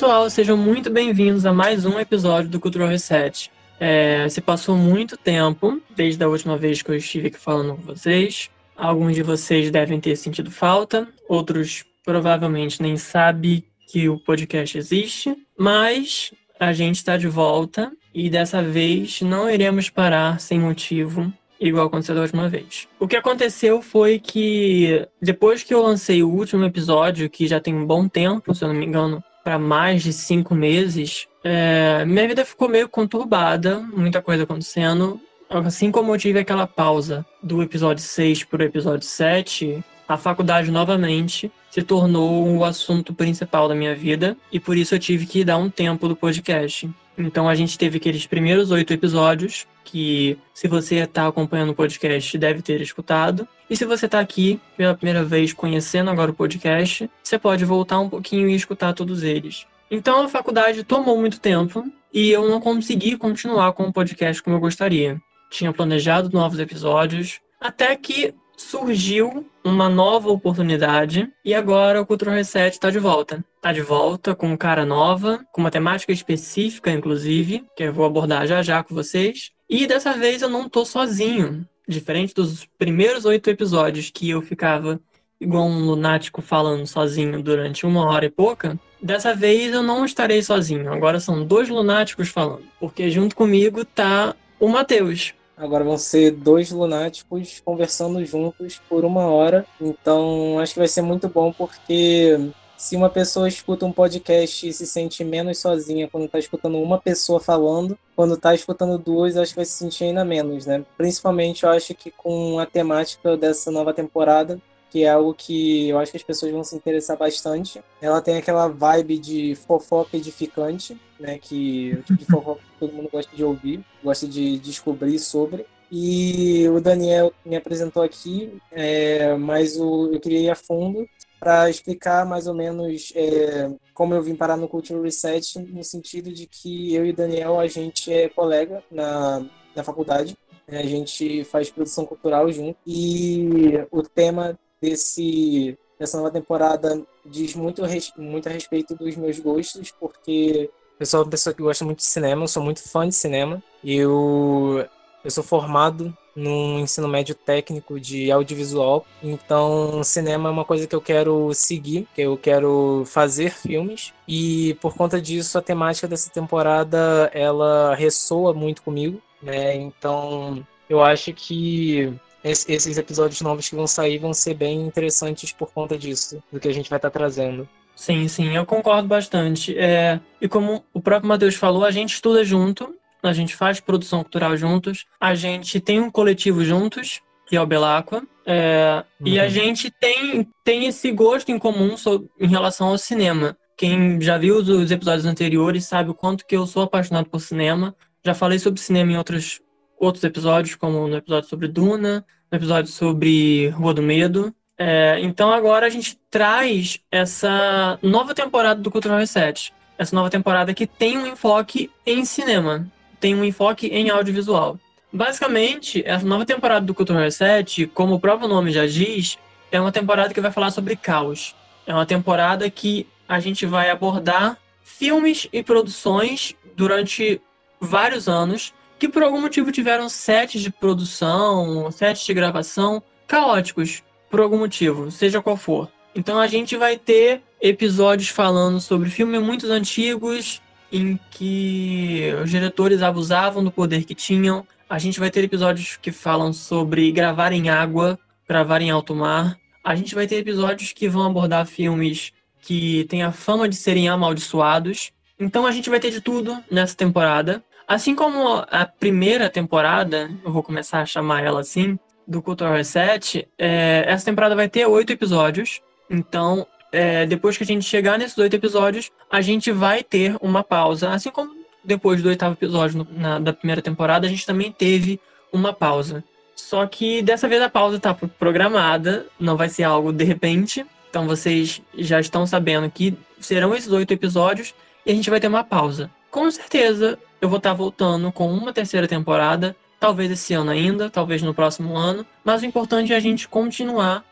[0.00, 3.50] Pessoal, sejam muito bem-vindos a mais um episódio do Cultural Reset.
[3.78, 7.82] É, se passou muito tempo desde a última vez que eu estive aqui falando com
[7.82, 8.48] vocês.
[8.74, 15.36] Alguns de vocês devem ter sentido falta, outros provavelmente nem sabem que o podcast existe,
[15.58, 21.30] mas a gente está de volta e dessa vez não iremos parar sem motivo
[21.60, 22.88] igual aconteceu da última vez.
[22.98, 27.74] O que aconteceu foi que depois que eu lancei o último episódio, que já tem
[27.74, 32.28] um bom tempo, se eu não me engano, para mais de cinco meses, é, minha
[32.28, 35.20] vida ficou meio conturbada, muita coisa acontecendo.
[35.48, 40.70] Assim como eu tive aquela pausa do episódio 6 para o episódio 7, a faculdade
[40.70, 45.44] novamente se tornou o assunto principal da minha vida e por isso eu tive que
[45.44, 46.90] dar um tempo do podcast.
[47.16, 52.36] Então a gente teve aqueles primeiros oito episódios que, se você está acompanhando o podcast,
[52.38, 53.46] deve ter escutado.
[53.68, 57.98] E se você está aqui pela primeira vez conhecendo agora o podcast, você pode voltar
[57.98, 59.66] um pouquinho e escutar todos eles.
[59.90, 64.56] Então a faculdade tomou muito tempo e eu não consegui continuar com o podcast como
[64.56, 65.20] eu gostaria.
[65.50, 72.74] Tinha planejado novos episódios, até que surgiu uma nova oportunidade e agora o Cultural Reset
[72.74, 73.44] está de volta.
[73.56, 78.46] Está de volta com cara nova, com uma temática específica, inclusive, que eu vou abordar
[78.46, 79.50] já já com vocês.
[79.68, 81.66] E dessa vez eu não tô sozinho.
[81.86, 85.00] Diferente dos primeiros oito episódios que eu ficava
[85.40, 90.42] igual um lunático falando sozinho durante uma hora e pouca, dessa vez eu não estarei
[90.42, 90.92] sozinho.
[90.92, 92.64] Agora são dois lunáticos falando.
[92.78, 95.32] Porque junto comigo tá o Matheus.
[95.60, 99.66] Agora vão ser dois lunáticos conversando juntos por uma hora.
[99.78, 104.72] Então acho que vai ser muito bom porque se uma pessoa escuta um podcast e
[104.72, 109.52] se sente menos sozinha quando está escutando uma pessoa falando, quando está escutando duas, acho
[109.52, 110.82] que vai se sentir ainda menos, né?
[110.96, 115.98] Principalmente eu acho que com a temática dessa nova temporada, que é algo que eu
[115.98, 117.84] acho que as pessoas vão se interessar bastante.
[118.00, 121.38] Ela tem aquela vibe de fofoca edificante, né?
[121.38, 125.66] Que o de todo mundo gosta de ouvir, gosta de descobrir sobre.
[125.92, 131.06] E o Daniel me apresentou aqui, é, mas o, eu queria ir a fundo
[131.40, 136.32] para explicar mais ou menos é, como eu vim parar no Culture Reset, no sentido
[136.32, 139.44] de que eu e Daniel, a gente é colega na,
[139.74, 140.36] na faculdade,
[140.68, 140.78] né?
[140.78, 147.82] a gente faz produção cultural junto, e o tema desse, dessa nova temporada diz muito,
[148.16, 150.70] muito a respeito dos meus gostos, porque
[151.00, 153.62] eu sou uma pessoa que gosta muito de cinema, eu sou muito fã de cinema,
[153.82, 154.86] eu,
[155.24, 159.06] eu sou formado no ensino médio técnico de audiovisual.
[159.22, 164.12] Então, cinema é uma coisa que eu quero seguir, que eu quero fazer filmes.
[164.28, 169.74] E por conta disso, a temática dessa temporada ela ressoa muito comigo, né?
[169.74, 172.12] Então, eu acho que
[172.44, 176.68] esses episódios novos que vão sair vão ser bem interessantes por conta disso, do que
[176.68, 177.68] a gente vai estar trazendo.
[178.00, 179.78] Sim, sim, eu concordo bastante.
[179.78, 184.22] É, e como o próprio Matheus falou, a gente estuda junto, a gente faz produção
[184.22, 189.28] cultural juntos, a gente tem um coletivo juntos, que é o Belacqua, é, uhum.
[189.28, 189.50] e a uhum.
[189.50, 193.54] gente tem, tem esse gosto em comum sobre, em relação ao cinema.
[193.76, 197.94] Quem já viu os episódios anteriores sabe o quanto que eu sou apaixonado por cinema.
[198.24, 199.60] Já falei sobre cinema em outros,
[199.98, 204.54] outros episódios, como no episódio sobre Duna, no episódio sobre Rua do Medo.
[204.82, 209.74] É, então agora a gente traz essa nova temporada do Cultural Reset.
[209.98, 212.90] Essa nova temporada que tem um enfoque em cinema
[213.20, 214.78] tem um enfoque em audiovisual.
[215.12, 219.36] Basicamente, essa nova temporada do Cultural Reset, como o próprio nome já diz,
[219.70, 221.54] é uma temporada que vai falar sobre caos.
[221.86, 227.38] É uma temporada que a gente vai abordar filmes e produções durante
[227.78, 234.40] vários anos que por algum motivo tiveram sets de produção, sets de gravação caóticos, por
[234.40, 235.90] algum motivo, seja qual for.
[236.14, 240.62] Então a gente vai ter episódios falando sobre filmes muito antigos,
[240.92, 244.66] em que os diretores abusavam do poder que tinham.
[244.88, 248.18] A gente vai ter episódios que falam sobre gravar em água,
[248.48, 249.56] gravar em alto mar.
[249.84, 254.08] A gente vai ter episódios que vão abordar filmes que têm a fama de serem
[254.08, 255.12] amaldiçoados.
[255.38, 257.62] Então a gente vai ter de tudo nessa temporada.
[257.86, 261.98] Assim como a primeira temporada, eu vou começar a chamar ela assim,
[262.30, 265.82] do Cultural Reset, é, essa temporada vai ter oito episódios.
[266.08, 270.62] Então, é, depois que a gente chegar nesses oito episódios, a gente vai ter uma
[270.62, 271.10] pausa.
[271.10, 275.20] Assim como depois do oitavo episódio no, na, da primeira temporada, a gente também teve
[275.52, 276.22] uma pausa.
[276.54, 280.86] Só que dessa vez a pausa está programada, não vai ser algo de repente.
[281.08, 284.72] Então vocês já estão sabendo que serão esses oito episódios
[285.04, 286.08] e a gente vai ter uma pausa.
[286.30, 291.10] Com certeza eu vou estar tá voltando com uma terceira temporada, talvez esse ano ainda,
[291.10, 292.26] talvez no próximo ano.
[292.42, 294.24] Mas o importante é a gente continuar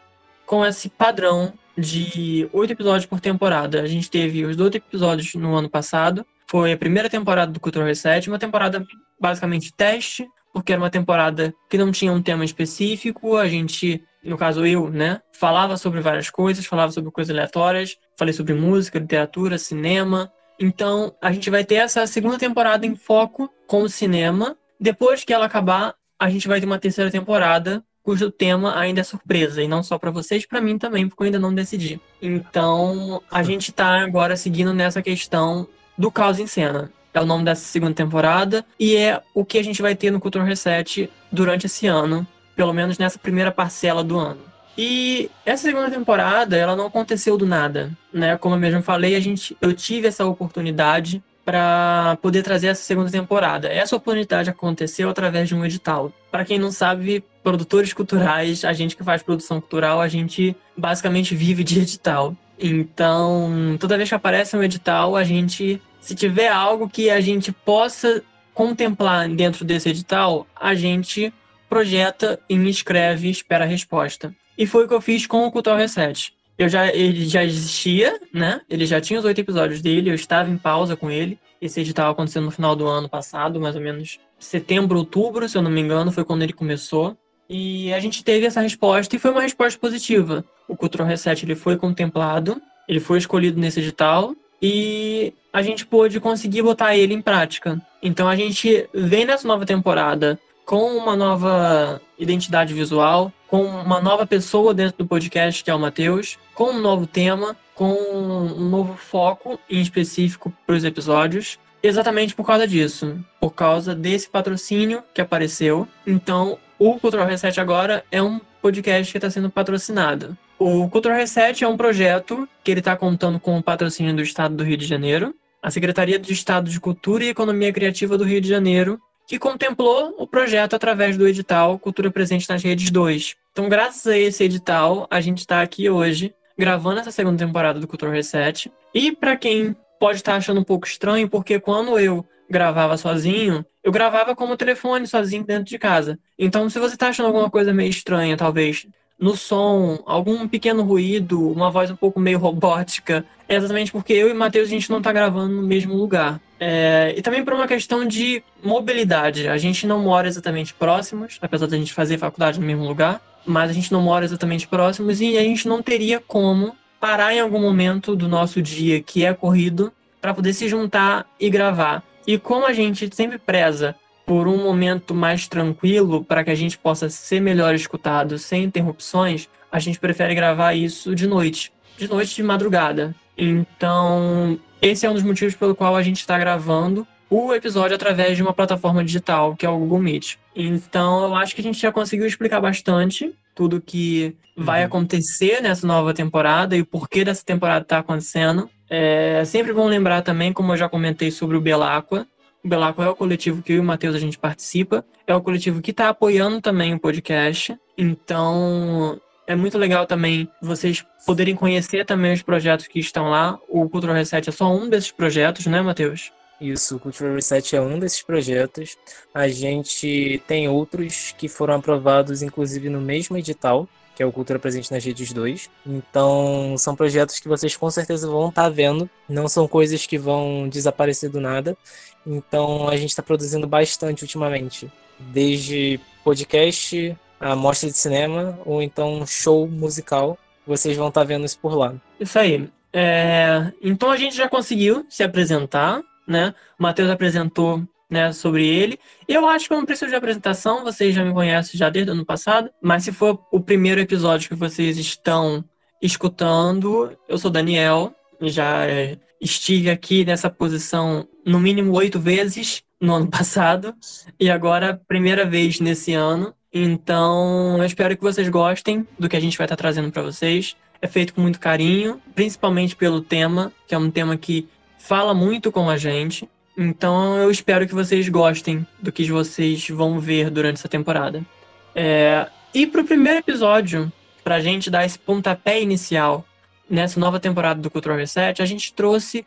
[0.47, 3.83] com esse padrão de oito episódios por temporada.
[3.83, 6.27] A gente teve os oito episódios no ano passado.
[6.49, 8.85] Foi a primeira temporada do Cultural Reset, uma temporada
[9.21, 13.37] basicamente teste, porque era uma temporada que não tinha um tema específico.
[13.37, 18.33] A gente, no caso eu, né, falava sobre várias coisas, falava sobre coisas aleatórias, falei
[18.33, 20.33] sobre música, literatura, cinema.
[20.59, 24.57] Então, a gente vai ter essa segunda temporada em foco com o cinema.
[24.81, 29.05] Depois que ela acabar, a gente vai ter uma terceira temporada cujo tema ainda é
[29.05, 32.01] surpresa, e não só para vocês, para mim também, porque eu ainda não decidi.
[32.23, 36.91] Então, a gente tá agora seguindo nessa questão do caos em cena.
[37.13, 40.21] É o nome dessa segunda temporada e é o que a gente vai ter no
[40.21, 42.27] Culture Reset durante esse ano,
[42.57, 44.41] pelo menos nessa primeira parcela do ano.
[44.77, 48.39] E essa segunda temporada, ela não aconteceu do nada, né?
[48.39, 53.11] Como eu mesmo falei, a gente, eu tive essa oportunidade para poder trazer essa segunda
[53.11, 53.69] temporada.
[53.69, 56.13] Essa oportunidade aconteceu através de um edital.
[56.31, 61.35] Para quem não sabe, produtores culturais, a gente que faz produção cultural, a gente basicamente
[61.35, 62.37] vive de edital.
[62.59, 67.51] Então, toda vez que aparece um edital, a gente, se tiver algo que a gente
[67.51, 68.23] possa
[68.53, 71.33] contemplar dentro desse edital, a gente
[71.67, 74.35] projeta e escreve, espera a resposta.
[74.59, 78.21] E foi o que eu fiz com o Cultural Reset eu já, ele já existia,
[78.33, 78.61] né?
[78.69, 81.39] Ele já tinha os oito episódios dele, eu estava em pausa com ele.
[81.63, 85.63] Esse edital aconteceu no final do ano passado, mais ou menos setembro, outubro, se eu
[85.63, 87.17] não me engano, foi quando ele começou.
[87.49, 90.45] E a gente teve essa resposta e foi uma resposta positiva.
[90.67, 96.21] O Cultural Reset ele foi contemplado, ele foi escolhido nesse edital e a gente pôde
[96.21, 97.81] conseguir botar ele em prática.
[98.03, 100.39] Então a gente vem nessa nova temporada
[100.69, 105.79] com uma nova identidade visual, com uma nova pessoa dentro do podcast, que é o
[105.79, 111.59] Matheus, com um novo tema, com um novo foco em específico para os episódios.
[111.83, 115.89] Exatamente por causa disso, por causa desse patrocínio que apareceu.
[116.07, 120.37] Então, o Cultural Reset agora é um podcast que está sendo patrocinado.
[120.59, 124.55] O Cultural Reset é um projeto que ele está contando com o patrocínio do Estado
[124.55, 128.41] do Rio de Janeiro, a Secretaria do Estado de Cultura e Economia Criativa do Rio
[128.41, 133.37] de Janeiro que contemplou o projeto através do edital Cultura Presente nas Redes 2.
[133.53, 137.87] Então, graças a esse edital, a gente está aqui hoje gravando essa segunda temporada do
[137.87, 138.73] Cultura Reset.
[138.95, 143.63] E para quem pode estar tá achando um pouco estranho, porque quando eu gravava sozinho,
[143.85, 146.19] eu gravava como telefone sozinho dentro de casa.
[146.39, 148.87] Então, se você está achando alguma coisa meio estranha, talvez
[149.19, 154.31] no som, algum pequeno ruído, uma voz um pouco meio robótica, é exatamente porque eu
[154.31, 156.41] e Matheus a gente não está gravando no mesmo lugar.
[156.61, 159.49] É, e também por uma questão de mobilidade.
[159.49, 163.21] A gente não mora exatamente próximos, apesar de a gente fazer faculdade no mesmo lugar,
[163.47, 167.41] mas a gente não mora exatamente próximos e a gente não teria como parar em
[167.41, 172.03] algum momento do nosso dia que é corrido para poder se juntar e gravar.
[172.27, 173.95] E como a gente sempre preza
[174.29, 179.49] por um momento mais tranquilo, para que a gente possa ser melhor escutado sem interrupções,
[179.73, 183.15] a gente prefere gravar isso de noite, de noite de madrugada.
[183.39, 188.37] Então, esse é um dos motivos pelo qual a gente está gravando o episódio através
[188.37, 190.37] de uma plataforma digital, que é o Google Meet.
[190.55, 194.87] Então, eu acho que a gente já conseguiu explicar bastante tudo que vai uhum.
[194.89, 198.69] acontecer nessa nova temporada e o porquê dessa temporada está acontecendo.
[198.91, 202.27] É sempre bom lembrar também, como eu já comentei sobre o Belacqua,
[202.65, 205.05] Belaco é o coletivo que eu e o Matheus a gente participa.
[205.27, 207.79] É o coletivo que está apoiando também o podcast.
[207.97, 213.59] Então, é muito legal também vocês poderem conhecer também os projetos que estão lá.
[213.69, 216.33] O Cultural Reset é só um desses projetos, né, Matheus?
[216.61, 218.97] Isso, o Cultural Reset é um desses projetos.
[219.33, 223.89] A gente tem outros que foram aprovados, inclusive, no mesmo edital
[224.19, 225.71] que é o Cultura Presente nas Redes 2.
[225.87, 230.19] Então, são projetos que vocês com certeza vão estar tá vendo, não são coisas que
[230.19, 231.79] vão desaparecer do nada.
[232.27, 239.25] Então, a gente está produzindo bastante ultimamente, desde podcast, a mostra de cinema ou então
[239.25, 240.37] show musical.
[240.67, 241.95] Vocês vão estar tá vendo isso por lá.
[242.19, 242.69] Isso aí.
[242.93, 243.73] É...
[243.81, 246.53] Então, a gente já conseguiu se apresentar, né?
[246.77, 248.99] O Matheus apresentou né, sobre ele.
[249.27, 252.15] Eu acho que eu não preciso de apresentação, vocês já me conhecem já desde o
[252.15, 255.65] ano passado, mas se for o primeiro episódio que vocês estão
[256.01, 263.15] escutando, eu sou Daniel, já é, estive aqui nessa posição no mínimo oito vezes no
[263.15, 263.95] ano passado
[264.39, 266.55] e agora primeira vez nesse ano.
[266.73, 270.77] Então, eu espero que vocês gostem do que a gente vai estar trazendo para vocês.
[271.01, 275.73] É feito com muito carinho, principalmente pelo tema, que é um tema que fala muito
[275.73, 276.49] com a gente.
[276.81, 281.45] Então, eu espero que vocês gostem do que vocês vão ver durante essa temporada.
[281.93, 282.47] É...
[282.73, 284.13] E pro primeiro episódio,
[284.45, 286.47] pra gente dar esse pontapé inicial
[286.89, 289.45] nessa nova temporada do Cultural Reset, a gente trouxe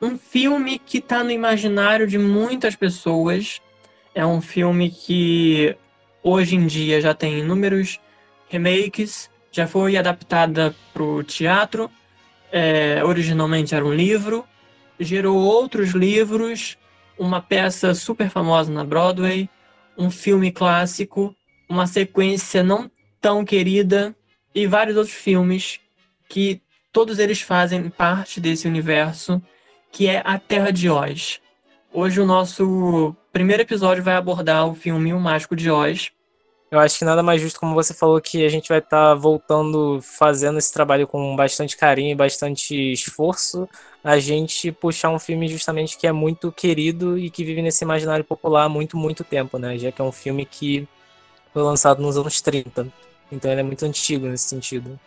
[0.00, 3.62] um filme que está no imaginário de muitas pessoas.
[4.12, 5.76] É um filme que
[6.20, 8.00] hoje em dia já tem inúmeros
[8.48, 11.88] remakes, já foi adaptada para o teatro.
[12.50, 14.44] É, originalmente era um livro,
[14.98, 16.78] gerou outros livros,
[17.18, 19.48] uma peça super famosa na Broadway,
[19.96, 21.34] um filme clássico,
[21.68, 24.14] uma sequência não tão querida
[24.54, 25.80] e vários outros filmes
[26.28, 26.60] que
[26.92, 29.42] todos eles fazem parte desse universo
[29.90, 31.40] que é A Terra de Oz.
[31.92, 36.10] Hoje o nosso primeiro episódio vai abordar o filme O Mágico de Oz.
[36.70, 39.14] Eu acho que nada mais justo, como você falou, que a gente vai estar tá
[39.14, 43.68] voltando, fazendo esse trabalho com bastante carinho e bastante esforço,
[44.02, 48.24] a gente puxar um filme justamente que é muito querido e que vive nesse imaginário
[48.24, 49.78] popular há muito, muito tempo, né?
[49.78, 50.88] Já que é um filme que
[51.52, 52.88] foi lançado nos anos 30.
[53.30, 54.98] Então ele é muito antigo nesse sentido.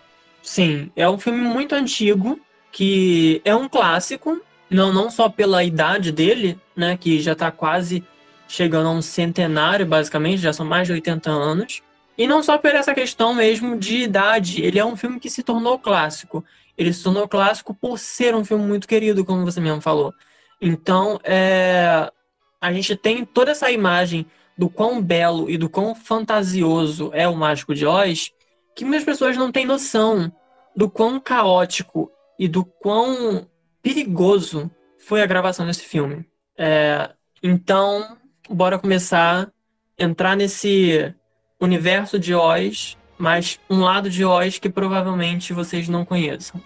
[0.41, 2.39] Sim, é um filme muito antigo,
[2.71, 8.03] que é um clássico, não, não só pela idade dele, né, que já está quase
[8.47, 11.81] chegando a um centenário, basicamente, já são mais de 80 anos,
[12.17, 15.43] e não só por essa questão mesmo de idade, ele é um filme que se
[15.43, 16.45] tornou clássico.
[16.77, 20.13] Ele se tornou clássico por ser um filme muito querido, como você mesmo falou.
[20.61, 22.11] Então, é,
[22.59, 24.25] a gente tem toda essa imagem
[24.57, 28.31] do quão belo e do quão fantasioso é o Mágico de Oz,
[28.75, 30.31] que muitas pessoas não têm noção
[30.75, 33.47] do quão caótico e do quão
[33.81, 36.25] perigoso foi a gravação desse filme.
[36.57, 37.09] É,
[37.43, 38.17] então,
[38.49, 41.13] bora começar a entrar nesse
[41.59, 46.61] universo de Oz, mas um lado de Oz que provavelmente vocês não conheçam.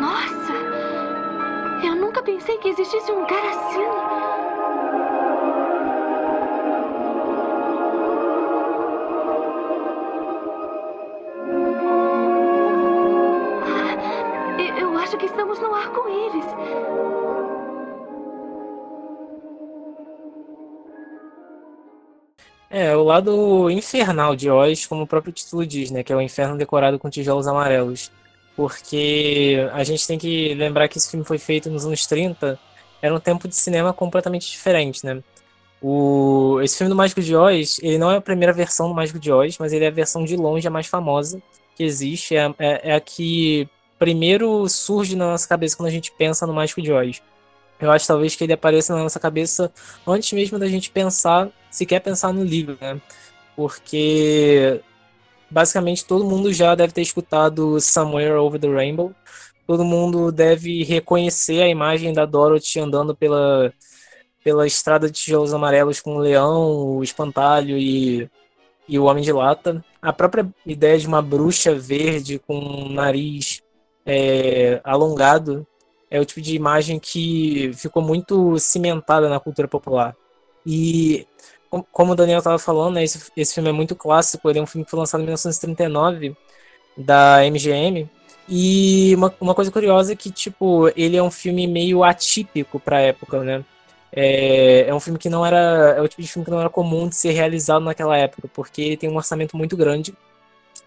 [0.00, 0.52] Nossa!
[1.84, 4.01] Eu nunca pensei que existisse um lugar assim.
[22.74, 26.02] É, o lado infernal de Oz, como o próprio título diz, né?
[26.02, 28.10] Que é o inferno decorado com tijolos amarelos.
[28.56, 32.58] Porque a gente tem que lembrar que esse filme foi feito nos anos 30,
[33.02, 35.22] era um tempo de cinema completamente diferente, né?
[35.82, 39.18] O, esse filme do Mágico de Oz, ele não é a primeira versão do Mágico
[39.18, 41.42] de Oz, mas ele é a versão de longe a mais famosa
[41.76, 42.36] que existe.
[42.36, 46.54] É, é, é a que primeiro surge na nossa cabeça quando a gente pensa no
[46.54, 47.22] Mágico de Oz.
[47.82, 49.72] Eu acho talvez que ele apareça na nossa cabeça
[50.06, 53.00] antes mesmo da gente pensar, se quer pensar no livro, né?
[53.56, 54.80] Porque
[55.50, 59.12] basicamente todo mundo já deve ter escutado Somewhere Over the Rainbow.
[59.66, 63.72] Todo mundo deve reconhecer a imagem da Dorothy andando pela,
[64.44, 68.30] pela estrada de tijolos amarelos com o leão, o espantalho e,
[68.88, 69.84] e o homem de lata.
[70.00, 73.60] A própria ideia de uma bruxa verde com um nariz
[74.06, 75.66] é, alongado
[76.12, 80.14] é o tipo de imagem que ficou muito cimentada na cultura popular.
[80.66, 81.26] E
[81.90, 84.66] como o Daniel estava falando, né, esse, esse filme é muito clássico, ele é um
[84.66, 86.36] filme que foi lançado em 1939
[86.94, 88.10] da MGM.
[88.46, 92.98] E uma, uma coisa curiosa é que, tipo, ele é um filme meio atípico para
[92.98, 93.64] a época, né?
[94.12, 95.94] É, é um filme que não era.
[95.96, 98.82] É o tipo de filme que não era comum de ser realizado naquela época, porque
[98.82, 100.14] ele tem um orçamento muito grande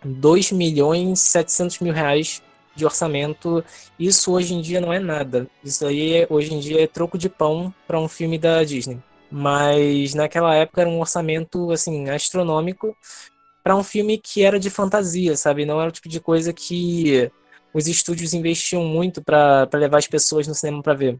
[0.03, 2.43] 2 milhões 700 mil reais
[2.75, 3.63] de orçamento,
[3.97, 5.47] isso hoje em dia não é nada.
[5.63, 9.01] Isso aí hoje em dia é troco de pão para um filme da Disney.
[9.31, 12.95] Mas naquela época era um orçamento assim astronômico
[13.63, 15.65] para um filme que era de fantasia, sabe?
[15.65, 17.31] Não era o tipo de coisa que
[17.73, 21.17] os estúdios investiam muito para levar as pessoas no cinema para ver.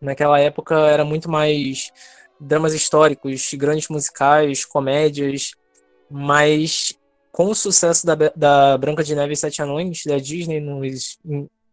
[0.00, 1.90] Naquela época era muito mais
[2.38, 5.52] dramas históricos, grandes musicais, comédias,
[6.10, 6.94] mas
[7.32, 11.18] com o sucesso da, da Branca de Neve e Sete Anões, da Disney, nos,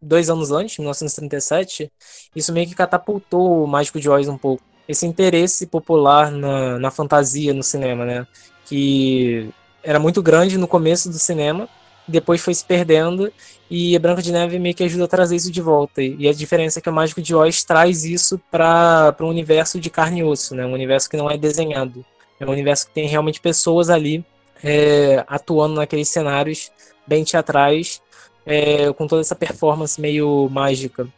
[0.00, 1.90] dois anos antes, 1937,
[2.34, 4.62] isso meio que catapultou o Mágico de Oz um pouco.
[4.88, 8.26] Esse interesse popular na, na fantasia no cinema, né?
[8.64, 9.50] Que
[9.82, 11.68] era muito grande no começo do cinema,
[12.06, 13.30] depois foi se perdendo
[13.70, 16.00] e a Branca de Neve meio que ajuda a trazer isso de volta.
[16.00, 19.90] E a diferença é que o Mágico de Oz traz isso para um universo de
[19.90, 20.64] carne e osso, né?
[20.64, 22.04] Um universo que não é desenhado.
[22.40, 24.24] É um universo que tem realmente pessoas ali
[24.62, 26.70] é, atuando naqueles cenários
[27.06, 28.02] bem teatrais,
[28.44, 31.08] é, com toda essa performance meio mágica.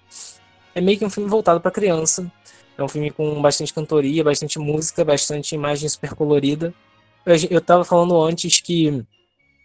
[0.75, 2.31] É meio que um filme voltado para criança.
[2.77, 6.73] É um filme com bastante cantoria, bastante música, bastante imagem super colorida.
[7.27, 9.05] Eu estava falando antes que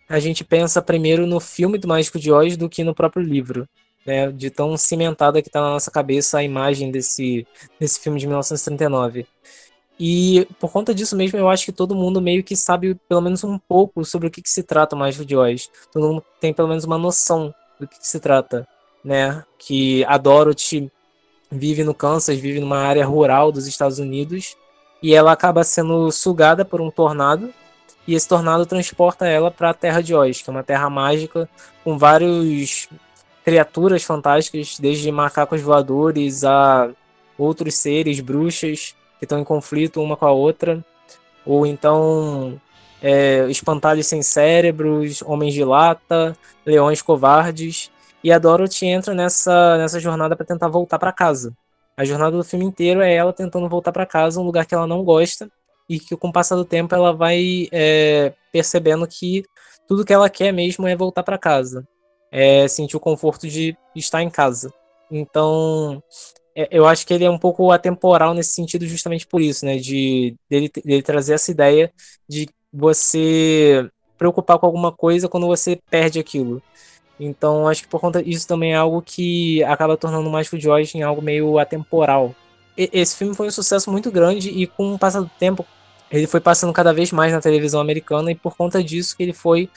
[0.09, 3.67] a gente pensa primeiro no filme do Mágico de Oz do que no próprio livro.
[4.05, 7.47] Né, de tão cimentada que está na nossa cabeça a imagem desse,
[7.79, 9.25] desse filme de 1939.
[9.99, 13.43] E por conta disso mesmo, eu acho que todo mundo meio que sabe pelo menos
[13.43, 15.69] um pouco sobre o que, que se trata Mágico de Oz.
[15.91, 18.67] Todo mundo tem pelo menos uma noção do que, que se trata,
[19.03, 19.43] né?
[19.57, 20.91] Que a Dorothy
[21.49, 24.57] vive no Kansas, vive numa área rural dos Estados Unidos,
[25.01, 27.53] e ela acaba sendo sugada por um tornado,
[28.07, 31.49] e esse tornado transporta ela para a Terra de Oz, que é uma terra mágica
[31.83, 32.89] com vários
[33.43, 36.89] criaturas fantásticas, desde macacos voadores a
[37.37, 40.83] outros seres, bruxas, que estão em conflito uma com a outra,
[41.45, 42.59] ou então
[43.01, 47.91] é, espantalhos sem cérebros, homens de lata, leões covardes,
[48.23, 51.55] e a Dorothy entra nessa, nessa jornada para tentar voltar para casa.
[51.95, 54.87] A jornada do filme inteiro é ela tentando voltar para casa, um lugar que ela
[54.87, 55.49] não gosta,
[55.87, 59.45] e que com o passar do tempo ela vai é, percebendo que
[59.87, 61.87] tudo que ela quer mesmo é voltar para casa,
[62.31, 64.73] é sentir o conforto de estar em casa.
[65.09, 66.01] Então,
[66.55, 69.77] eu acho que ele é um pouco atemporal nesse sentido justamente por isso, né?
[69.77, 71.91] De dele, dele trazer essa ideia
[72.27, 76.61] de você preocupar com alguma coisa quando você perde aquilo.
[77.19, 80.69] Então, acho que por conta disso também é algo que acaba tornando o Mágico de
[80.69, 82.33] Oz em algo meio atemporal.
[82.77, 85.65] E, esse filme foi um sucesso muito grande e com o passar do tempo,
[86.11, 89.33] ele foi passando cada vez mais na televisão americana e por conta disso que ele
[89.33, 89.69] foi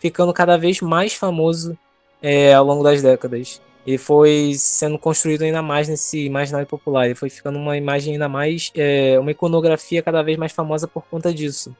[0.00, 1.78] ficando cada vez mais famoso
[2.22, 7.06] é, ao longo das décadas ele foi sendo construído ainda mais nesse imaginário popular.
[7.06, 11.04] Ele foi ficando uma imagem ainda mais, é, uma iconografia cada vez mais famosa por
[11.04, 11.74] conta disso.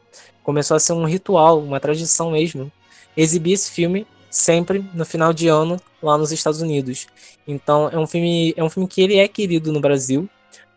[0.44, 2.70] Começou a ser um ritual, uma tradição mesmo,
[3.16, 7.08] exibir esse filme sempre no final de ano lá nos Estados Unidos.
[7.46, 10.28] Então é um filme, é um filme que ele é querido no Brasil,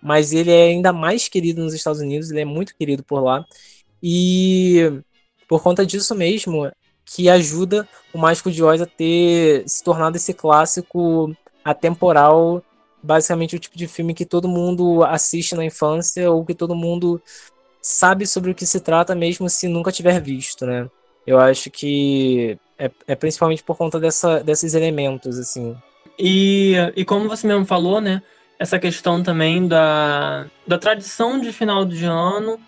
[0.02, 2.32] mas ele é ainda mais querido nos Estados Unidos.
[2.32, 3.46] Ele é muito querido por lá
[4.02, 5.02] e
[5.48, 6.72] por conta disso mesmo,
[7.15, 12.63] que ajuda o Mágico de Oz a ter se tornado esse clássico atemporal,
[13.02, 17.22] basicamente o tipo de filme que todo mundo assiste na infância ou que todo mundo
[17.82, 20.88] sabe sobre o que se trata mesmo se nunca tiver visto, né?
[21.26, 25.76] Eu acho que é, é principalmente por conta dessa, desses elementos, assim.
[26.17, 28.22] E, e como você mesmo falou, né?
[28.60, 32.60] Essa questão também da, da tradição de final de ano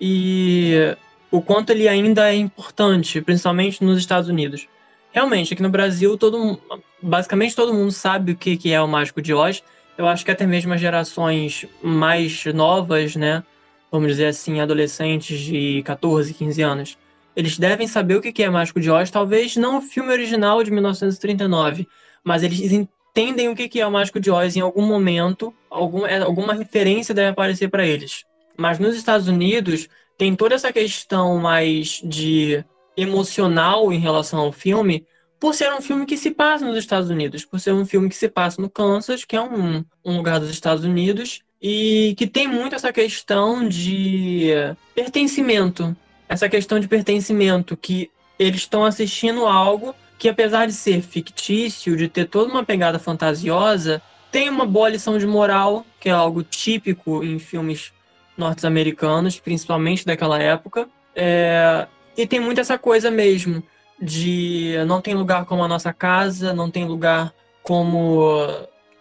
[0.00, 0.94] e
[1.30, 4.66] o quanto ele ainda é importante, principalmente nos Estados Unidos.
[5.12, 6.60] Realmente, aqui no Brasil, todo,
[7.02, 9.62] basicamente todo mundo sabe o que, que é o Mágico de Oz.
[9.96, 13.42] Eu acho que até mesmo as gerações mais novas, né?
[13.90, 16.98] Vamos dizer assim, adolescentes de 14, 15 anos.
[17.34, 20.70] Eles devem saber o que é Mágico de Oz, talvez não o filme original de
[20.70, 21.88] 1939,
[22.22, 26.18] mas eles entendem o que é o Mágico de Oz em algum momento, algum, é,
[26.18, 28.24] alguma referência deve aparecer para eles.
[28.56, 29.88] Mas nos Estados Unidos,
[30.18, 32.64] tem toda essa questão mais de
[32.96, 35.06] emocional em relação ao filme,
[35.38, 38.16] por ser um filme que se passa nos Estados Unidos, por ser um filme que
[38.16, 42.48] se passa no Kansas, que é um, um lugar dos Estados Unidos, e que tem
[42.48, 44.50] muito essa questão de
[44.96, 45.96] pertencimento.
[46.28, 52.08] Essa questão de pertencimento, que eles estão assistindo algo que, apesar de ser fictício, de
[52.08, 57.22] ter toda uma pegada fantasiosa, tem uma boa lição de moral, que é algo típico
[57.22, 57.92] em filmes
[58.38, 60.88] norte-americanos, principalmente daquela época.
[61.14, 63.62] É, e tem muito essa coisa mesmo
[64.00, 68.40] de não tem lugar como a nossa casa, não tem lugar como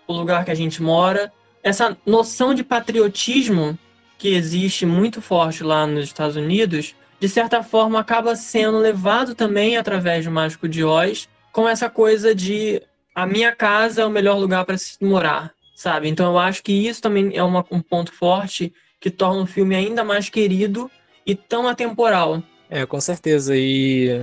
[0.07, 1.31] o lugar que a gente mora.
[1.63, 3.77] Essa noção de patriotismo
[4.17, 9.77] que existe muito forte lá nos Estados Unidos, de certa forma acaba sendo levado também
[9.77, 12.81] através do Mágico de Oz, com essa coisa de
[13.13, 16.07] a minha casa é o melhor lugar para se morar, sabe?
[16.07, 19.75] Então eu acho que isso também é uma, um ponto forte que torna o filme
[19.75, 20.89] ainda mais querido
[21.25, 22.41] e tão atemporal.
[22.69, 23.53] É, com certeza.
[23.55, 24.21] E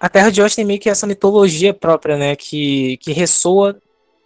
[0.00, 2.36] a Terra de Oz tem meio que essa mitologia própria, né?
[2.36, 3.76] Que, que ressoa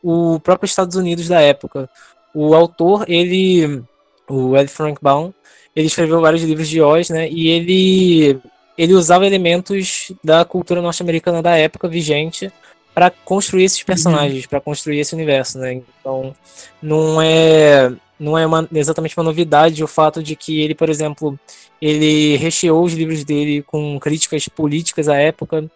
[0.02, 1.88] o próprio Estados Unidos da época.
[2.34, 3.82] O autor, ele,
[4.28, 5.32] o Ed Frank Baum,
[5.74, 7.28] ele escreveu vários livros de Oz, né?
[7.30, 8.40] E ele,
[8.76, 12.52] ele usava elementos da cultura norte-americana da época vigente
[12.94, 14.48] para construir esses personagens, uhum.
[14.48, 15.74] para construir esse universo, né?
[16.00, 16.34] Então,
[16.82, 21.38] não é não é uma, exatamente uma novidade o fato de que ele, por exemplo,
[21.80, 25.70] ele recheou os livros dele com críticas políticas à época.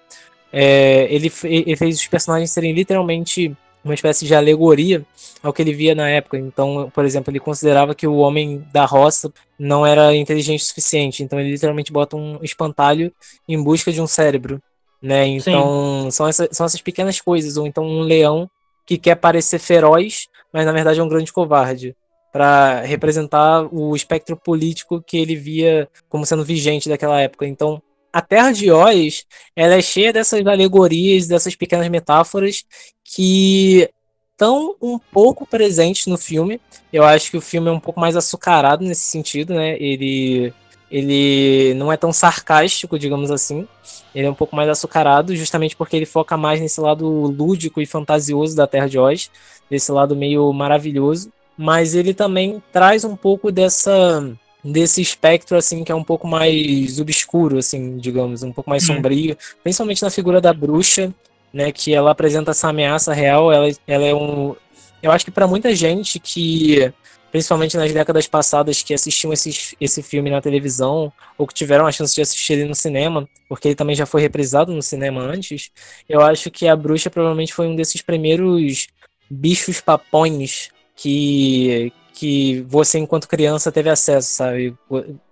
[0.53, 5.05] é, ele, ele fez os personagens serem literalmente uma espécie de alegoria
[5.43, 6.39] ao que ele via na época.
[6.39, 11.23] Então, por exemplo, ele considerava que o homem da roça não era inteligente o suficiente.
[11.23, 13.13] Então, ele literalmente bota um espantalho
[13.49, 14.63] em busca de um cérebro.
[15.01, 15.27] Né?
[15.27, 17.57] Então, são, essa, são essas pequenas coisas.
[17.57, 18.49] Ou então, um leão
[18.87, 21.97] que quer parecer feroz, mas na verdade é um grande covarde.
[22.33, 27.47] Para representar o espectro político que ele via como sendo vigente daquela época.
[27.47, 29.25] Então, a Terra de Oz,
[29.57, 32.65] ela é cheia dessas alegorias, dessas pequenas metáforas
[33.05, 33.89] que
[34.33, 36.61] estão um pouco presentes no filme.
[36.93, 39.77] Eu acho que o filme é um pouco mais açucarado nesse sentido, né?
[39.81, 40.53] Ele,
[40.91, 43.67] ele não é tão sarcástico, digamos assim.
[44.15, 47.87] Ele é um pouco mais açucarado, justamente porque ele foca mais nesse lado lúdico e
[47.87, 49.31] fantasioso da Terra de Oz,
[49.71, 51.33] desse lado meio maravilhoso.
[51.63, 54.31] Mas ele também traz um pouco dessa
[54.65, 58.95] desse espectro assim que é um pouco mais obscuro assim digamos um pouco mais hum.
[58.95, 61.13] sombrio principalmente na figura da bruxa
[61.53, 64.57] né, que ela apresenta essa ameaça real, ela, ela é um...
[65.03, 66.93] Eu acho que para muita gente que,
[67.31, 71.93] principalmente nas décadas passadas, que assistiam esse, esse filme na televisão, ou que tiveram a
[71.93, 75.71] chance de assistir ele no cinema, porque ele também já foi reprisado no cinema antes,
[76.09, 78.87] eu acho que a bruxa provavelmente foi um desses primeiros
[79.29, 84.77] bichos papões que, que você, enquanto criança, teve acesso, sabe?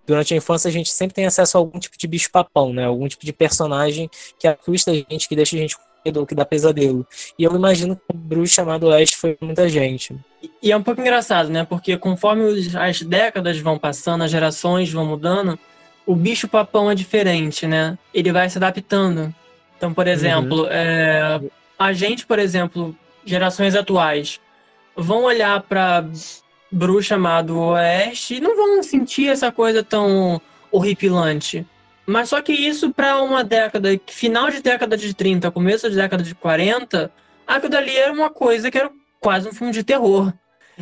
[0.07, 2.85] Durante a infância, a gente sempre tem acesso a algum tipo de bicho-papão, né?
[2.85, 6.45] Algum tipo de personagem que assusta a gente, que deixa a gente medo, que dá
[6.45, 7.07] pesadelo.
[7.39, 10.17] E eu imagino que o bruxo chamado Oeste foi muita gente.
[10.63, 11.65] E é um pouco engraçado, né?
[11.65, 12.43] Porque conforme
[12.77, 15.59] as décadas vão passando, as gerações vão mudando,
[16.07, 17.99] o bicho papão é diferente, né?
[18.13, 19.35] Ele vai se adaptando.
[19.77, 20.69] Então, por exemplo, uhum.
[20.71, 21.41] é,
[21.79, 24.41] a gente, por exemplo, gerações atuais,
[24.97, 26.05] vão olhar para
[26.71, 31.67] bruxo chamado Oeste e não vão sentir essa coisa tão horripilante.
[32.07, 36.23] Mas só que isso para uma década, final de década de 30, começo de década
[36.23, 37.11] de 40,
[37.47, 40.33] aquilo dali era uma coisa que era quase um filme de terror.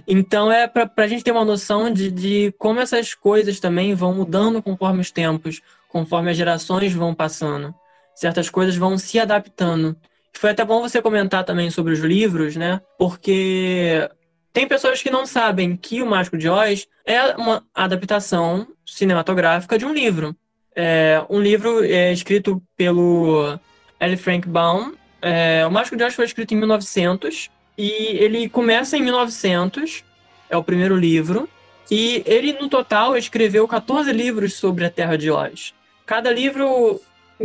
[0.06, 4.14] Então é para a gente ter uma noção de, de como essas coisas também vão
[4.14, 7.74] mudando conforme os tempos, conforme as gerações vão passando.
[8.14, 9.96] Certas coisas vão se adaptando.
[10.38, 12.80] Foi até bom você comentar também sobre os livros, né?
[12.96, 14.08] Porque
[14.52, 19.84] tem pessoas que não sabem que O Mágico de Oz é uma adaptação cinematográfica de
[19.84, 20.36] um livro.
[20.76, 23.58] É um livro é, escrito pelo
[23.98, 24.16] L.
[24.16, 24.94] Frank Baum.
[25.20, 30.04] É, o Mágico de Oz foi escrito em 1900 e ele começa em 1900,
[30.48, 31.48] é o primeiro livro,
[31.90, 35.74] e ele no total escreveu 14 livros sobre a Terra de Oz.
[36.06, 37.00] Cada livro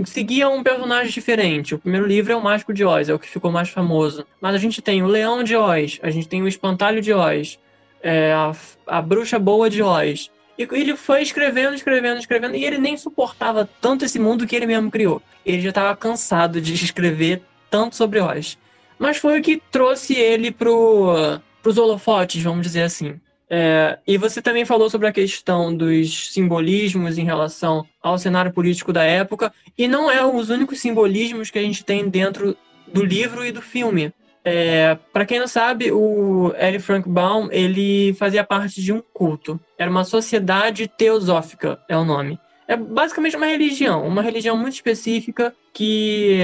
[0.05, 1.75] seguia um personagem diferente.
[1.75, 4.25] O primeiro livro é o Mágico de Oz, é o que ficou mais famoso.
[4.41, 7.59] Mas a gente tem o Leão de Oz, a gente tem o Espantalho de Oz,
[8.01, 8.51] é, a,
[8.87, 10.31] a Bruxa Boa de Oz.
[10.57, 14.65] E ele foi escrevendo, escrevendo, escrevendo, e ele nem suportava tanto esse mundo que ele
[14.65, 15.21] mesmo criou.
[15.45, 18.57] Ele já estava cansado de escrever tanto sobre Oz.
[18.97, 23.19] Mas foi o que trouxe ele pro, pros holofotes, vamos dizer assim.
[23.49, 28.91] É, e você também falou sobre a questão dos simbolismos em relação ao cenário político
[28.91, 33.45] da época, e não é os únicos simbolismos que a gente tem dentro do livro
[33.45, 34.13] e do filme.
[34.45, 36.79] É, para quem não sabe, o L.
[36.79, 39.59] Frank Baum ele fazia parte de um culto.
[39.77, 42.39] Era uma sociedade teosófica, é o nome.
[42.67, 46.39] É basicamente uma religião, uma religião muito específica que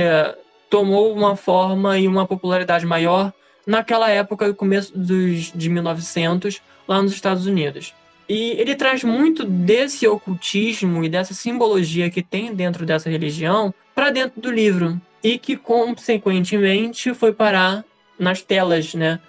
[0.69, 3.33] tomou uma forma e uma popularidade maior
[3.65, 7.93] naquela época, começo dos, de 1900, lá nos Estados Unidos.
[8.28, 14.10] E ele traz muito desse ocultismo e dessa simbologia que tem dentro dessa religião para
[14.10, 17.86] dentro do livro e que consequentemente foi parar
[18.17, 19.19] nas telas, né,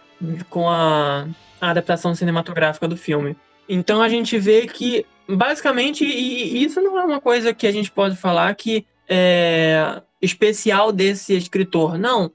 [0.48, 1.26] com a,
[1.60, 3.36] a adaptação cinematográfica do filme.
[3.68, 7.90] Então a gente vê que basicamente e isso não é uma coisa que a gente
[7.90, 12.30] pode falar que é especial desse escritor, não.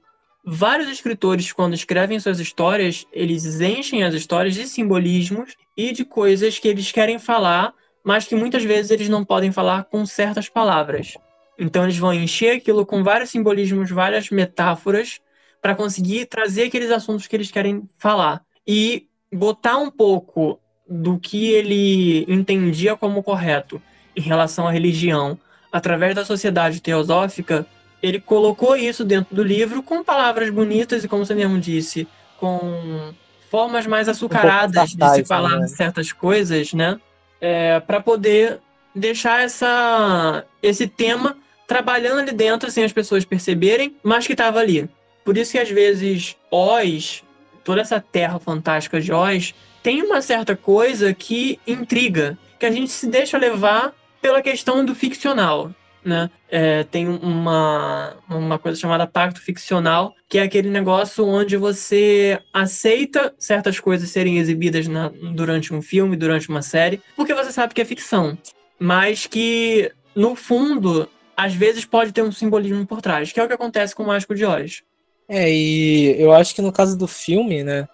[0.48, 6.56] Vários escritores, quando escrevem suas histórias, eles enchem as histórias de simbolismos e de coisas
[6.56, 11.14] que eles querem falar, mas que muitas vezes eles não podem falar com certas palavras.
[11.58, 15.20] Então eles vão encher aquilo com vários simbolismos, várias metáforas,
[15.60, 18.40] para conseguir trazer aqueles assuntos que eles querem falar.
[18.64, 23.82] E botar um pouco do que ele entendia como correto
[24.14, 25.36] em relação à religião
[25.72, 27.66] através da sociedade teosófica,
[28.02, 32.06] ele colocou isso dentro do livro com palavras bonitas e, como você mesmo disse,
[32.38, 33.12] com
[33.50, 35.68] formas mais açucaradas um de se falar né?
[35.68, 36.98] certas coisas, né?
[37.40, 38.60] É, para poder
[38.94, 44.88] deixar essa, esse tema trabalhando ali dentro sem as pessoas perceberem, mas que estava ali.
[45.24, 47.22] Por isso que às vezes Oz,
[47.64, 52.90] toda essa terra fantástica de Oz, tem uma certa coisa que intriga, que a gente
[52.90, 55.70] se deixa levar pela questão do ficcional.
[56.06, 56.30] Né?
[56.48, 63.34] É, tem uma, uma coisa chamada pacto ficcional, que é aquele negócio onde você aceita
[63.38, 67.80] certas coisas serem exibidas na, durante um filme, durante uma série, porque você sabe que
[67.80, 68.38] é ficção.
[68.78, 73.48] Mas que, no fundo, às vezes pode ter um simbolismo por trás, que é o
[73.48, 74.82] que acontece com o Mágico de Oz.
[75.28, 77.88] É, e eu acho que no caso do filme, né,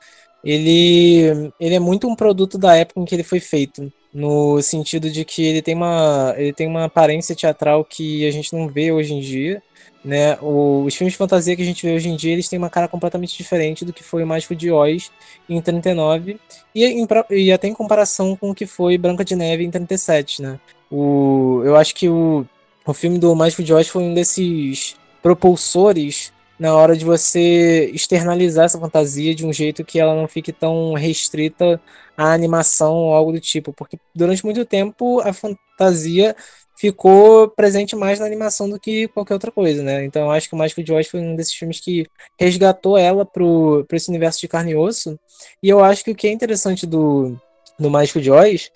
[0.44, 5.10] ele, ele é muito um produto da época em que ele foi feito no sentido
[5.10, 8.92] de que ele tem uma, ele tem uma aparência teatral que a gente não vê
[8.92, 9.62] hoje em dia.
[10.04, 10.36] Né?
[10.42, 12.88] Os filmes de fantasia que a gente vê hoje em dia, eles têm uma cara
[12.88, 15.12] completamente diferente do que foi o Mágico de Oz
[15.48, 16.40] em 39
[16.74, 20.42] e, em, e até em comparação com o que foi Branca de Neve em 37,
[20.42, 20.58] né?
[20.90, 22.44] O, eu acho que o,
[22.84, 28.66] o filme do Mágico de Oz foi um desses propulsores na hora de você externalizar
[28.66, 31.80] essa fantasia de um jeito que ela não fique tão restrita
[32.16, 36.36] à animação ou algo do tipo, porque durante muito tempo a fantasia
[36.76, 40.04] ficou presente mais na animação do que qualquer outra coisa, né?
[40.04, 42.06] Então eu acho que o Mágico de Oz foi um desses filmes que
[42.38, 45.18] resgatou ela pro, pro esse universo de carne e osso,
[45.62, 47.36] e eu acho que o que é interessante do,
[47.78, 48.70] do Mágico de Oz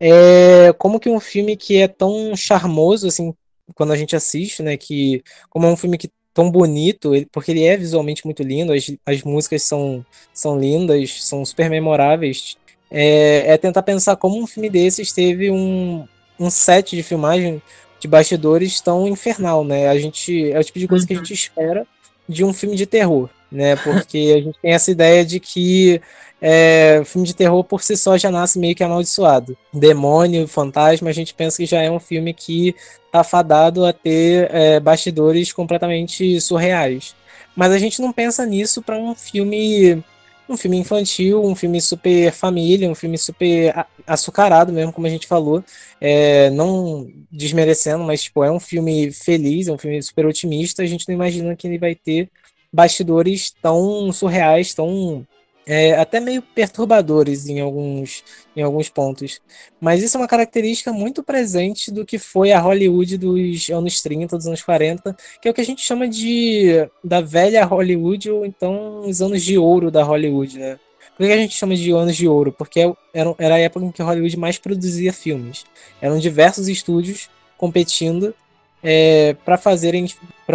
[0.00, 3.32] é como que um filme que é tão charmoso, assim,
[3.74, 7.64] quando a gente assiste, né, que como é um filme que tão bonito, porque ele
[7.64, 12.56] é visualmente muito lindo, as, as músicas são, são lindas, são super memoráveis.
[12.90, 16.06] É, é tentar pensar como um filme desses teve um,
[16.38, 17.62] um set de filmagem
[17.98, 19.88] de bastidores tão infernal, né?
[19.88, 21.24] A gente é o tipo de coisa que a uhum.
[21.24, 21.86] gente espera
[22.28, 23.76] de um filme de terror, né?
[23.76, 26.00] Porque a gente tem essa ideia de que
[26.44, 29.56] é, filme de terror por si só já nasce meio que amaldiçoado.
[29.72, 32.74] Demônio, fantasma, a gente pensa que já é um filme que
[33.12, 37.14] tá fadado a ter é, bastidores completamente surreais.
[37.54, 40.02] Mas a gente não pensa nisso para um filme
[40.48, 45.26] um filme infantil, um filme super família, um filme super açucarado mesmo, como a gente
[45.28, 45.64] falou.
[46.00, 50.82] É, não desmerecendo, mas tipo, é um filme feliz, é um filme super otimista.
[50.82, 52.28] A gente não imagina que ele vai ter
[52.72, 55.24] bastidores tão surreais, tão
[55.66, 58.24] é, até meio perturbadores em alguns,
[58.56, 59.40] em alguns pontos.
[59.80, 64.36] Mas isso é uma característica muito presente do que foi a Hollywood dos anos 30,
[64.36, 68.44] dos anos 40, que é o que a gente chama de da velha Hollywood, ou
[68.44, 70.78] então os anos de ouro da Hollywood, né?
[71.16, 72.52] Por que a gente chama de anos de ouro?
[72.52, 75.64] Porque é era, era a época em que Hollywood mais produzia filmes.
[76.00, 78.34] Eram diversos estúdios competindo
[78.82, 80.06] é, para fazerem,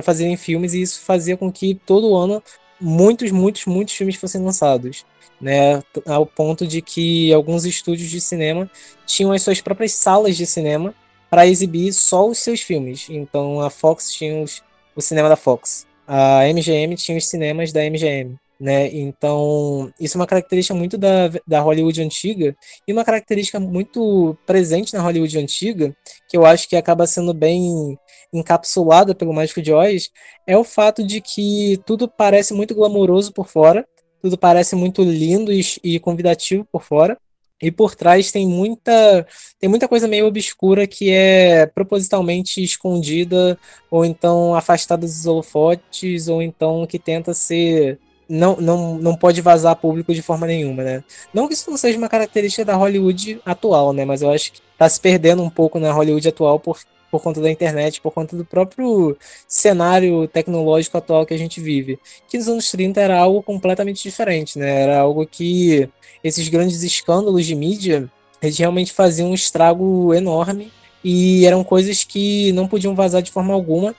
[0.04, 2.44] fazerem filmes, e isso fazia com que todo ano
[2.80, 5.06] muitos, muitos, muitos filmes fossem lançados,
[5.40, 5.84] né?
[6.06, 8.70] Ao ponto de que alguns estúdios de cinema
[9.06, 10.94] tinham as suas próprias salas de cinema
[11.30, 13.08] para exibir só os seus filmes.
[13.10, 14.64] Então a Fox tinha os,
[14.96, 18.38] o cinema da Fox, a MGM tinha os cinemas da MGM.
[18.60, 18.88] Né?
[18.92, 22.56] Então, isso é uma característica muito da, da Hollywood antiga
[22.88, 25.96] e uma característica muito presente na Hollywood antiga,
[26.28, 27.98] que eu acho que acaba sendo bem
[28.34, 30.10] encapsulada pelo Mágico de Oz
[30.46, 33.88] é o fato de que tudo parece muito glamouroso por fora,
[34.22, 37.18] tudo parece muito lindo e, e convidativo por fora,
[37.62, 39.26] e por trás tem muita
[39.60, 43.58] tem muita coisa meio obscura que é propositalmente escondida
[43.90, 49.76] ou então afastada dos holofotes ou então que tenta ser não, não, não pode vazar
[49.76, 51.04] público de forma nenhuma, né?
[51.34, 54.06] Não que isso não seja uma característica da Hollywood atual, né?
[54.06, 57.42] Mas eu acho que tá se perdendo um pouco na Hollywood atual por, por conta
[57.42, 62.00] da internet, por conta do próprio cenário tecnológico atual que a gente vive.
[62.28, 64.82] Que nos anos 30 era algo completamente diferente, né?
[64.82, 65.90] Era algo que
[66.24, 68.12] esses grandes escândalos de mídia,
[68.42, 70.72] eles realmente faziam um estrago enorme
[71.04, 73.96] e eram coisas que não podiam vazar de forma alguma.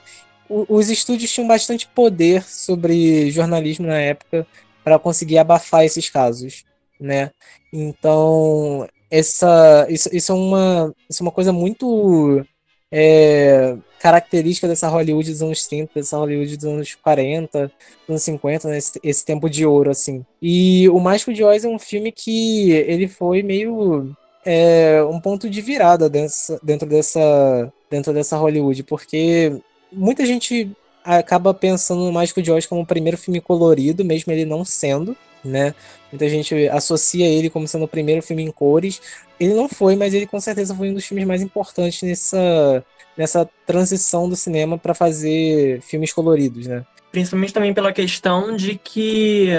[0.49, 4.47] Os estúdios tinham bastante poder sobre jornalismo na época
[4.83, 6.65] para conseguir abafar esses casos,
[6.99, 7.31] né?
[7.71, 12.43] Então, essa isso, isso, é uma isso é uma coisa muito
[12.91, 18.67] é, característica dessa Hollywood dos anos 30, dessa Hollywood dos anos 40, dos anos 50,
[18.69, 20.25] né, esse, esse, tempo de ouro, assim.
[20.41, 25.49] E O Mágico de Oz é um filme que ele foi meio é, um ponto
[25.49, 30.71] de virada dessa, dentro, dessa, dentro dessa Hollywood, porque muita gente
[31.03, 35.15] acaba pensando no Mágico de Oz como o primeiro filme colorido, mesmo ele não sendo,
[35.43, 35.73] né?
[36.11, 39.01] Muita gente associa ele como sendo o primeiro filme em cores.
[39.39, 42.83] Ele não foi, mas ele com certeza foi um dos filmes mais importantes nessa,
[43.17, 46.85] nessa transição do cinema para fazer filmes coloridos, né?
[47.11, 49.49] Principalmente também pela questão de que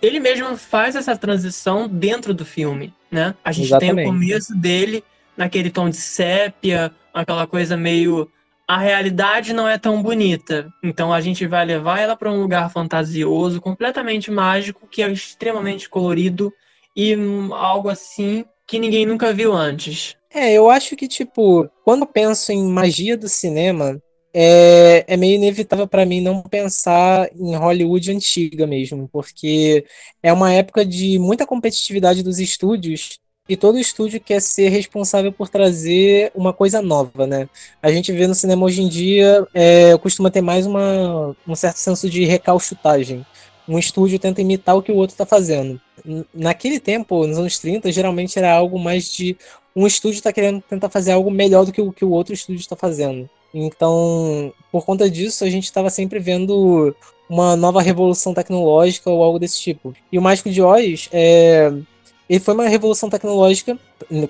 [0.00, 3.34] ele mesmo faz essa transição dentro do filme, né?
[3.44, 3.96] A gente Exatamente.
[3.96, 5.02] tem o começo dele
[5.36, 8.30] naquele tom de sépia, aquela coisa meio
[8.68, 10.72] a realidade não é tão bonita.
[10.82, 15.88] Então a gente vai levar ela para um lugar fantasioso, completamente mágico, que é extremamente
[15.88, 16.52] colorido
[16.96, 17.16] e
[17.52, 20.16] algo assim que ninguém nunca viu antes.
[20.32, 24.00] É, eu acho que, tipo, quando eu penso em magia do cinema,
[24.34, 29.86] é, é meio inevitável para mim não pensar em Hollywood antiga mesmo, porque
[30.22, 35.48] é uma época de muita competitividade dos estúdios e todo estúdio quer ser responsável por
[35.48, 37.48] trazer uma coisa nova, né?
[37.82, 41.76] A gente vê no cinema hoje em dia, é, costuma ter mais uma, um certo
[41.76, 43.24] senso de recalchutagem.
[43.68, 45.80] Um estúdio tenta imitar o que o outro está fazendo.
[46.32, 49.36] Naquele tempo, nos anos 30, geralmente era algo mais de
[49.74, 52.60] um estúdio está querendo tentar fazer algo melhor do que o que o outro estúdio
[52.60, 53.28] está fazendo.
[53.52, 56.96] Então, por conta disso, a gente estava sempre vendo
[57.28, 59.94] uma nova revolução tecnológica ou algo desse tipo.
[60.10, 61.70] E o Mágico de Oz é,
[62.28, 63.78] ele foi uma revolução tecnológica,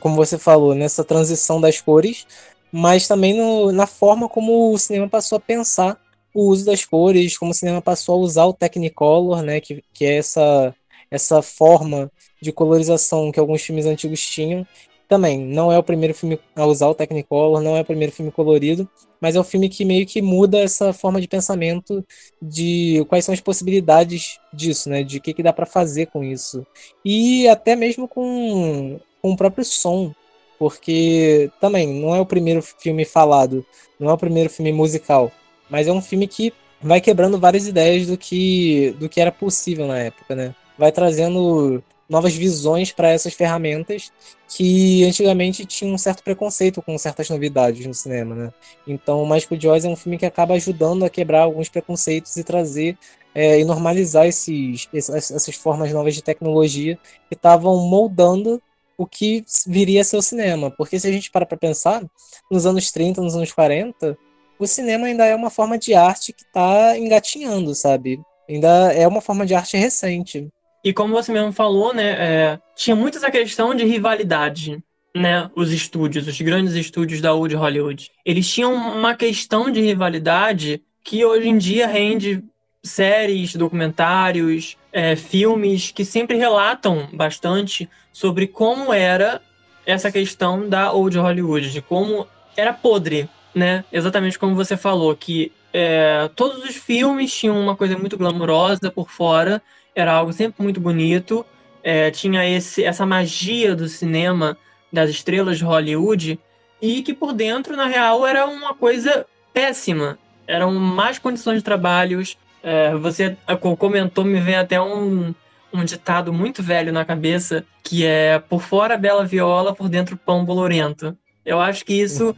[0.01, 2.27] como você falou, nessa transição das cores,
[2.71, 5.99] mas também no, na forma como o cinema passou a pensar
[6.35, 10.05] o uso das cores, como o cinema passou a usar o Technicolor, né, que, que
[10.05, 10.75] é essa,
[11.11, 12.11] essa forma
[12.43, 14.67] de colorização que alguns filmes antigos tinham,
[15.09, 18.33] também, não é o primeiro filme a usar o Technicolor, não é o primeiro filme
[18.33, 18.89] colorido,
[19.21, 22.05] mas é o filme que meio que muda essa forma de pensamento
[22.41, 25.03] de quais são as possibilidades disso, né?
[25.03, 26.67] De o que, que dá para fazer com isso.
[27.05, 30.13] E até mesmo com, com o próprio som,
[30.59, 33.65] porque também não é o primeiro filme falado,
[33.99, 35.31] não é o primeiro filme musical,
[35.71, 39.87] mas é um filme que vai quebrando várias ideias do que, do que era possível
[39.87, 40.55] na época, né?
[40.79, 44.13] Vai trazendo novas visões para essas ferramentas
[44.49, 48.53] que antigamente tinham um certo preconceito com certas novidades no cinema, né?
[48.87, 52.37] Então, o Mágico de Oz é um filme que acaba ajudando a quebrar alguns preconceitos
[52.37, 52.97] e trazer
[53.35, 56.97] é, e normalizar esses, essas formas novas de tecnologia
[57.29, 58.63] que estavam moldando
[58.97, 60.71] o que viria a ser o cinema.
[60.71, 62.03] Porque se a gente para para pensar,
[62.51, 64.17] nos anos 30, nos anos 40,
[64.59, 68.21] o cinema ainda é uma forma de arte que está engatinhando, sabe?
[68.49, 70.49] Ainda é uma forma de arte recente.
[70.87, 74.79] E como você mesmo falou, né, é, tinha muito essa questão de rivalidade,
[75.17, 75.51] né?
[75.57, 78.09] Os estúdios, os grandes estúdios da Old Hollywood.
[78.25, 82.41] Eles tinham uma questão de rivalidade que hoje em dia rende
[82.85, 89.43] séries, documentários, é, filmes que sempre relatam bastante sobre como era
[89.85, 93.85] essa questão da Old Hollywood, de como era podre, né?
[93.93, 99.11] Exatamente como você falou, que é, todos os filmes tinham uma coisa muito glamurosa por
[99.11, 99.61] fora
[99.97, 101.45] era algo sempre muito bonito.
[101.83, 104.59] É, tinha esse, essa magia do cinema,
[104.93, 106.39] das estrelas de Hollywood,
[106.83, 110.19] e que por dentro, na real, era uma coisa péssima.
[110.47, 112.37] Eram más condições de trabalhos.
[112.63, 113.37] É, você
[113.79, 115.35] comentou, me vem até um,
[115.73, 120.45] um ditado muito velho na cabeça, que é por fora bela viola, por dentro pão
[120.45, 121.17] bolorento.
[121.47, 122.35] Eu acho que isso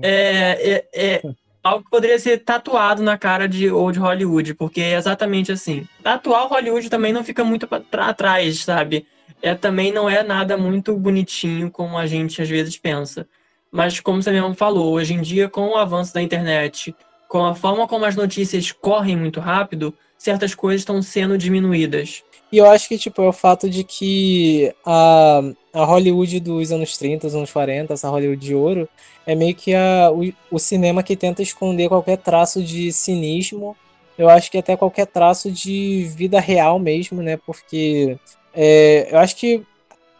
[0.00, 1.22] é, é, é,
[1.64, 5.86] algo que poderia ser tatuado na cara de Old Hollywood, porque é exatamente assim.
[6.04, 9.04] Atual Hollywood também não fica muito para trás, sabe?
[9.42, 13.26] É também não é nada muito bonitinho como a gente às vezes pensa.
[13.70, 16.94] Mas como você mesmo falou, hoje em dia com o avanço da internet,
[17.28, 22.22] com a forma como as notícias correm muito rápido, certas coisas estão sendo diminuídas.
[22.52, 25.40] E eu acho que, tipo, é o fato de que a,
[25.72, 28.88] a Hollywood dos anos 30, dos anos 40, essa Hollywood de ouro,
[29.26, 33.76] é meio que a, o, o cinema que tenta esconder qualquer traço de cinismo.
[34.18, 37.38] Eu acho que até qualquer traço de vida real mesmo, né?
[37.38, 38.18] Porque
[38.54, 39.64] é, eu acho que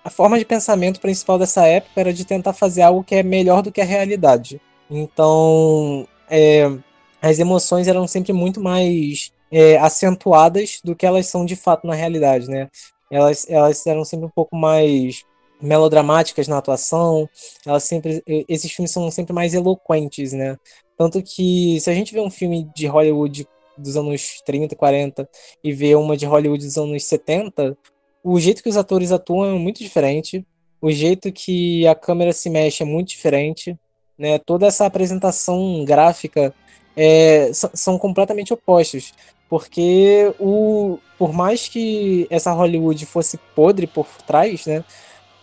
[0.04, 3.62] a forma de pensamento principal dessa época era de tentar fazer algo que é melhor
[3.62, 4.60] do que a realidade.
[4.90, 6.70] Então, é,
[7.20, 11.94] as emoções eram sempre muito mais é, acentuadas do que elas são de fato na
[11.94, 12.68] realidade, né?
[13.10, 15.24] Elas, elas eram sempre um pouco mais
[15.62, 17.28] melodramáticas na atuação,
[17.64, 20.56] elas sempre, esses filmes são sempre mais eloquentes, né?
[20.98, 23.46] Tanto que se a gente vê um filme de Hollywood
[23.78, 25.28] dos anos 30, 40
[25.62, 27.76] e vê uma de Hollywood dos anos 70,
[28.22, 30.46] o jeito que os atores atuam é muito diferente,
[30.80, 33.78] o jeito que a câmera se mexe é muito diferente,
[34.18, 34.38] né?
[34.38, 36.54] Toda essa apresentação gráfica
[36.96, 39.12] é, são completamente opostos.
[39.48, 44.82] Porque o, por mais que essa Hollywood fosse podre por trás, né?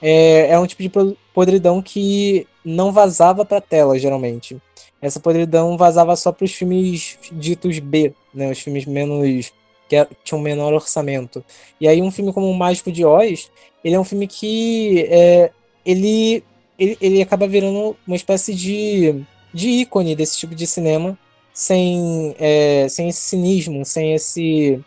[0.02, 4.58] É, é um tipo de podridão que não vazava para tela, geralmente.
[5.02, 8.52] Essa podridão vazava só para os filmes ditos B, né?
[8.52, 9.52] Os filmes menos
[9.88, 11.44] que é, tinham menor orçamento.
[11.82, 13.52] E aí um filme como o Mágico de Oz,
[13.84, 15.52] ele é um filme que é,
[15.86, 16.44] ele,
[16.78, 21.18] ele, ele acaba virando uma espécie de, de ícone desse tipo de cinema
[21.54, 24.80] sem, é, sem esse cinismo, sem esse.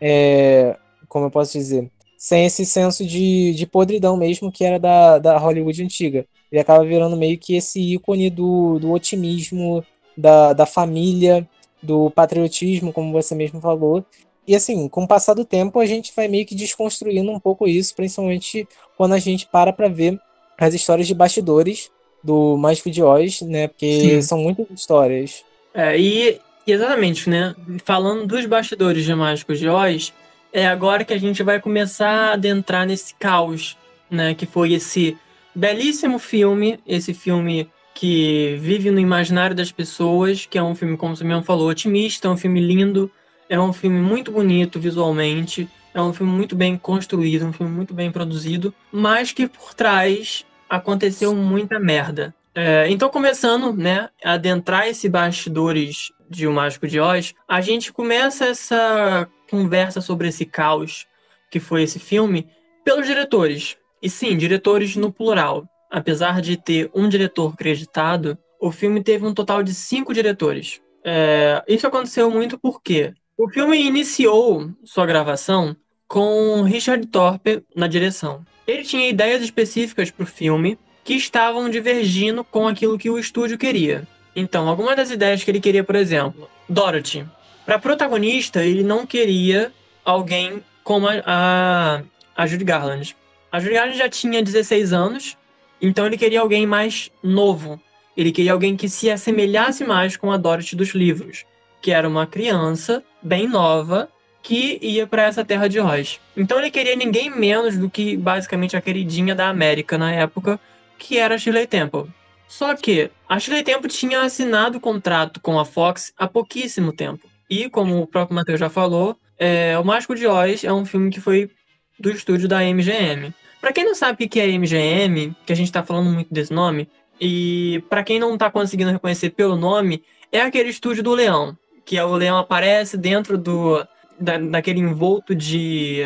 [0.00, 0.76] É,
[1.08, 1.90] como eu posso dizer?
[2.22, 6.24] Sem esse senso de, de podridão mesmo que era da, da Hollywood antiga.
[6.52, 9.84] Ele acaba virando meio que esse ícone do, do otimismo,
[10.16, 11.48] da, da família,
[11.82, 14.06] do patriotismo, como você mesmo falou.
[14.46, 17.66] E assim, com o passar do tempo, a gente vai meio que desconstruindo um pouco
[17.66, 20.16] isso, principalmente quando a gente para para ver
[20.56, 21.90] as histórias de bastidores
[22.22, 23.66] do Mágico de Oz, né?
[23.66, 24.22] Porque Sim.
[24.22, 25.44] são muitas histórias
[25.74, 27.52] É, e exatamente, né?
[27.84, 30.12] Falando dos bastidores de Mágicos de Oz,
[30.52, 33.76] é agora que a gente vai começar a adentrar nesse caos,
[34.10, 34.34] né?
[34.34, 35.16] Que foi esse
[35.54, 41.16] belíssimo filme, esse filme que vive no imaginário das pessoas, que é um filme, como
[41.16, 43.10] você mesmo falou, otimista, é um filme lindo,
[43.48, 47.92] é um filme muito bonito visualmente, é um filme muito bem construído, um filme muito
[47.92, 52.34] bem produzido, mas que por trás aconteceu muita merda.
[52.54, 57.92] É, então, começando né, a adentrar esse bastidores de O Mágico de Oz, a gente
[57.92, 61.06] começa essa conversa sobre esse caos
[61.50, 62.48] que foi esse filme
[62.82, 63.76] pelos diretores.
[64.02, 65.68] E sim, diretores no plural.
[65.90, 70.80] Apesar de ter um diretor creditado, o filme teve um total de cinco diretores.
[71.04, 75.76] É, isso aconteceu muito porque o filme iniciou sua gravação
[76.08, 78.46] com Richard Thorpe na direção.
[78.66, 83.58] Ele tinha ideias específicas para o filme que estavam divergindo com aquilo que o estúdio
[83.58, 84.08] queria.
[84.34, 87.26] Então, algumas das ideias que ele queria, por exemplo, Dorothy.
[87.64, 89.72] Para protagonista, ele não queria
[90.04, 92.02] alguém como a, a,
[92.36, 93.16] a Judy Garland.
[93.50, 95.38] A Judy Garland já tinha 16 anos,
[95.80, 97.80] então ele queria alguém mais novo.
[98.16, 101.44] Ele queria alguém que se assemelhasse mais com a Dorothy dos livros,
[101.80, 104.08] que era uma criança bem nova
[104.42, 106.20] que ia para essa terra de Oz.
[106.36, 110.58] Então ele queria ninguém menos do que basicamente a queridinha da América na época,
[110.98, 112.06] que era Shirley Temple.
[112.48, 117.31] Só que a Shirley Temple tinha assinado o contrato com a Fox há pouquíssimo tempo.
[117.52, 121.10] E, como o próprio Matheus já falou, é, O Mágico de Oz é um filme
[121.10, 121.50] que foi
[121.98, 123.30] do estúdio da MGM.
[123.60, 126.50] Para quem não sabe o que é MGM, que a gente tá falando muito desse
[126.50, 126.88] nome,
[127.20, 131.98] e para quem não tá conseguindo reconhecer pelo nome, é aquele estúdio do leão, que
[131.98, 133.86] é o leão aparece dentro do
[134.18, 136.00] da, daquele envolto de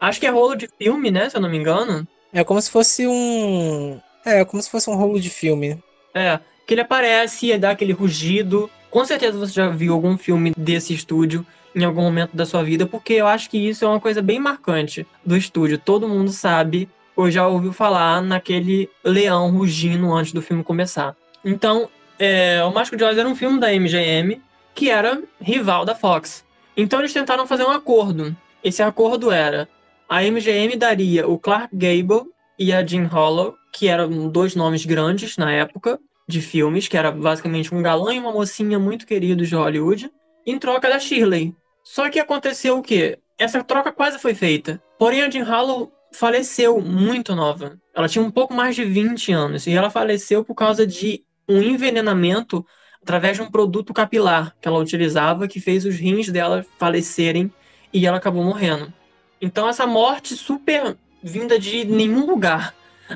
[0.00, 2.08] acho que é rolo de filme, né, se eu não me engano.
[2.32, 5.78] É como se fosse um é, como se fosse um rolo de filme.
[6.14, 8.70] É, que ele aparece e dá aquele rugido.
[8.96, 11.44] Com certeza você já viu algum filme desse estúdio
[11.74, 14.38] em algum momento da sua vida, porque eu acho que isso é uma coisa bem
[14.38, 15.76] marcante do estúdio.
[15.76, 21.14] Todo mundo sabe ou já ouviu falar naquele leão rugindo antes do filme começar.
[21.44, 24.40] Então, é, O Mágico de Oz era um filme da MGM
[24.74, 26.42] que era rival da Fox.
[26.74, 28.34] Então eles tentaram fazer um acordo.
[28.64, 29.68] Esse acordo era
[30.08, 35.36] a MGM daria o Clark Gable e a Jean Hollow que eram dois nomes grandes
[35.36, 39.54] na época de filmes, que era basicamente um galã e uma mocinha muito queridos de
[39.54, 40.10] Hollywood,
[40.44, 41.54] em troca da Shirley.
[41.84, 43.18] Só que aconteceu o quê?
[43.38, 44.82] Essa troca quase foi feita.
[44.98, 47.78] Porém, a Jean Harlow faleceu muito nova.
[47.94, 51.60] Ela tinha um pouco mais de 20 anos e ela faleceu por causa de um
[51.60, 52.66] envenenamento
[53.02, 57.52] através de um produto capilar que ela utilizava que fez os rins dela falecerem
[57.92, 58.92] e ela acabou morrendo.
[59.40, 62.74] Então essa morte super vinda de nenhum lugar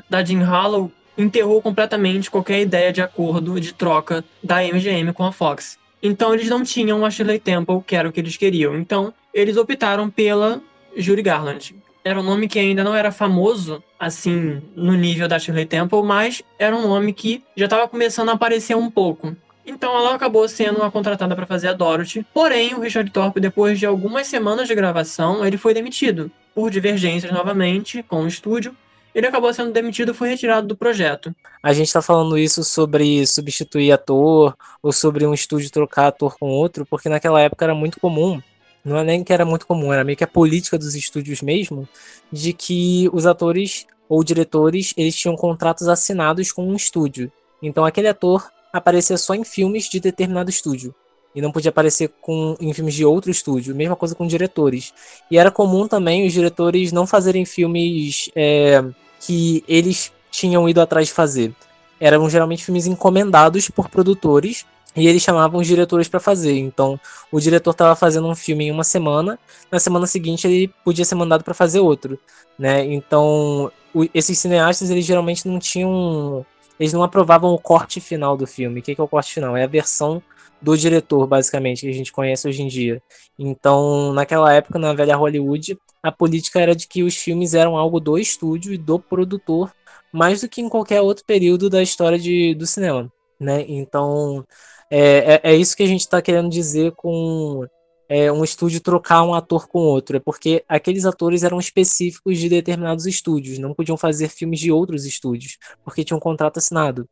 [0.09, 0.91] da Jim Hollow
[1.21, 5.77] enterrou completamente qualquer ideia de acordo de troca da MGM com a Fox.
[6.01, 8.75] Então eles não tinham a Shirley Temple, que era o que eles queriam.
[8.75, 10.61] Então eles optaram pela
[10.95, 11.75] Judy Garland.
[12.03, 16.41] Era um nome que ainda não era famoso, assim, no nível da Shirley Temple, mas
[16.57, 19.35] era um nome que já estava começando a aparecer um pouco.
[19.63, 22.25] Então ela acabou sendo a contratada para fazer a Dorothy.
[22.33, 27.31] Porém, o Richard Thorpe, depois de algumas semanas de gravação, ele foi demitido por divergências
[27.31, 28.75] novamente com o estúdio
[29.13, 31.35] ele acabou sendo demitido e foi retirado do projeto.
[31.61, 36.47] A gente está falando isso sobre substituir ator ou sobre um estúdio trocar ator com
[36.47, 38.41] outro, porque naquela época era muito comum,
[38.83, 41.87] não é nem que era muito comum, era meio que a política dos estúdios mesmo,
[42.31, 47.31] de que os atores ou diretores eles tinham contratos assinados com um estúdio.
[47.61, 50.95] Então aquele ator aparecia só em filmes de determinado estúdio
[51.33, 53.75] e não podia aparecer com, em filmes de outro estúdio.
[53.75, 54.93] Mesma coisa com diretores.
[55.29, 58.83] E era comum também os diretores não fazerem filmes é,
[59.19, 61.53] que eles tinham ido atrás de fazer.
[61.99, 64.65] Eram geralmente filmes encomendados por produtores
[64.95, 66.57] e eles chamavam os diretores para fazer.
[66.57, 66.99] Então,
[67.31, 69.39] o diretor estava fazendo um filme em uma semana,
[69.71, 72.19] na semana seguinte ele podia ser mandado para fazer outro,
[72.57, 72.83] né?
[72.85, 76.45] Então, o, esses cineastas eles geralmente não tinham,
[76.79, 78.79] eles não aprovavam o corte final do filme.
[78.79, 79.55] O que, que é o corte final?
[79.55, 80.21] É a versão
[80.61, 83.01] do diretor, basicamente, que a gente conhece hoje em dia.
[83.37, 87.99] Então, naquela época, na velha Hollywood, a política era de que os filmes eram algo
[87.99, 89.73] do estúdio e do produtor,
[90.11, 93.11] mais do que em qualquer outro período da história de, do cinema.
[93.39, 93.65] Né?
[93.67, 94.45] Então,
[94.89, 97.65] é, é, é isso que a gente está querendo dizer com
[98.11, 100.17] é, um estúdio trocar um ator com outro.
[100.17, 105.05] É porque aqueles atores eram específicos de determinados estúdios, não podiam fazer filmes de outros
[105.05, 107.07] estúdios, porque tinham um contrato assinado.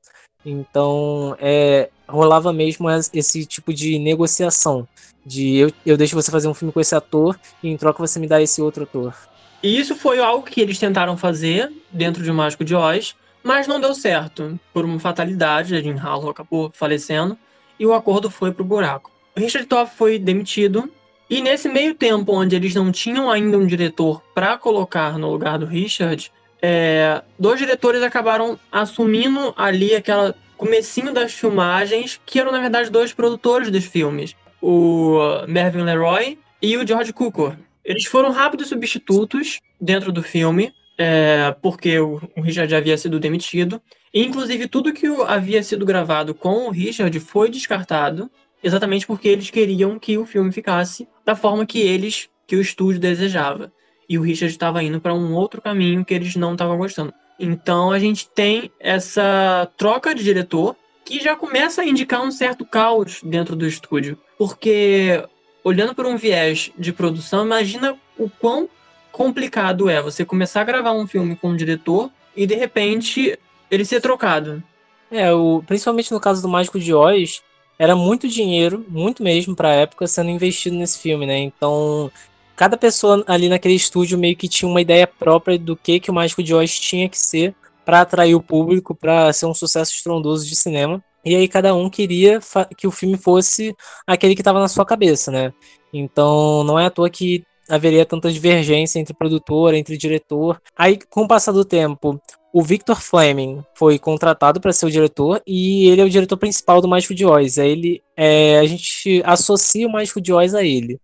[0.46, 4.86] Então, é, rolava mesmo esse tipo de negociação.
[5.26, 8.20] De eu, eu deixo você fazer um filme com esse ator e em troca você
[8.20, 9.16] me dá esse outro ator.
[9.64, 13.80] E isso foi algo que eles tentaram fazer dentro de Mágico de Oz, mas não
[13.80, 14.60] deu certo.
[14.74, 17.38] Por uma fatalidade, a Jim Harlow acabou falecendo.
[17.80, 19.19] e o acordo foi pro buraco.
[19.40, 20.92] Richard Toff foi demitido
[21.30, 25.60] e nesse meio tempo, onde eles não tinham ainda um diretor para colocar no lugar
[25.60, 32.60] do Richard, é, dois diretores acabaram assumindo ali aquela comecinho das filmagens, que eram na
[32.60, 37.56] verdade dois produtores dos filmes, o Mervyn LeRoy e o George Cukor.
[37.86, 43.80] Eles foram rápidos substitutos dentro do filme, é, porque o, o Richard havia sido demitido.
[44.14, 48.30] Inclusive, tudo que havia sido gravado com o Richard foi descartado,
[48.64, 53.00] exatamente porque eles queriam que o filme ficasse da forma que eles, que o estúdio
[53.00, 53.72] desejava.
[54.08, 57.14] E o Richard estava indo para um outro caminho que eles não estavam gostando.
[57.40, 62.66] Então a gente tem essa troca de diretor que já começa a indicar um certo
[62.66, 64.18] caos dentro do estúdio.
[64.38, 65.24] Porque,
[65.64, 68.70] olhando por um viés de produção, imagina o quão
[69.12, 73.38] complicado é você começar a gravar um filme com um diretor e de repente
[73.72, 74.64] ele ser trocado.
[75.12, 77.42] É, o, principalmente no caso do Mágico de Oz,
[77.80, 81.40] era muito dinheiro, muito mesmo para a época, sendo investido nesse filme, né?
[81.40, 82.12] Então,
[82.56, 86.14] cada pessoa ali naquele estúdio meio que tinha uma ideia própria do que, que o
[86.14, 87.56] Mágico de Oz tinha que ser
[87.86, 91.02] para atrair o público, para ser um sucesso estrondoso de cinema.
[91.24, 92.40] E aí cada um queria
[92.78, 93.74] que o filme fosse
[94.06, 95.54] aquele que estava na sua cabeça, né?
[95.94, 100.62] Então não é à toa que haveria tanta divergência entre produtor, entre diretor.
[100.76, 102.20] Aí, com o passar do tempo,
[102.54, 106.82] o Victor Fleming foi contratado para ser o diretor e ele é o diretor principal
[106.82, 107.58] do Mágico de Oz.
[107.58, 111.00] Ele, é, a gente associa o Mágico de Oz a ele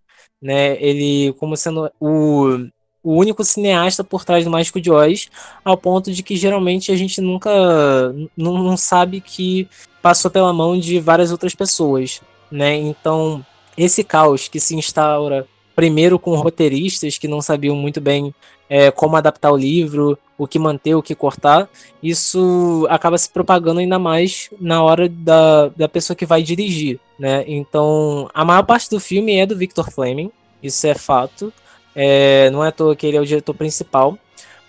[0.46, 0.78] né?
[0.80, 2.68] Ele como sendo o,
[3.04, 5.28] o único cineasta por trás do Mágico de Oz,
[5.64, 7.50] ao ponto de que geralmente a gente nunca
[8.38, 9.68] não, não sabe que
[10.02, 12.22] passou pela mão de várias outras pessoas,
[12.52, 12.76] né?
[12.76, 13.44] Então,
[13.76, 18.34] esse caos que se instaura primeiro com roteiristas que não sabiam muito bem
[18.70, 21.70] é, como adaptar o livro, o que manter, o que cortar,
[22.04, 27.44] isso acaba se propagando ainda mais na hora da, da pessoa que vai dirigir, né?
[27.48, 30.32] Então, a maior parte do filme é do Victor Fleming,
[30.62, 31.54] isso é fato.
[31.96, 34.18] É, não é à toa que ele é o diretor principal.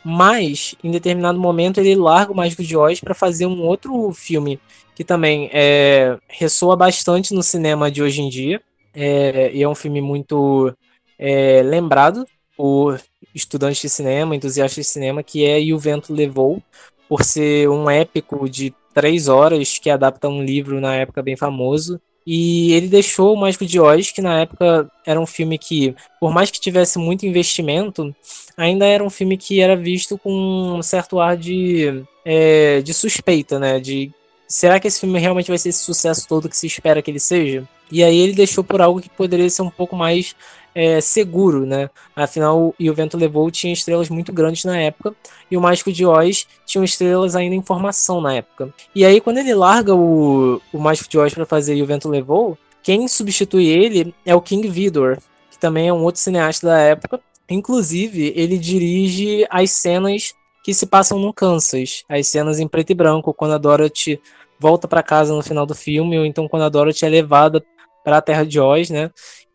[0.05, 4.61] Mas, em determinado momento, ele larga o Mágico de Oz para fazer um outro filme
[4.95, 8.62] que também é, ressoa bastante no cinema de hoje em dia.
[8.95, 10.73] É, e é um filme muito
[11.19, 12.25] é, lembrado
[12.57, 13.01] por
[13.35, 16.63] estudantes de cinema, entusiastas de cinema, que é E o Vento Levou,
[17.09, 22.01] por ser um épico de três horas que adapta um livro na época bem famoso.
[22.27, 26.33] E ele deixou o Mágico de Oz, que na época era um filme que, por
[26.33, 28.13] mais que tivesse muito investimento,
[28.57, 30.33] ainda era um filme que era visto com
[30.79, 33.79] um certo ar de, é, de suspeita, né?
[33.79, 34.11] De
[34.49, 37.21] será que esse filme realmente vai ser esse sucesso todo que se espera que ele
[37.21, 37.69] seja?
[37.93, 40.35] E aí ele deixou por algo que poderia ser um pouco mais
[40.77, 41.89] é, seguro, né?
[42.14, 45.16] Afinal, E o Vento Levou tinha estrelas muito grandes na época,
[45.51, 48.68] e o Mágico de Oz tinha estrelas ainda em formação na época.
[48.95, 52.11] E aí, quando ele larga o, o Mágico de Oz para fazer E o Vento
[52.11, 55.16] Levou, quem substitui ele é o King Vidor,
[55.51, 57.20] que também é um outro cineasta da época.
[57.49, 62.95] Inclusive, ele dirige as cenas que se passam no Kansas, as cenas em preto e
[62.95, 64.20] branco, quando a Dorothy
[64.61, 67.64] volta para casa no final do filme, ou então quando a Dorothy é levada
[68.05, 69.11] para a Terra de Oz, né?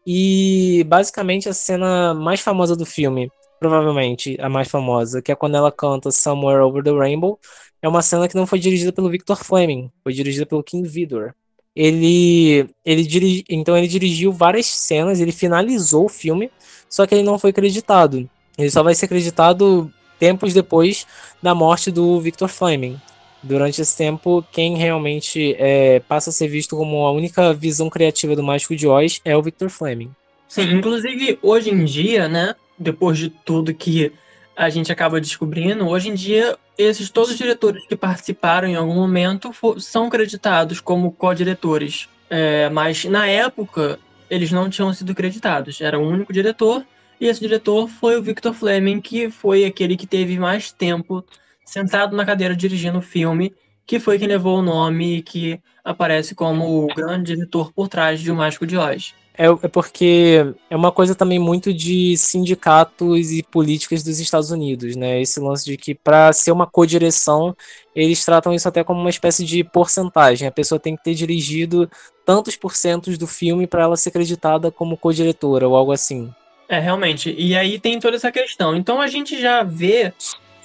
[0.06, 5.56] E basicamente a cena mais famosa do filme, provavelmente a mais famosa, que é quando
[5.56, 7.40] ela canta Somewhere Over the Rainbow,
[7.82, 11.34] é uma cena que não foi dirigida pelo Victor Fleming, foi dirigida pelo King Vidor.
[11.76, 16.52] Ele, ele dirigi, então ele dirigiu várias cenas, ele finalizou o filme,
[16.90, 18.30] só que ele não foi acreditado.
[18.58, 21.08] Ele só vai ser acreditado tempos depois
[21.42, 23.00] da morte do Victor Fleming
[23.44, 28.36] durante esse tempo, quem realmente é, passa a ser visto como a única visão criativa
[28.36, 30.12] do Mágico de Oz é o Victor Fleming.
[30.48, 34.12] Sim, inclusive hoje em dia, né, depois de tudo que
[34.56, 38.96] a gente acaba descobrindo, hoje em dia esses todos os diretores que participaram em algum
[38.96, 42.10] momento são creditados como co-diretores.
[42.30, 46.86] É, mas na época eles não tinham sido creditados, era o único diretor
[47.20, 51.24] e esse diretor foi o Victor Fleming, que foi aquele que teve mais tempo
[51.66, 53.54] sentado na cadeira dirigindo o filme,
[53.86, 58.20] que foi quem levou o nome e que aparece como o grande diretor por trás
[58.20, 59.14] de O Mágico de Oz.
[59.38, 64.96] É, é porque é uma coisa também muito de sindicatos e políticas dos Estados Unidos,
[64.96, 65.22] né?
[65.22, 67.56] Esse lance de que para ser uma co-direção,
[67.96, 70.48] eles tratam isso até como uma espécie de porcentagem.
[70.48, 71.90] A pessoa tem que ter dirigido
[72.26, 76.32] tantos porcentos do filme para ela ser acreditada como co-diretora ou algo assim.
[76.68, 77.34] É, realmente.
[77.38, 78.76] E aí tem toda essa questão.
[78.76, 80.14] Então a gente já vê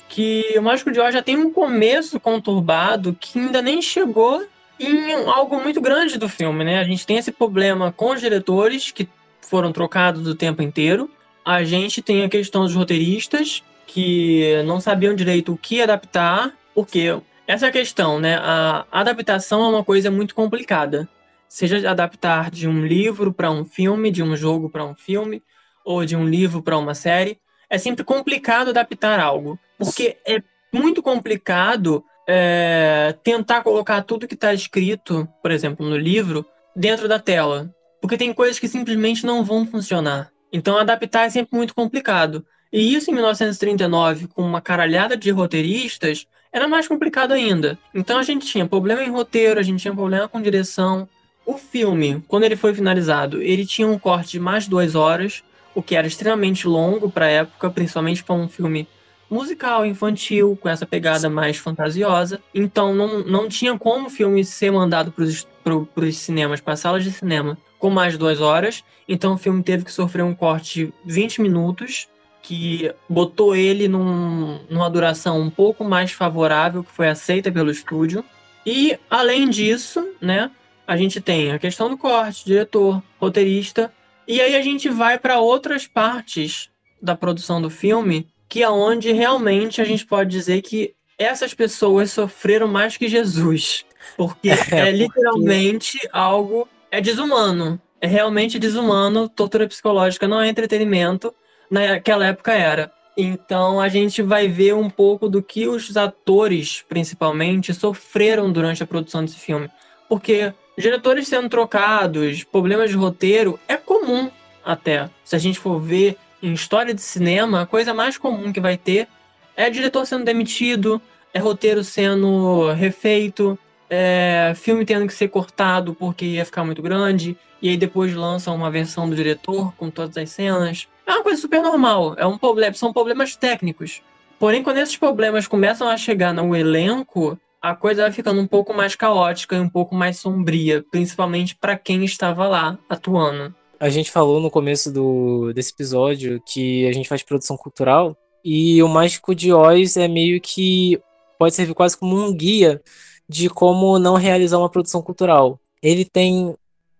[0.09, 4.47] que o Mágico de Oz já tem um começo conturbado que ainda nem chegou
[4.79, 6.79] em algo muito grande do filme, né?
[6.79, 9.09] A gente tem esse problema com os diretores que
[9.41, 11.11] foram trocados o tempo inteiro.
[11.45, 17.17] A gente tem a questão dos roteiristas que não sabiam direito o que adaptar, porque
[17.47, 18.37] essa questão, né?
[18.37, 21.09] A adaptação é uma coisa muito complicada.
[21.49, 25.43] seja adaptar de um livro para um filme, de um jogo para um filme,
[25.85, 27.39] ou de um livro para uma série,
[27.69, 30.43] é sempre complicado adaptar algo, porque é
[30.73, 36.45] muito complicado é, tentar colocar tudo que está escrito, por exemplo, no livro,
[36.75, 40.31] dentro da tela, porque tem coisas que simplesmente não vão funcionar.
[40.53, 42.45] Então, adaptar é sempre muito complicado.
[42.73, 47.79] E isso em 1939, com uma caralhada de roteiristas, era mais complicado ainda.
[47.95, 51.09] Então, a gente tinha problema em roteiro, a gente tinha problema com direção.
[51.45, 55.43] O filme, quando ele foi finalizado, ele tinha um corte de mais duas horas,
[55.77, 58.89] o que era extremamente longo para a época, principalmente para um filme
[59.29, 62.41] musical, infantil, com essa pegada mais fantasiosa.
[62.55, 65.75] Então não, não tinha como o filme ser mandado para
[66.07, 68.83] os cinemas, para salas de cinema, com mais de duas horas.
[69.07, 72.09] Então o filme teve que sofrer um corte de 20 minutos,
[72.41, 78.25] que botou ele num, numa duração um pouco mais favorável, que foi aceita pelo estúdio.
[78.65, 80.51] E, além disso, né,
[80.87, 83.93] a gente tem a questão do corte, diretor, roteirista,
[84.27, 86.69] e aí a gente vai para outras partes
[87.01, 92.11] da produção do filme, que é onde realmente a gente pode dizer que essas pessoas
[92.11, 93.85] sofreram mais que Jesus.
[94.17, 96.09] Porque é, é literalmente porque...
[96.13, 96.69] algo.
[96.91, 97.81] É desumano.
[98.01, 99.29] É realmente desumano.
[99.29, 101.35] Tortura psicológica não é entretenimento.
[101.71, 102.93] Naquela época era.
[103.17, 108.87] Então a gente vai ver um pouco do que os atores, principalmente, sofreram durante a
[108.87, 109.71] produção desse filme.
[110.09, 114.31] Porque diretores sendo trocados, problemas de roteiro, é comum
[114.65, 115.09] até.
[115.25, 118.77] Se a gente for ver em história de cinema, a coisa mais comum que vai
[118.77, 119.09] ter
[119.57, 121.01] é diretor sendo demitido,
[121.33, 123.59] é roteiro sendo refeito,
[123.89, 128.55] é filme tendo que ser cortado porque ia ficar muito grande, e aí depois lançam
[128.55, 130.89] uma versão do diretor com todas as cenas.
[131.07, 134.03] É uma coisa super normal, é um problema, são problemas técnicos.
[134.39, 138.73] Porém, quando esses problemas começam a chegar no elenco, a coisa vai ficando um pouco
[138.73, 143.55] mais caótica e um pouco mais sombria, principalmente para quem estava lá atuando.
[143.79, 148.83] A gente falou no começo do, desse episódio que a gente faz produção cultural e
[148.83, 150.99] o Mágico de Oz é meio que
[151.39, 152.81] pode servir quase como um guia
[153.29, 155.61] de como não realizar uma produção cultural.
[155.83, 156.55] Ele tem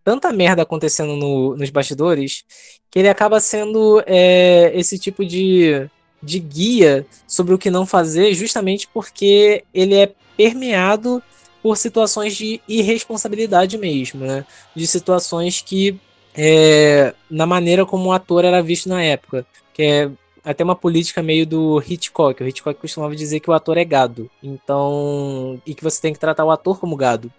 [0.05, 2.45] tanta merda acontecendo no, nos bastidores
[2.91, 5.89] que ele acaba sendo é, esse tipo de,
[6.23, 11.23] de guia sobre o que não fazer, justamente porque ele é permeado
[11.63, 14.45] por situações de irresponsabilidade mesmo, né?
[14.75, 15.99] De situações que,
[16.35, 20.11] é, na maneira como o ator era visto na época, que é
[20.45, 22.41] até uma política meio do Hitchcock.
[22.41, 26.21] O Hitchcock costumava dizer que o ator é gado, então e que você tem que
[26.21, 27.33] tratar o ator como gado.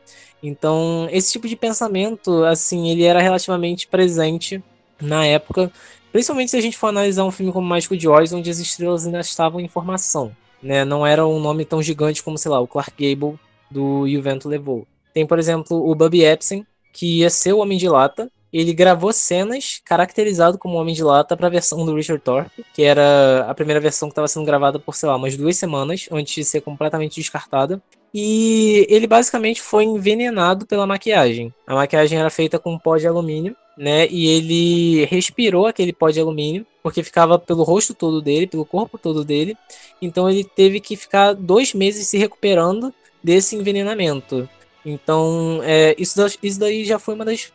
[0.43, 4.61] Então, esse tipo de pensamento, assim, ele era relativamente presente
[4.99, 5.71] na época,
[6.11, 9.05] principalmente se a gente for analisar um filme como Mágico de Oz, onde as estrelas
[9.05, 10.83] ainda estavam em formação né?
[10.85, 13.39] Não era um nome tão gigante como, sei lá, o Clark Gable
[13.69, 14.87] do o Vento Levou.
[15.13, 18.29] Tem, por exemplo, o Bubby Epson, que ia ser o Homem de Lata.
[18.51, 22.83] Ele gravou cenas caracterizado como Homem de Lata para a versão do Richard Thorpe, que
[22.83, 26.33] era a primeira versão que estava sendo gravada por, sei lá, umas duas semanas, antes
[26.33, 27.81] de ser completamente descartada.
[28.13, 31.53] E ele basicamente foi envenenado pela maquiagem.
[31.67, 34.07] A maquiagem era feita com pó de alumínio, né?
[34.07, 38.97] E ele respirou aquele pó de alumínio, porque ficava pelo rosto todo dele, pelo corpo
[38.97, 39.55] todo dele.
[40.01, 44.49] Então ele teve que ficar dois meses se recuperando desse envenenamento.
[44.83, 47.51] Então, é, isso, isso daí já foi uma das,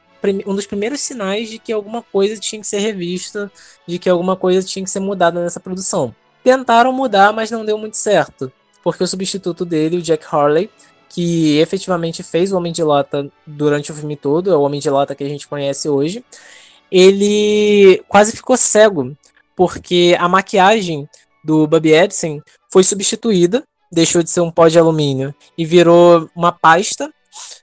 [0.47, 3.51] um dos primeiros sinais de que alguma coisa tinha que ser revista,
[3.87, 6.15] de que alguma coisa tinha que ser mudada nessa produção.
[6.45, 8.53] Tentaram mudar, mas não deu muito certo,
[8.85, 10.69] porque o substituto dele, o Jack Harley,
[11.13, 14.89] que efetivamente fez o Homem de Lata durante o filme todo, é o Homem de
[14.89, 16.25] Lata que a gente conhece hoje,
[16.91, 19.15] ele quase ficou cego,
[19.55, 21.07] porque a maquiagem
[21.45, 22.41] do Bubby Epson
[22.73, 27.13] foi substituída, deixou de ser um pó de alumínio e virou uma pasta.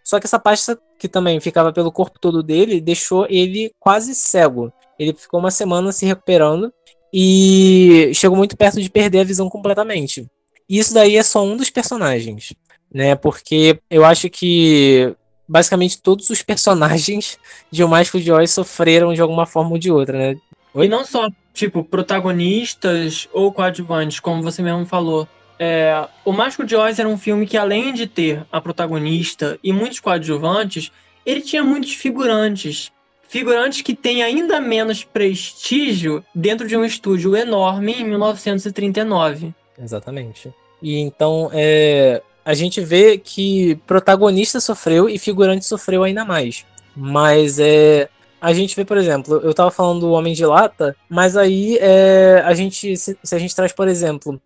[0.03, 4.71] Só que essa pasta, que também ficava pelo corpo todo dele, deixou ele quase cego.
[4.99, 6.71] Ele ficou uma semana se recuperando
[7.11, 10.27] e chegou muito perto de perder a visão completamente.
[10.67, 12.53] E isso daí é só um dos personagens
[12.93, 13.15] né?
[13.15, 15.15] Porque eu acho que
[15.47, 17.37] basicamente todos os personagens
[17.71, 20.37] de O Mágico de Oz sofreram de alguma forma ou de outra, né?
[20.73, 20.85] Oi?
[20.85, 25.27] E não só, tipo, protagonistas ou coadjuvantes, como você mesmo falou.
[25.57, 29.73] É, o Mágico de Oz era um filme que, além de ter a protagonista e
[29.73, 30.91] muitos coadjuvantes,
[31.25, 32.91] ele tinha muitos figurantes.
[33.27, 39.53] Figurantes que têm ainda menos prestígio dentro de um estúdio enorme em 1939.
[39.77, 40.51] Exatamente.
[40.81, 46.65] E então, é, a gente vê que protagonista sofreu e figurante sofreu ainda mais.
[46.95, 48.09] Mas é.
[48.41, 52.41] A gente vê, por exemplo, eu tava falando do Homem de Lata, mas aí é,
[52.43, 52.97] a gente.
[52.97, 54.41] Se, se a gente traz, por exemplo,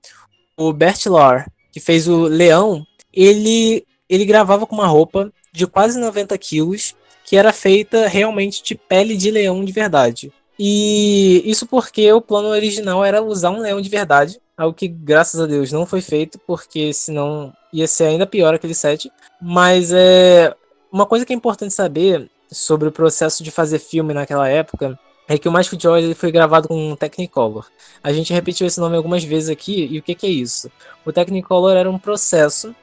[0.57, 5.97] o Bert Lahr, que fez o Leão, ele, ele gravava com uma roupa de quase
[5.97, 6.93] 90 quilos
[7.23, 10.29] que era feita realmente de pele de leão de verdade.
[10.59, 15.39] E isso porque o plano original era usar um leão de verdade, algo que graças
[15.39, 19.11] a Deus não foi feito, porque senão ia ser ainda pior aquele set.
[19.41, 20.55] Mas é
[20.91, 24.97] uma coisa que é importante saber sobre o processo de fazer filme naquela época
[25.27, 27.67] é que o Mágico de Oz foi gravado com um Technicolor.
[28.03, 30.69] A gente repetiu esse nome algumas vezes aqui, e o que, que é isso?
[31.05, 32.75] O Technicolor era um processo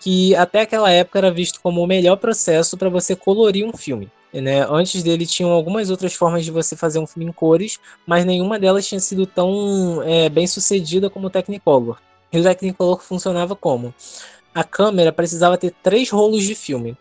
[0.00, 4.10] que até aquela época era visto como o melhor processo para você colorir um filme.
[4.32, 4.66] Né?
[4.68, 8.58] Antes dele tinham algumas outras formas de você fazer um filme em cores, mas nenhuma
[8.58, 11.98] delas tinha sido tão é, bem sucedida como o Technicolor.
[12.30, 13.94] E o Technicolor funcionava como?
[14.56, 16.96] A câmera precisava ter três rolos de filme.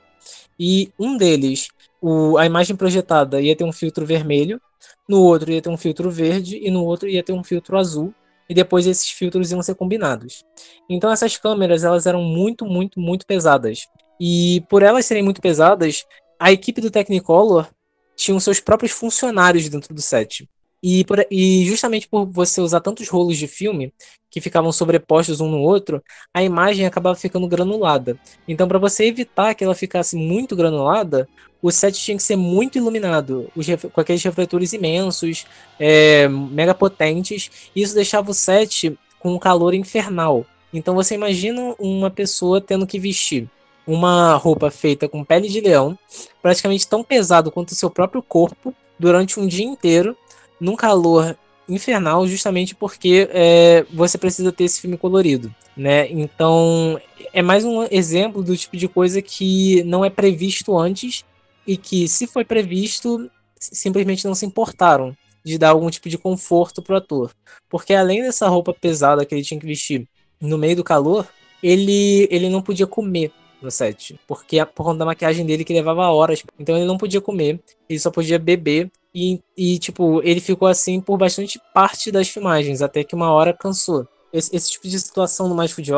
[0.60, 1.70] E um deles,
[2.02, 4.60] o, a imagem projetada ia ter um filtro vermelho,
[5.08, 8.14] no outro ia ter um filtro verde e no outro ia ter um filtro azul.
[8.50, 10.44] E depois esses filtros iam ser combinados.
[10.90, 13.88] Então essas câmeras elas eram muito, muito, muito pesadas.
[14.20, 16.06] E por elas serem muito pesadas,
[16.38, 17.70] a equipe do Technicolor
[18.18, 20.46] tinha seus próprios funcionários dentro do set.
[20.88, 23.92] E, por, e, justamente por você usar tantos rolos de filme
[24.30, 26.00] que ficavam sobrepostos um no outro,
[26.32, 28.20] a imagem acabava ficando granulada.
[28.48, 31.28] Então, para você evitar que ela ficasse muito granulada,
[31.60, 35.48] o set tinha que ser muito iluminado, os, com aqueles refletores imensos,
[35.80, 37.50] é, mega potentes.
[37.76, 40.46] E isso deixava o set com um calor infernal.
[40.72, 43.50] Então, você imagina uma pessoa tendo que vestir
[43.88, 45.98] uma roupa feita com pele de leão,
[46.44, 50.16] praticamente tão pesado quanto o seu próprio corpo, durante um dia inteiro,
[50.60, 51.38] num calor
[51.68, 56.08] infernal, justamente porque é, você precisa ter esse filme colorido, né?
[56.12, 57.00] Então
[57.34, 61.26] é mais um exemplo do tipo de coisa que não é previsto antes
[61.66, 63.30] e que, se foi previsto,
[63.60, 67.32] simplesmente não se importaram de dar algum tipo de conforto pro ator,
[67.70, 70.08] porque além dessa roupa pesada que ele tinha que vestir
[70.42, 71.28] no meio do calor,
[71.62, 73.32] ele ele não podia comer
[73.66, 77.20] no set, porque por conta da maquiagem dele que levava horas, então ele não podia
[77.20, 77.60] comer,
[77.90, 78.92] ele só podia beber.
[79.14, 83.54] E, e, tipo, ele ficou assim por bastante parte das filmagens, até que uma hora
[83.54, 84.06] cansou.
[84.32, 85.94] Esse, esse tipo de situação no Mágico de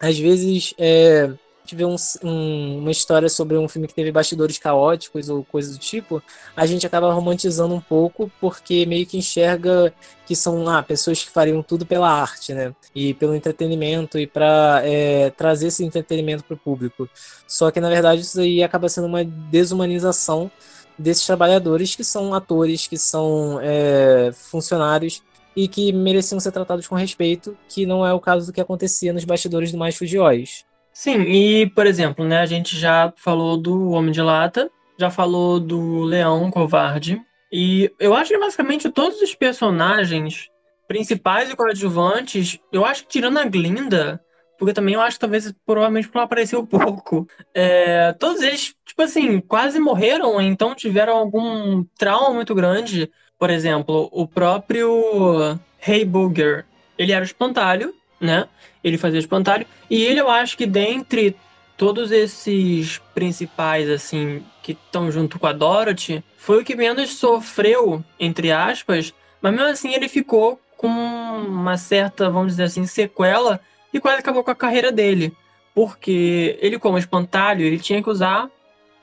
[0.00, 1.30] às vezes, é,
[1.64, 5.78] tiver um, um, uma história sobre um filme que teve bastidores caóticos ou coisa do
[5.78, 6.22] tipo,
[6.56, 9.92] a gente acaba romantizando um pouco, porque meio que enxerga
[10.26, 12.74] que são ah, pessoas que fariam tudo pela arte, né?
[12.94, 17.08] E pelo entretenimento e para é, trazer esse entretenimento para o público.
[17.46, 20.50] Só que, na verdade, isso aí acaba sendo uma desumanização
[20.98, 25.22] desses trabalhadores que são atores, que são é, funcionários
[25.56, 29.12] e que mereciam ser tratados com respeito, que não é o caso do que acontecia
[29.12, 30.64] nos bastidores do Mais Oz.
[30.94, 35.58] Sim, e, por exemplo, né, a gente já falou do Homem de Lata, já falou
[35.58, 37.20] do Leão Covarde,
[37.52, 40.48] e eu acho que basicamente todos os personagens
[40.86, 44.22] principais e coadjuvantes, eu acho que tirando a Glinda,
[44.56, 47.26] porque também eu acho que talvez provavelmente por apareceu pouco.
[47.56, 53.08] É, todos eles, tipo assim, quase morreram, então tiveram algum trauma muito grande.
[53.38, 56.66] Por exemplo, o próprio Hey Booger,
[56.98, 57.94] ele era o espantalho,
[58.24, 58.48] né?
[58.82, 59.66] Ele fazia espantalho.
[59.88, 61.36] E ele, eu acho que dentre
[61.76, 68.04] todos esses principais, assim, que estão junto com a Dorothy, foi o que menos sofreu,
[68.18, 73.60] entre aspas, mas mesmo assim ele ficou com uma certa, vamos dizer assim, sequela
[73.92, 75.32] e quase acabou com a carreira dele.
[75.74, 78.48] Porque ele, como espantalho, ele tinha que usar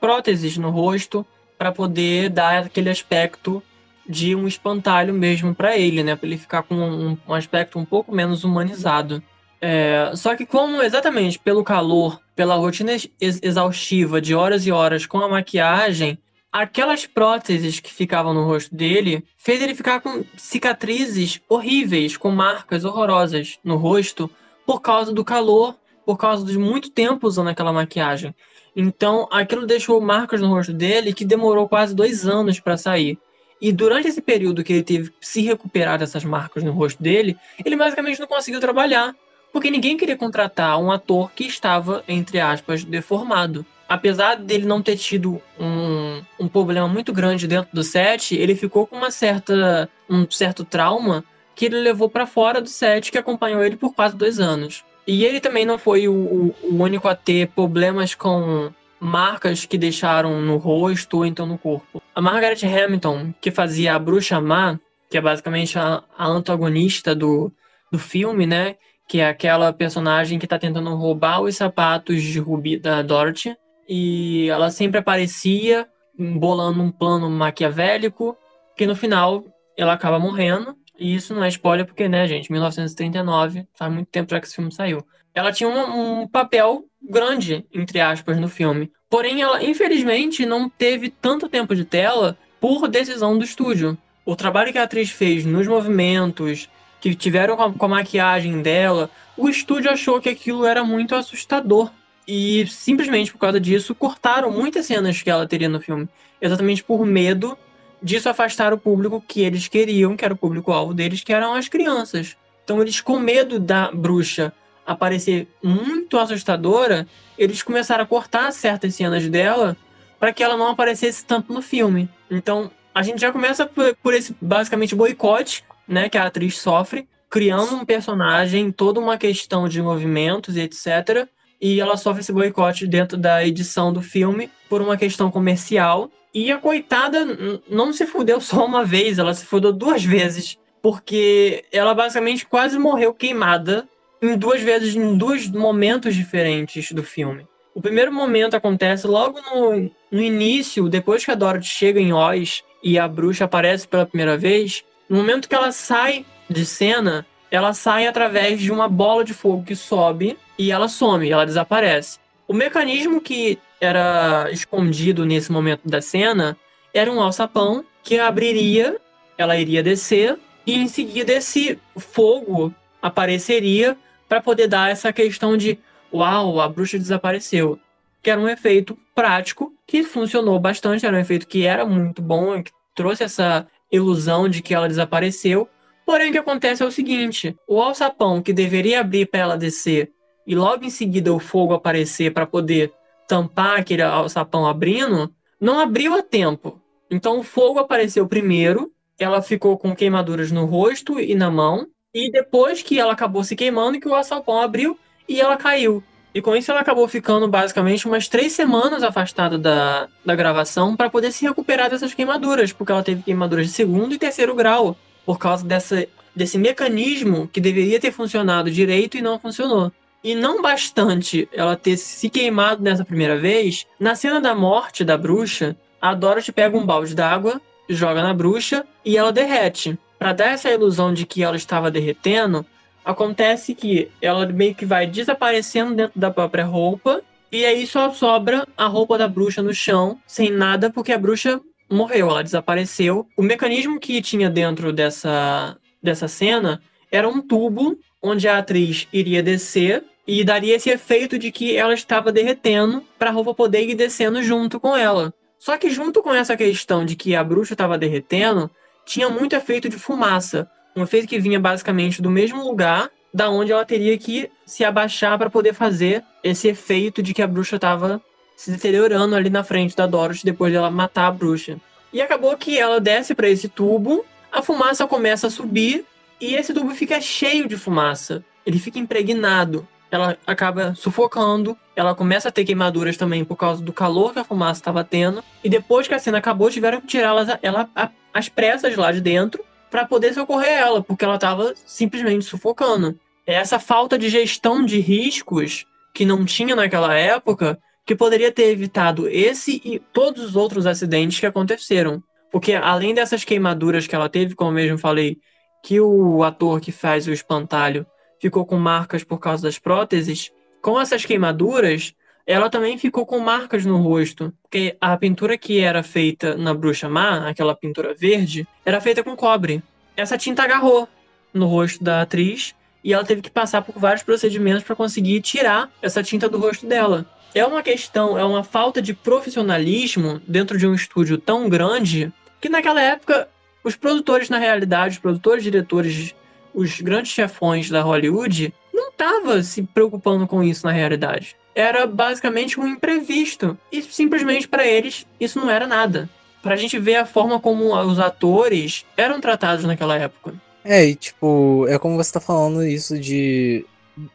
[0.00, 1.26] próteses no rosto
[1.58, 3.62] para poder dar aquele aspecto
[4.08, 6.16] de um espantalho mesmo para ele, né?
[6.16, 9.22] Para ele ficar com um, um, aspecto um pouco menos humanizado.
[9.60, 15.06] É, só que como exatamente pelo calor, pela rotina ex exaustiva de horas e horas
[15.06, 16.18] com a maquiagem,
[16.50, 22.84] aquelas próteses que ficavam no rosto dele fez ele ficar com cicatrizes horríveis, com marcas
[22.84, 24.28] horrorosas no rosto,
[24.66, 28.34] por causa do calor, por causa de muito tempo usando aquela maquiagem.
[28.74, 33.18] Então, aquilo deixou marcas no rosto dele que demorou quase dois anos para sair.
[33.62, 37.36] E durante esse período que ele teve que se recuperar dessas marcas no rosto dele,
[37.64, 39.14] ele basicamente não conseguiu trabalhar.
[39.52, 43.64] Porque ninguém queria contratar um ator que estava, entre aspas, deformado.
[43.88, 48.84] Apesar dele não ter tido um, um problema muito grande dentro do set, ele ficou
[48.84, 51.22] com uma certa, um certo trauma
[51.54, 54.82] que ele levou para fora do set, que acompanhou ele por quase dois anos.
[55.06, 58.72] E ele também não foi o, o único a ter problemas com
[59.02, 62.00] marcas que deixaram no rosto ou então no corpo.
[62.14, 64.78] A Margaret Hamilton, que fazia a Bruxa Má,
[65.10, 67.52] que é basicamente a, a antagonista do,
[67.90, 68.76] do filme, né?
[69.08, 73.56] Que é aquela personagem que tá tentando roubar os sapatos de Ruby da Dorothy.
[73.88, 78.36] E ela sempre aparecia bolando um plano maquiavélico,
[78.76, 79.44] que no final
[79.76, 80.76] ela acaba morrendo.
[80.96, 84.54] E isso não é spoiler porque, né, gente, 1939, faz muito tempo já que esse
[84.54, 85.04] filme saiu.
[85.34, 88.90] Ela tinha um, um papel grande, entre aspas, no filme.
[89.10, 93.98] Porém, ela infelizmente não teve tanto tempo de tela por decisão do estúdio.
[94.24, 96.68] O trabalho que a atriz fez nos movimentos,
[97.00, 101.14] que tiveram com a, com a maquiagem dela, o estúdio achou que aquilo era muito
[101.14, 101.90] assustador.
[102.26, 106.08] E simplesmente por causa disso, cortaram muitas cenas que ela teria no filme.
[106.40, 107.58] Exatamente por medo
[108.00, 111.68] disso afastar o público que eles queriam, que era o público-alvo deles, que eram as
[111.68, 112.36] crianças.
[112.64, 114.52] Então eles, com medo da bruxa
[114.86, 117.06] aparecer muito assustadora,
[117.38, 119.76] eles começaram a cortar certas cenas dela
[120.18, 122.08] para que ela não aparecesse tanto no filme.
[122.30, 127.08] Então a gente já começa por, por esse basicamente boicote, né, que a atriz sofre,
[127.28, 131.26] criando um personagem, toda uma questão de movimentos e etc.
[131.60, 136.10] E ela sofre esse boicote dentro da edição do filme por uma questão comercial.
[136.34, 137.26] E a coitada
[137.68, 140.58] não se fudeu só uma vez, ela se fudeu duas vezes.
[140.82, 143.88] Porque ela basicamente quase morreu queimada
[144.22, 147.46] em duas vezes, em dois momentos diferentes do filme.
[147.74, 152.62] O primeiro momento acontece logo no, no início, depois que a Dorothy chega em Oz
[152.82, 154.84] e a bruxa aparece pela primeira vez.
[155.08, 159.64] No momento que ela sai de cena, ela sai através de uma bola de fogo
[159.64, 162.18] que sobe e ela some, ela desaparece.
[162.46, 166.56] O mecanismo que era escondido nesse momento da cena
[166.94, 168.96] era um alçapão que abriria,
[169.36, 173.96] ela iria descer e em seguida esse fogo apareceria
[174.32, 175.78] para poder dar essa questão de
[176.10, 177.78] uau, a bruxa desapareceu.
[178.22, 182.62] Que era um efeito prático que funcionou bastante, era um efeito que era muito bom,
[182.62, 185.68] que trouxe essa ilusão de que ela desapareceu.
[186.06, 190.10] Porém, o que acontece é o seguinte: o alçapão que deveria abrir para ela descer
[190.46, 192.90] e logo em seguida o fogo aparecer para poder
[193.28, 195.30] tampar aquele alçapão abrindo,
[195.60, 196.80] não abriu a tempo.
[197.10, 202.30] Então o fogo apareceu primeiro, ela ficou com queimaduras no rosto e na mão, e
[202.30, 204.98] depois que ela acabou se queimando, que o alçapão abriu
[205.28, 206.02] e ela caiu.
[206.34, 211.10] E com isso ela acabou ficando basicamente umas três semanas afastada da, da gravação para
[211.10, 214.96] poder se recuperar dessas queimaduras, porque ela teve queimaduras de segundo e terceiro grau,
[215.26, 219.92] por causa dessa, desse mecanismo que deveria ter funcionado direito e não funcionou.
[220.24, 225.18] E não bastante ela ter se queimado nessa primeira vez, na cena da morte da
[225.18, 229.98] bruxa, a Dorothy pega um balde d'água, joga na bruxa e ela derrete.
[230.22, 232.64] Para dar essa ilusão de que ela estava derretendo,
[233.04, 237.20] acontece que ela meio que vai desaparecendo dentro da própria roupa
[237.50, 241.60] e aí só sobra a roupa da bruxa no chão, sem nada, porque a bruxa
[241.90, 243.26] morreu, ela desapareceu.
[243.36, 249.42] O mecanismo que tinha dentro dessa, dessa cena era um tubo onde a atriz iria
[249.42, 253.96] descer e daria esse efeito de que ela estava derretendo para a roupa poder ir
[253.96, 255.34] descendo junto com ela.
[255.58, 258.70] Só que junto com essa questão de que a bruxa estava derretendo,
[259.04, 260.70] tinha muito efeito de fumaça.
[260.94, 265.38] Um efeito que vinha basicamente do mesmo lugar da onde ela teria que se abaixar
[265.38, 268.20] para poder fazer esse efeito de que a bruxa estava
[268.56, 271.78] se deteriorando ali na frente da Dorothy depois dela matar a bruxa.
[272.12, 276.04] E acabou que ela desce para esse tubo, a fumaça começa a subir
[276.38, 278.44] e esse tubo fica cheio de fumaça.
[278.66, 279.88] Ele fica impregnado.
[280.10, 284.44] Ela acaba sufocando, ela começa a ter queimaduras também por causa do calor que a
[284.44, 285.42] fumaça estava tendo.
[285.64, 287.88] E depois que a cena acabou, tiveram que tirá-la ela,
[288.32, 293.18] às pressas lá de dentro para poder socorrer ela, porque ela estava simplesmente sufocando.
[293.46, 298.70] É essa falta de gestão de riscos que não tinha naquela época que poderia ter
[298.70, 302.22] evitado esse e todos os outros acidentes que aconteceram.
[302.50, 305.38] Porque além dessas queimaduras que ela teve, como eu mesmo falei,
[305.82, 308.06] que o ator que faz o espantalho
[308.40, 312.14] ficou com marcas por causa das próteses, com essas queimaduras,
[312.46, 314.52] ela também ficou com marcas no rosto.
[314.62, 319.36] Porque a pintura que era feita na Bruxa Má, aquela pintura verde, era feita com
[319.36, 319.82] cobre.
[320.16, 321.08] Essa tinta agarrou
[321.52, 322.74] no rosto da atriz
[323.04, 326.86] e ela teve que passar por vários procedimentos para conseguir tirar essa tinta do rosto
[326.86, 327.26] dela.
[327.54, 332.68] É uma questão, é uma falta de profissionalismo dentro de um estúdio tão grande que
[332.68, 333.48] naquela época
[333.84, 336.34] os produtores, na realidade, os produtores, diretores,
[336.72, 342.78] os grandes chefões da Hollywood não estavam se preocupando com isso na realidade era basicamente
[342.78, 343.76] um imprevisto.
[343.90, 346.28] E simplesmente para eles isso não era nada.
[346.62, 350.54] Pra gente ver a forma como os atores eram tratados naquela época.
[350.84, 353.84] É, e tipo, é como você tá falando isso de.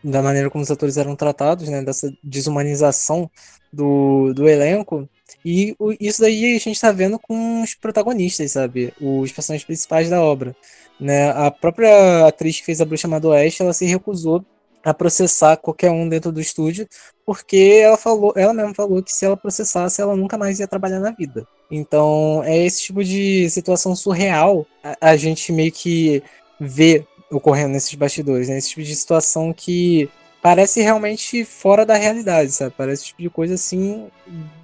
[0.04, 1.84] Da maneira como os atores eram tratados, né?
[1.84, 3.30] Dessa desumanização
[3.72, 5.08] do, do elenco.
[5.46, 8.94] E o, isso daí a gente tá vendo com os protagonistas, sabe?
[9.00, 10.56] Os personagens principais da obra.
[11.00, 11.30] Né?
[11.30, 14.44] A própria atriz que fez a Bruxa do Oeste, ela se recusou
[14.84, 16.88] a processar qualquer um dentro do estúdio,
[17.26, 21.00] porque ela falou, ela mesma falou que se ela processasse, ela nunca mais ia trabalhar
[21.00, 21.46] na vida.
[21.70, 26.24] Então, é esse tipo de situação surreal a, a gente meio que
[26.60, 28.58] vê ocorrendo nesses bastidores, né?
[28.58, 30.10] Esse tipo de situação que
[30.42, 32.74] parece realmente fora da realidade, sabe?
[32.78, 34.08] Parece tipo de coisa assim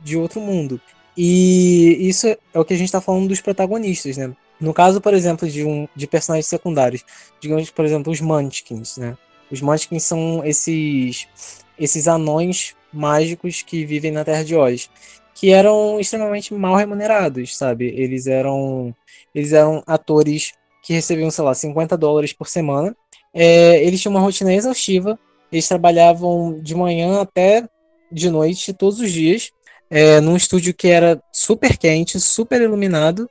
[0.03, 0.79] de outro mundo.
[1.15, 4.33] E isso é o que a gente está falando dos protagonistas, né?
[4.59, 7.03] No caso, por exemplo, de, um, de personagens secundários,
[7.39, 9.17] digamos, por exemplo, os Munchkins, né?
[9.53, 11.27] Os Munchkins são esses,
[11.77, 14.89] esses anões mágicos que vivem na Terra de Oz,
[15.35, 17.85] que eram extremamente mal remunerados, sabe?
[17.95, 18.95] Eles eram,
[19.33, 22.97] eles eram atores que recebiam, sei lá, 50 dólares por semana.
[23.31, 25.19] É, eles tinham uma rotina exaustiva,
[25.51, 27.69] eles trabalhavam de manhã até
[28.11, 29.51] de noite, todos os dias,
[29.87, 33.29] é, num estúdio que era super quente, super iluminado,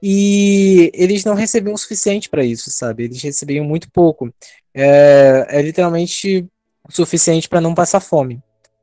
[0.00, 3.04] e eles não recebiam o suficiente para isso, sabe?
[3.04, 4.32] Eles recebiam muito pouco.
[4.78, 6.46] É, é literalmente
[6.86, 8.40] o suficiente para não passar fome.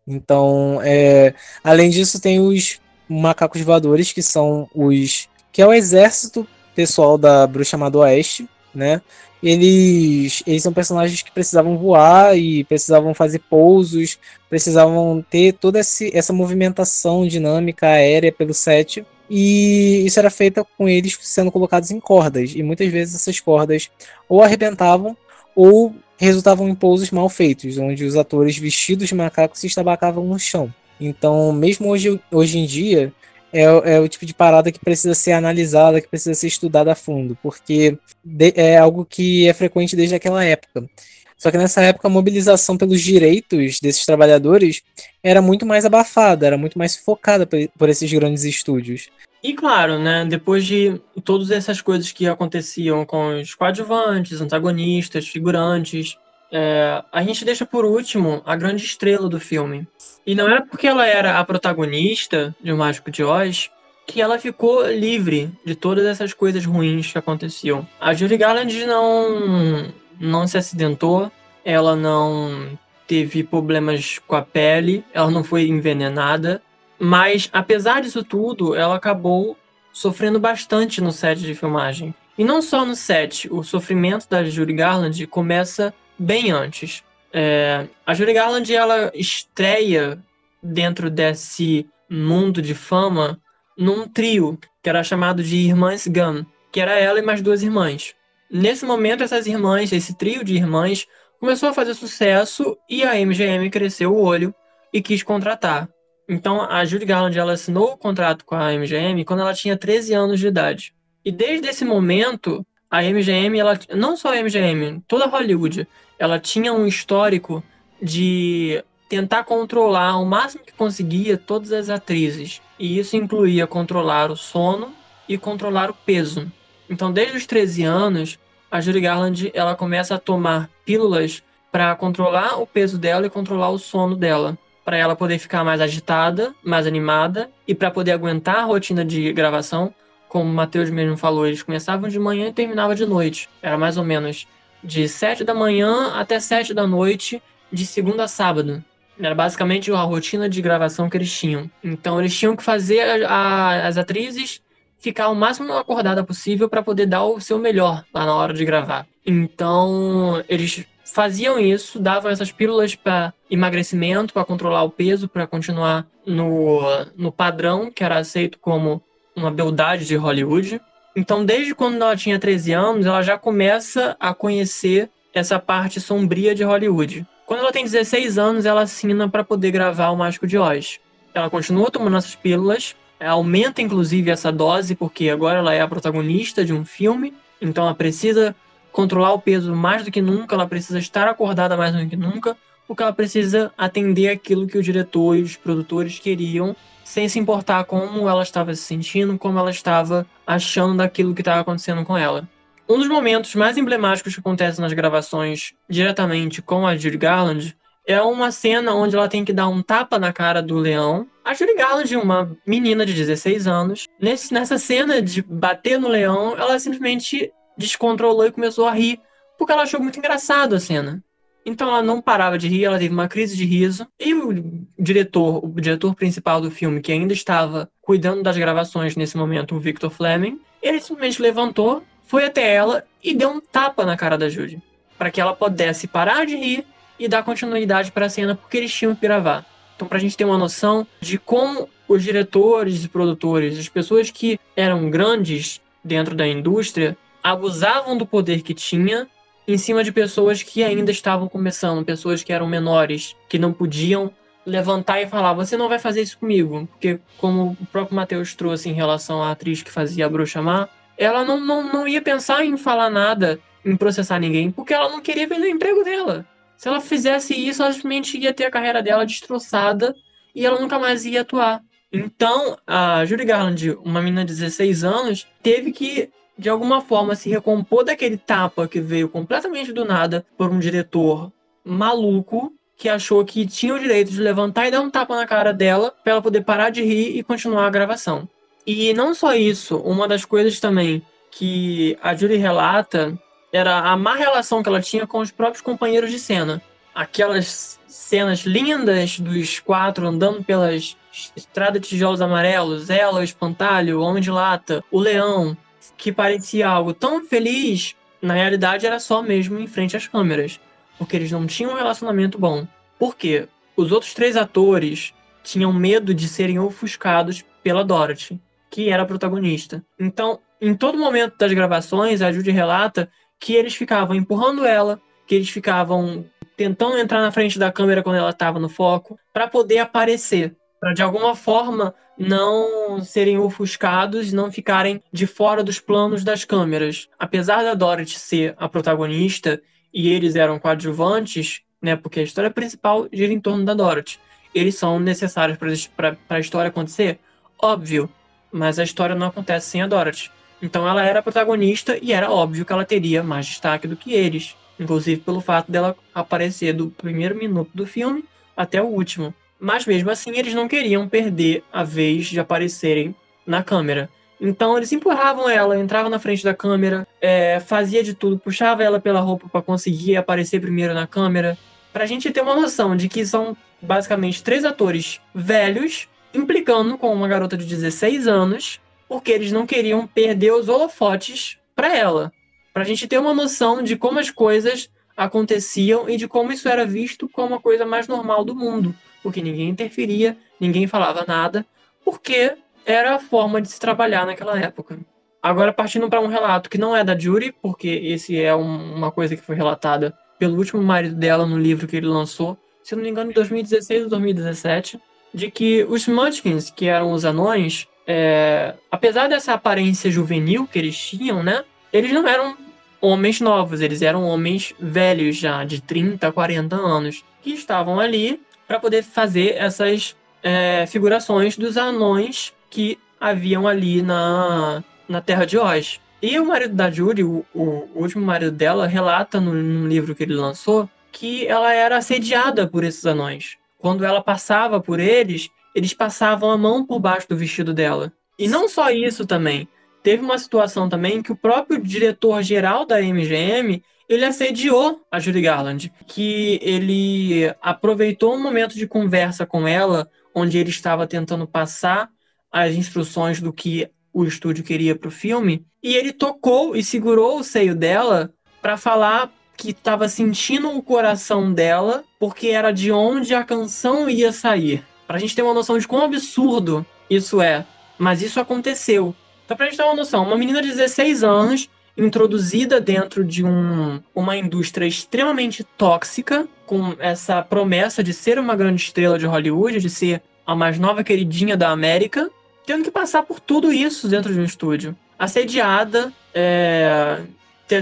[0.07, 5.29] Então, é, além disso, tem os macacos voadores, que são os.
[5.51, 9.01] que é o exército pessoal da Bruxa Má do Oeste, né?
[9.41, 14.17] Eles, eles são personagens que precisavam voar e precisavam fazer pousos,
[14.49, 19.05] precisavam ter toda esse, essa movimentação dinâmica aérea pelo set.
[19.29, 22.53] E isso era feito com eles sendo colocados em cordas.
[22.55, 23.89] E muitas vezes essas cordas
[24.29, 25.15] ou arrebentavam
[25.55, 30.39] ou resultavam em pousos mal feitos, onde os atores vestidos de macacos se estabacavam no
[30.39, 30.73] chão.
[30.99, 33.11] Então, mesmo hoje, hoje em dia,
[33.51, 36.95] é, é, o tipo de parada que precisa ser analisada, que precisa ser estudada a
[36.95, 40.89] fundo, porque de, é algo que é frequente desde aquela época.
[41.37, 44.81] Só que nessa época a mobilização pelos direitos desses trabalhadores
[45.21, 49.09] era muito mais abafada, era muito mais focada por, por esses grandes estúdios.
[49.43, 56.17] E claro, né, depois de todas essas coisas que aconteciam com os coadjuvantes, antagonistas, figurantes,
[56.49, 59.85] é, a gente deixa por último a grande estrela do filme.
[60.25, 63.69] E não é porque ela era a protagonista de O Mágico de Oz
[64.05, 67.87] que ela ficou livre de todas essas coisas ruins que aconteciam.
[67.99, 71.31] A Julie Garland não, não se acidentou,
[71.63, 72.77] ela não
[73.07, 76.61] teve problemas com a pele, ela não foi envenenada,
[77.03, 79.57] mas, apesar disso tudo, ela acabou
[79.91, 82.15] sofrendo bastante no set de filmagem.
[82.37, 87.03] E não só no set, o sofrimento da Judy Garland começa bem antes.
[87.33, 90.17] É, a Judy Garland ela estreia
[90.63, 93.37] dentro desse mundo de fama
[93.77, 98.15] num trio que era chamado de Irmãs Gunn, que era ela e mais duas irmãs.
[98.49, 101.05] Nesse momento, essas irmãs, esse trio de irmãs,
[101.37, 104.55] começou a fazer sucesso e a MGM cresceu o olho
[104.93, 105.89] e quis contratar.
[106.27, 110.13] Então, a Judy Garland ela assinou o contrato com a MGM quando ela tinha 13
[110.13, 110.93] anos de idade.
[111.23, 116.73] E desde esse momento, a MGM, ela, não só a MGM, toda Hollywood, ela tinha
[116.73, 117.63] um histórico
[118.01, 122.61] de tentar controlar o máximo que conseguia todas as atrizes.
[122.79, 124.93] E isso incluía controlar o sono
[125.27, 126.51] e controlar o peso.
[126.89, 128.39] Então, desde os 13 anos,
[128.71, 133.69] a Judy Garland ela começa a tomar pílulas para controlar o peso dela e controlar
[133.69, 138.57] o sono dela para ela poder ficar mais agitada, mais animada e para poder aguentar
[138.57, 139.93] a rotina de gravação.
[140.27, 143.49] Como o Matheus mesmo falou, eles começavam de manhã e terminavam de noite.
[143.61, 144.47] Era mais ou menos
[144.83, 148.83] de 7 da manhã até 7 da noite, de segunda a sábado.
[149.19, 151.69] Era basicamente a rotina de gravação que eles tinham.
[151.83, 154.61] Então eles tinham que fazer a, a, as atrizes
[154.97, 158.65] ficar o máximo acordada possível para poder dar o seu melhor lá na hora de
[158.65, 159.05] gravar.
[159.25, 166.07] Então eles faziam isso, davam essas pílulas para emagrecimento, para controlar o peso, para continuar
[166.25, 166.81] no,
[167.15, 169.01] no padrão que era aceito como
[169.35, 170.81] uma beldade de Hollywood.
[171.15, 176.55] Então, desde quando ela tinha 13 anos, ela já começa a conhecer essa parte sombria
[176.55, 177.25] de Hollywood.
[177.45, 180.99] Quando ela tem 16 anos, ela assina para poder gravar O Mágico de Oz.
[181.33, 186.63] Ela continua tomando essas pílulas, aumenta inclusive essa dose, porque agora ela é a protagonista
[186.63, 188.55] de um filme, então ela precisa
[188.91, 192.55] controlar o peso mais do que nunca, ela precisa estar acordada mais do que nunca,
[192.87, 197.83] porque ela precisa atender aquilo que o diretor e os produtores queriam, sem se importar
[197.85, 202.47] como ela estava se sentindo, como ela estava achando daquilo que estava acontecendo com ela.
[202.87, 207.75] Um dos momentos mais emblemáticos que acontece nas gravações diretamente com a Judy Garland
[208.05, 211.25] é uma cena onde ela tem que dar um tapa na cara do leão.
[211.45, 216.57] A Judy Garland, uma menina de 16 anos, nesse, nessa cena de bater no leão,
[216.57, 219.19] ela simplesmente descontrolou e começou a rir,
[219.57, 221.23] porque ela achou muito engraçado a cena.
[221.65, 224.07] Então ela não parava de rir, ela teve uma crise de riso.
[224.19, 229.37] E o diretor, o diretor principal do filme, que ainda estava cuidando das gravações nesse
[229.37, 234.17] momento, o Victor Fleming, ele simplesmente levantou, foi até ela e deu um tapa na
[234.17, 234.81] cara da Judy,
[235.17, 236.85] para que ela pudesse parar de rir
[237.17, 239.65] e dar continuidade para a cena, porque eles tinham que gravar.
[239.95, 244.29] Então, para a gente ter uma noção de como os diretores e produtores, as pessoas
[244.29, 249.27] que eram grandes dentro da indústria, abusavam do poder que tinha
[249.67, 254.31] em cima de pessoas que ainda estavam começando, pessoas que eram menores, que não podiam
[254.65, 256.87] levantar e falar: Você não vai fazer isso comigo.
[256.91, 260.87] Porque, como o próprio Matheus trouxe em relação à atriz que fazia a bruxa má,
[261.17, 265.21] ela não, não, não ia pensar em falar nada, em processar ninguém, porque ela não
[265.21, 266.45] queria perder o emprego dela.
[266.77, 270.15] Se ela fizesse isso, ela simplesmente ia ter a carreira dela destroçada
[270.53, 271.81] e ela nunca mais ia atuar.
[272.11, 277.49] Então, a Judy Garland, uma menina de 16 anos, teve que, de alguma forma, se
[277.49, 281.51] recompor daquele tapa que veio completamente do nada por um diretor
[281.83, 285.73] maluco que achou que tinha o direito de levantar e dar um tapa na cara
[285.73, 288.47] dela para ela poder parar de rir e continuar a gravação.
[288.85, 293.37] E não só isso, uma das coisas também que a Judy relata
[293.71, 296.81] era a má relação que ela tinha com os próprios companheiros de cena.
[297.13, 301.17] Aquelas cenas lindas dos quatro andando pelas
[301.55, 305.75] estradas de tijolos amarelos, ela, o espantalho, o homem de lata, o leão,
[306.23, 310.79] que parecia algo tão feliz, na realidade era só mesmo em frente às câmeras,
[311.17, 312.87] porque eles não tinham um relacionamento bom.
[313.19, 313.67] Por quê?
[313.97, 318.57] Os outros três atores tinham medo de serem ofuscados pela Dorothy
[318.89, 320.01] que era a protagonista.
[320.17, 325.55] Então, em todo momento das gravações, a Judy relata que eles ficavam empurrando ela, que
[325.55, 326.45] eles ficavam
[326.77, 330.73] tentando entrar na frente da câmera quando ela estava no foco, para poder aparecer,
[331.03, 337.27] para de alguma forma não serem ofuscados, não ficarem de fora dos planos das câmeras.
[337.37, 339.81] Apesar da Dorothy ser a protagonista
[340.13, 344.39] e eles eram coadjuvantes, né, porque a história principal gira em torno da Dorothy.
[344.73, 345.77] Eles são necessários
[346.15, 347.37] para a história acontecer?
[347.77, 348.29] Óbvio,
[348.71, 350.49] mas a história não acontece sem a Dorothy.
[350.81, 354.31] Então ela era a protagonista e era óbvio que ela teria mais destaque do que
[354.31, 359.53] eles, inclusive pelo fato dela aparecer do primeiro minuto do filme até o último.
[359.83, 363.35] Mas mesmo assim eles não queriam perder a vez de aparecerem
[363.67, 364.29] na câmera.
[364.61, 369.19] Então eles empurravam ela, entrava na frente da câmera, é, fazia de tudo, puxava ela
[369.19, 371.77] pela roupa para conseguir aparecer primeiro na câmera.
[372.13, 377.49] Pra gente ter uma noção de que são basicamente três atores velhos implicando com uma
[377.49, 382.53] garota de 16 anos, porque eles não queriam perder os holofotes para ela.
[382.93, 387.05] Pra gente ter uma noção de como as coisas aconteciam e de como isso era
[387.05, 389.13] visto como a coisa mais normal do mundo,
[389.43, 391.85] porque ninguém interferia, ninguém falava nada,
[392.23, 392.73] porque
[393.05, 395.19] era a forma de se trabalhar naquela época.
[395.61, 399.31] Agora, partindo para um relato que não é da Jury, porque esse é um, uma
[399.31, 403.23] coisa que foi relatada pelo último marido dela no livro que ele lançou, se não
[403.23, 405.19] me engano, em 2016 ou 2017,
[405.53, 411.17] de que os Munchkins, que eram os anões, é, apesar dessa aparência juvenil que eles
[411.17, 411.83] tinham, né?
[412.11, 412.77] Eles não eram
[413.21, 418.61] homens novos, eles eram homens velhos já, de 30, 40 anos, que estavam ali
[418.93, 425.79] para poder fazer essas é, figurações dos anões que haviam ali na, na Terra de
[425.79, 426.19] Oz.
[426.39, 430.43] E o marido da Judy, o, o último marido dela, relata no, no livro que
[430.43, 436.13] ele lançou que ela era assediada por esses anões quando ela passava por eles, eles
[436.13, 438.31] passavam a mão por baixo do vestido dela.
[438.59, 439.87] E não só isso também.
[440.21, 446.11] Teve uma situação também que o próprio diretor-geral da MGM ele assediou a Judy Garland,
[446.27, 452.29] que ele aproveitou um momento de conversa com ela, onde ele estava tentando passar
[452.71, 457.59] as instruções do que o estúdio queria para o filme, e ele tocou e segurou
[457.59, 458.51] o seio dela
[458.81, 464.51] para falar que estava sentindo o coração dela, porque era de onde a canção ia
[464.51, 465.03] sair.
[465.27, 467.85] Pra gente ter uma noção de quão absurdo isso é.
[468.17, 469.35] Mas isso aconteceu.
[469.65, 474.21] Então, pra gente ter uma noção, uma menina de 16 anos, introduzida dentro de um,
[474.33, 480.09] uma indústria extremamente tóxica, com essa promessa de ser uma grande estrela de Hollywood, de
[480.09, 482.49] ser a mais nova queridinha da América,
[482.85, 485.15] tendo que passar por tudo isso dentro de um estúdio.
[485.39, 487.41] Assediada, é,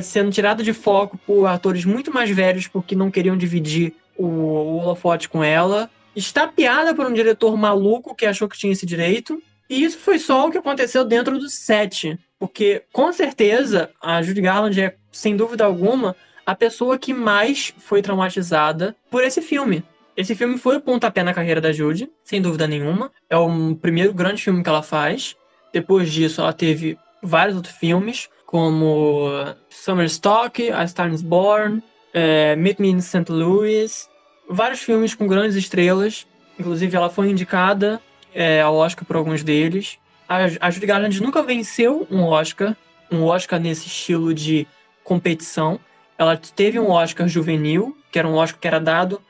[0.01, 4.77] sendo tirada de foco por atores muito mais velhos porque não queriam dividir o, o
[4.77, 5.89] holofote com ela.
[6.15, 9.41] Estapeada por um diretor maluco que achou que tinha esse direito.
[9.69, 12.19] E isso foi só o que aconteceu dentro do set.
[12.41, 18.01] Porque, com certeza, a Judy Garland é, sem dúvida alguma, a pessoa que mais foi
[18.01, 19.83] traumatizada por esse filme.
[20.17, 23.11] Esse filme foi o pontapé na carreira da Judy, sem dúvida nenhuma.
[23.29, 25.35] É o primeiro grande filme que ela faz.
[25.71, 29.29] Depois disso, ela teve vários outros filmes como
[29.69, 33.31] Summer Stock, A Star is Born, é, Meet Me in St.
[33.31, 34.09] Louis,
[34.49, 36.25] vários filmes com grandes estrelas.
[36.57, 38.01] Inclusive, ela foi indicada
[38.33, 40.00] é, ao Oscar por alguns deles.
[40.31, 42.73] A, a Judy Garland nunca venceu um Oscar,
[43.11, 44.65] um Oscar nesse estilo de
[45.03, 45.77] competição.
[46.17, 49.21] Ela teve um Oscar juvenil, que era um Oscar que era dado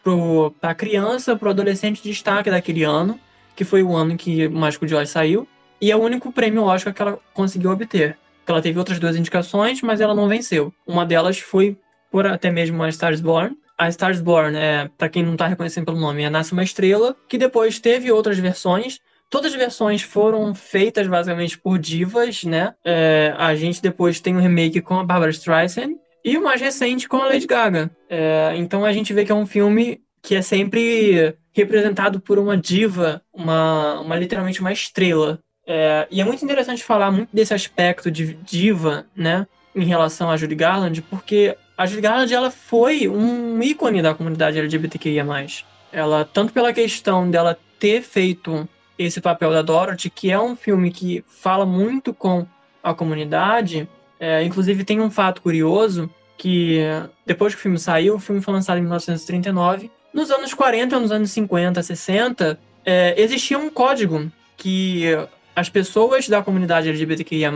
[0.60, 3.19] para criança, para o adolescente de destaque daquele ano,
[3.56, 5.48] que foi o ano em que o Mágico de Oz saiu.
[5.82, 8.15] E é o único prêmio Oscar que ela conseguiu obter.
[8.45, 10.72] Ela teve outras duas indicações, mas ela não venceu.
[10.86, 11.80] Uma delas foi
[12.11, 13.57] por até mesmo A Star is Born.
[13.76, 16.61] A Star is Born, é, para quem não tá reconhecendo pelo nome, é Nasce uma
[16.61, 18.99] Estrela, que depois teve outras versões.
[19.32, 22.76] Todas as versões foram feitas basicamente por divas, né?
[22.84, 27.08] É, a gente depois tem um remake com a Barbara Streisand e o mais recente
[27.08, 27.90] com a Lady Gaga.
[28.10, 32.58] É, então a gente vê que é um filme que é sempre representado por uma
[32.58, 35.40] diva, uma, uma literalmente uma estrela.
[35.66, 40.36] É, e é muito interessante falar muito desse aspecto de diva, né, em relação a
[40.36, 45.26] Judy Garland, porque a Judy Garland ela foi um ícone da comunidade LGBTQIA+.
[45.90, 50.91] Ela, tanto pela questão dela ter feito esse papel da Dorothy, que é um filme
[50.91, 52.45] que fala muito com
[52.84, 53.88] a comunidade,
[54.19, 56.80] é, inclusive tem um fato curioso, que
[57.26, 61.11] depois que o filme saiu, o filme foi lançado em 1939, nos anos 40, nos
[61.11, 65.05] anos 50, 60, é, existia um código que
[65.55, 67.51] as pessoas da comunidade LGBTQIA+,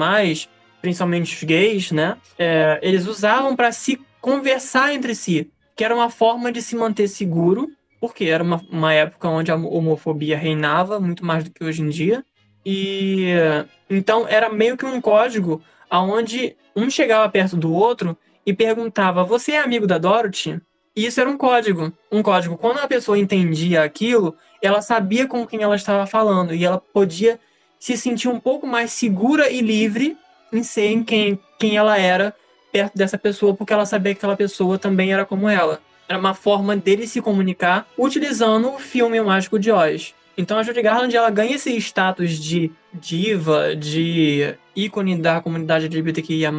[0.82, 6.10] principalmente os gays, né, é, eles usavam para se conversar entre si, que era uma
[6.10, 7.70] forma de se manter seguro,
[8.00, 11.90] porque era uma, uma época onde a homofobia reinava muito mais do que hoje em
[11.90, 12.24] dia,
[12.66, 13.28] e
[13.90, 19.54] então era meio que um código aonde um chegava perto do outro e perguntava: "Você
[19.54, 20.60] é amigo da Dorothy?"
[20.96, 21.92] E isso era um código.
[22.12, 22.58] Um código.
[22.58, 27.40] Quando a pessoa entendia aquilo, ela sabia com quem ela estava falando e ela podia
[27.78, 30.18] se sentir um pouco mais segura e livre
[30.54, 32.34] em ser em quem, quem ela era
[32.72, 35.82] perto dessa pessoa, porque ela sabia que aquela pessoa também era como ela.
[36.08, 40.14] Era uma forma dele se comunicar utilizando o filme Mágico de Oz.
[40.38, 46.52] Então a Judy Garland ela ganha esse status de diva, de ícone da comunidade LGBTQIA+,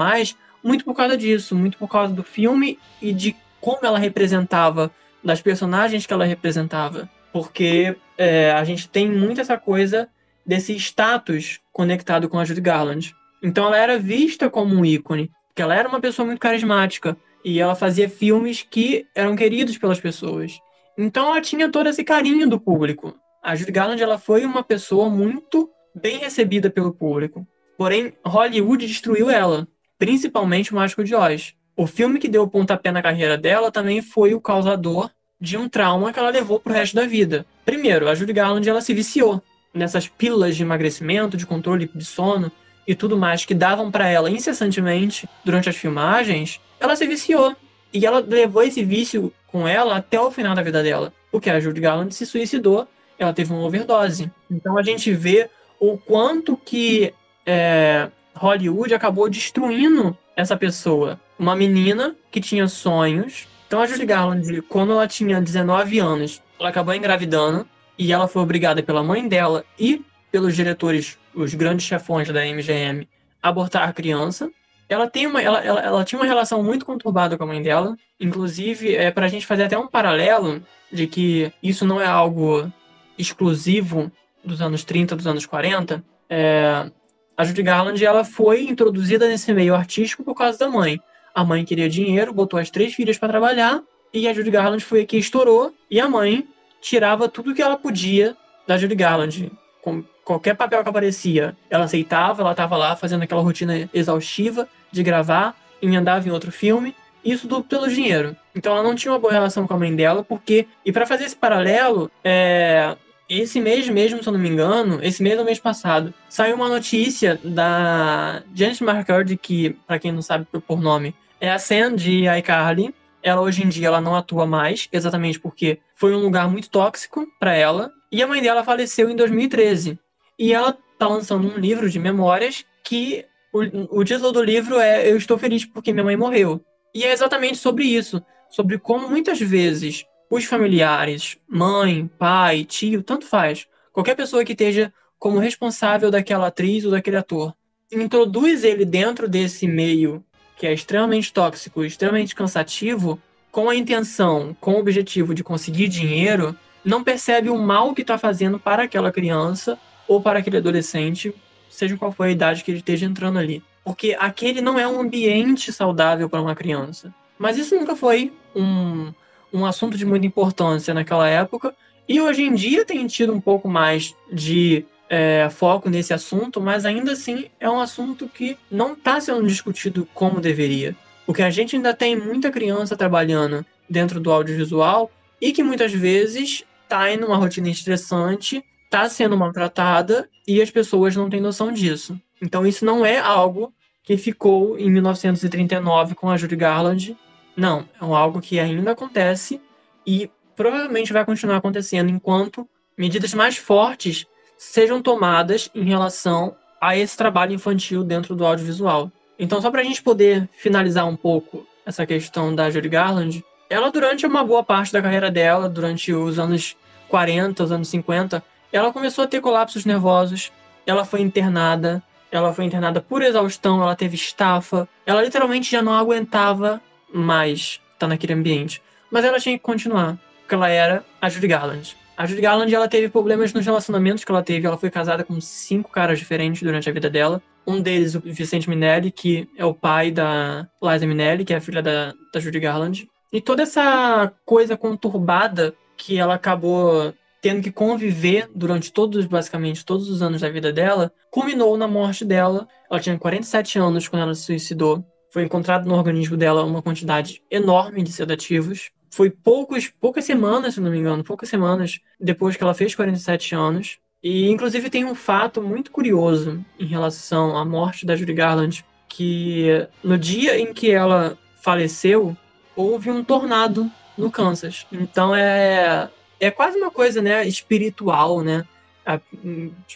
[0.64, 4.90] muito por causa disso, muito por causa do filme e de como ela representava,
[5.23, 7.09] das personagens que ela representava.
[7.32, 10.09] Porque é, a gente tem muito essa coisa
[10.44, 13.14] desse status conectado com a Judy Garland.
[13.43, 17.16] Então ela era vista como um ícone, porque ela era uma pessoa muito carismática
[17.47, 20.59] e ela fazia filmes que eram queridos pelas pessoas.
[20.98, 23.14] Então ela tinha todo esse carinho do público.
[23.40, 27.47] A Judy Garland ela foi uma pessoa muito bem recebida pelo público.
[27.78, 31.55] Porém, Hollywood destruiu ela, principalmente o Mágico de Oz.
[31.77, 35.09] O filme que deu o pontapé na carreira dela também foi o causador
[35.40, 37.47] de um trauma que ela levou pro resto da vida.
[37.64, 39.40] Primeiro, a Judy Garland ela se viciou
[39.73, 42.51] nessas pílulas de emagrecimento, de controle de sono
[42.89, 46.60] e tudo mais que davam para ela incessantemente durante as filmagens.
[46.81, 47.55] Ela se viciou
[47.93, 51.59] e ela levou esse vício com ela até o final da vida dela, porque a
[51.59, 52.86] Judy Garland se suicidou,
[53.19, 54.31] ela teve uma overdose.
[54.51, 55.48] Então a gente vê
[55.81, 63.47] o quanto que é, Hollywood acabou destruindo essa pessoa uma menina que tinha sonhos.
[63.66, 67.66] Então a Judy Garland, quando ela tinha 19 anos, ela acabou engravidando
[67.98, 73.09] e ela foi obrigada pela mãe dela e pelos diretores, os grandes chefões da MGM,
[73.43, 74.51] a abortar a criança.
[74.89, 77.97] Ela, tem uma, ela, ela, ela tinha uma relação muito conturbada com a mãe dela.
[78.21, 82.71] Inclusive, é para a gente fazer até um paralelo de que isso não é algo
[83.19, 84.11] exclusivo
[84.45, 86.05] dos anos 30, dos anos 40.
[86.31, 86.91] É,
[87.37, 91.01] a Judy Garland ela foi introduzida nesse meio artístico por causa da mãe.
[91.35, 93.83] A mãe queria dinheiro, botou as três filhas para trabalhar,
[94.13, 96.47] e a Judy Garland foi que estourou, e a mãe
[96.81, 98.35] tirava tudo que ela podia
[98.67, 99.53] da Judy Garland.
[99.83, 105.01] Com qualquer papel que aparecia, ela aceitava, ela estava lá fazendo aquela rotina exaustiva de
[105.05, 108.36] gravar, emendava em outro filme, isso tudo pelo dinheiro.
[108.53, 110.66] Então ela não tinha uma boa relação com a mãe dela, porque.
[110.85, 112.97] E para fazer esse paralelo, é,
[113.28, 116.69] esse mês mesmo, se eu não me engano, esse mês ou mês passado, saiu uma
[116.69, 122.24] notícia da Janet McCurdy, que, para quem não sabe por nome, é a Sam de
[122.39, 122.93] iCarly.
[123.23, 127.27] Ela hoje em dia ela não atua mais, exatamente porque foi um lugar muito tóxico
[127.39, 127.93] para ela.
[128.11, 129.98] E a mãe dela faleceu em 2013.
[130.39, 135.11] E ela tá lançando um livro de memórias que o, o título do livro é
[135.11, 136.61] Eu Estou Feliz Porque Minha Mãe Morreu.
[136.95, 138.23] E é exatamente sobre isso.
[138.51, 144.93] Sobre como muitas vezes os familiares, mãe, pai, tio, tanto faz, qualquer pessoa que esteja
[145.19, 147.55] como responsável daquela atriz ou daquele ator,
[147.91, 150.25] introduz ele dentro desse meio
[150.57, 153.21] que é extremamente tóxico, extremamente cansativo,
[153.53, 158.17] com a intenção, com o objetivo de conseguir dinheiro, não percebe o mal que está
[158.17, 161.35] fazendo para aquela criança ou para aquele adolescente,
[161.69, 163.62] seja qual for a idade que ele esteja entrando ali.
[163.85, 167.15] Porque aquele não é um ambiente saudável para uma criança.
[167.39, 169.12] Mas isso nunca foi um,
[169.53, 171.74] um assunto de muita importância naquela época.
[172.09, 176.85] E hoje em dia tem tido um pouco mais de é, foco nesse assunto, mas
[176.85, 180.97] ainda assim é um assunto que não está sendo discutido como deveria.
[181.24, 185.11] Porque a gente ainda tem muita criança trabalhando dentro do audiovisual
[185.41, 191.15] e que muitas vezes está em uma rotina estressante, está sendo maltratada e as pessoas
[191.15, 192.19] não têm noção disso.
[192.41, 193.73] Então isso não é algo
[194.03, 197.17] que ficou em 1939 com a Judy Garland
[197.57, 199.61] Não, é algo que ainda acontece
[200.07, 204.27] e provavelmente vai continuar acontecendo enquanto medidas mais fortes
[204.57, 209.11] sejam tomadas em relação a esse trabalho infantil dentro do audiovisual.
[209.39, 213.91] Então, só para a gente poder finalizar um pouco essa questão da Judy Garland, ela
[213.91, 216.77] durante uma boa parte da carreira dela, durante os anos
[217.09, 218.43] 40, os anos 50,
[218.77, 220.53] ela começou a ter colapsos nervosos,
[220.86, 225.94] ela foi internada, ela foi internada por exaustão, ela teve estafa, ela literalmente já não
[225.94, 226.81] aguentava
[227.12, 228.82] mais estar naquele ambiente.
[229.11, 231.97] Mas ela tinha que continuar, porque ela era a Judy Garland.
[232.16, 234.66] A Judy Garland, ela teve problemas nos relacionamentos que ela teve.
[234.66, 237.43] Ela foi casada com cinco caras diferentes durante a vida dela.
[237.66, 241.61] Um deles, o Vicente Minelli, que é o pai da Liza Minelli, que é a
[241.61, 243.07] filha da, da Judy Garland.
[243.31, 247.12] E toda essa coisa conturbada que ela acabou
[247.47, 252.24] tendo que conviver durante todos, basicamente, todos os anos da vida dela, culminou na morte
[252.24, 252.66] dela.
[252.90, 255.06] Ela tinha 47 anos quando ela se suicidou.
[255.31, 258.90] Foi encontrado no organismo dela uma quantidade enorme de sedativos.
[259.12, 263.55] Foi poucos, poucas semanas, se não me engano, poucas semanas depois que ela fez 47
[263.55, 263.98] anos.
[264.20, 269.86] E, inclusive, tem um fato muito curioso em relação à morte da Judy Garland, que
[270.02, 272.36] no dia em que ela faleceu,
[272.74, 274.85] houve um tornado no Kansas.
[274.90, 276.10] Então, é,
[276.41, 278.65] é quase uma coisa, né, espiritual, né?
[279.05, 279.21] As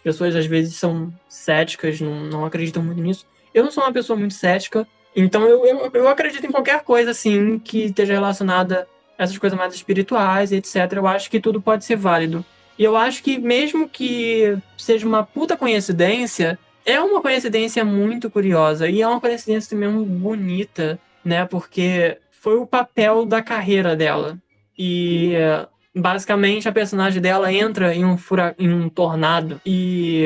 [0.02, 3.26] pessoas, às vezes, são céticas, não, não acreditam muito nisso.
[3.52, 7.10] Eu não sou uma pessoa muito cética, então eu, eu, eu acredito em qualquer coisa,
[7.10, 8.86] assim, que esteja relacionada
[9.18, 10.76] essas coisas mais espirituais, etc.
[10.92, 12.44] Eu acho que tudo pode ser válido.
[12.78, 18.88] E eu acho que mesmo que seja uma puta coincidência, é uma coincidência muito curiosa
[18.88, 21.44] e é uma coincidência também bonita, né?
[21.44, 24.38] Porque foi o papel da carreira dela.
[24.78, 25.34] E
[25.94, 28.54] basicamente a personagem dela entra em um, fura...
[28.58, 30.24] em um tornado e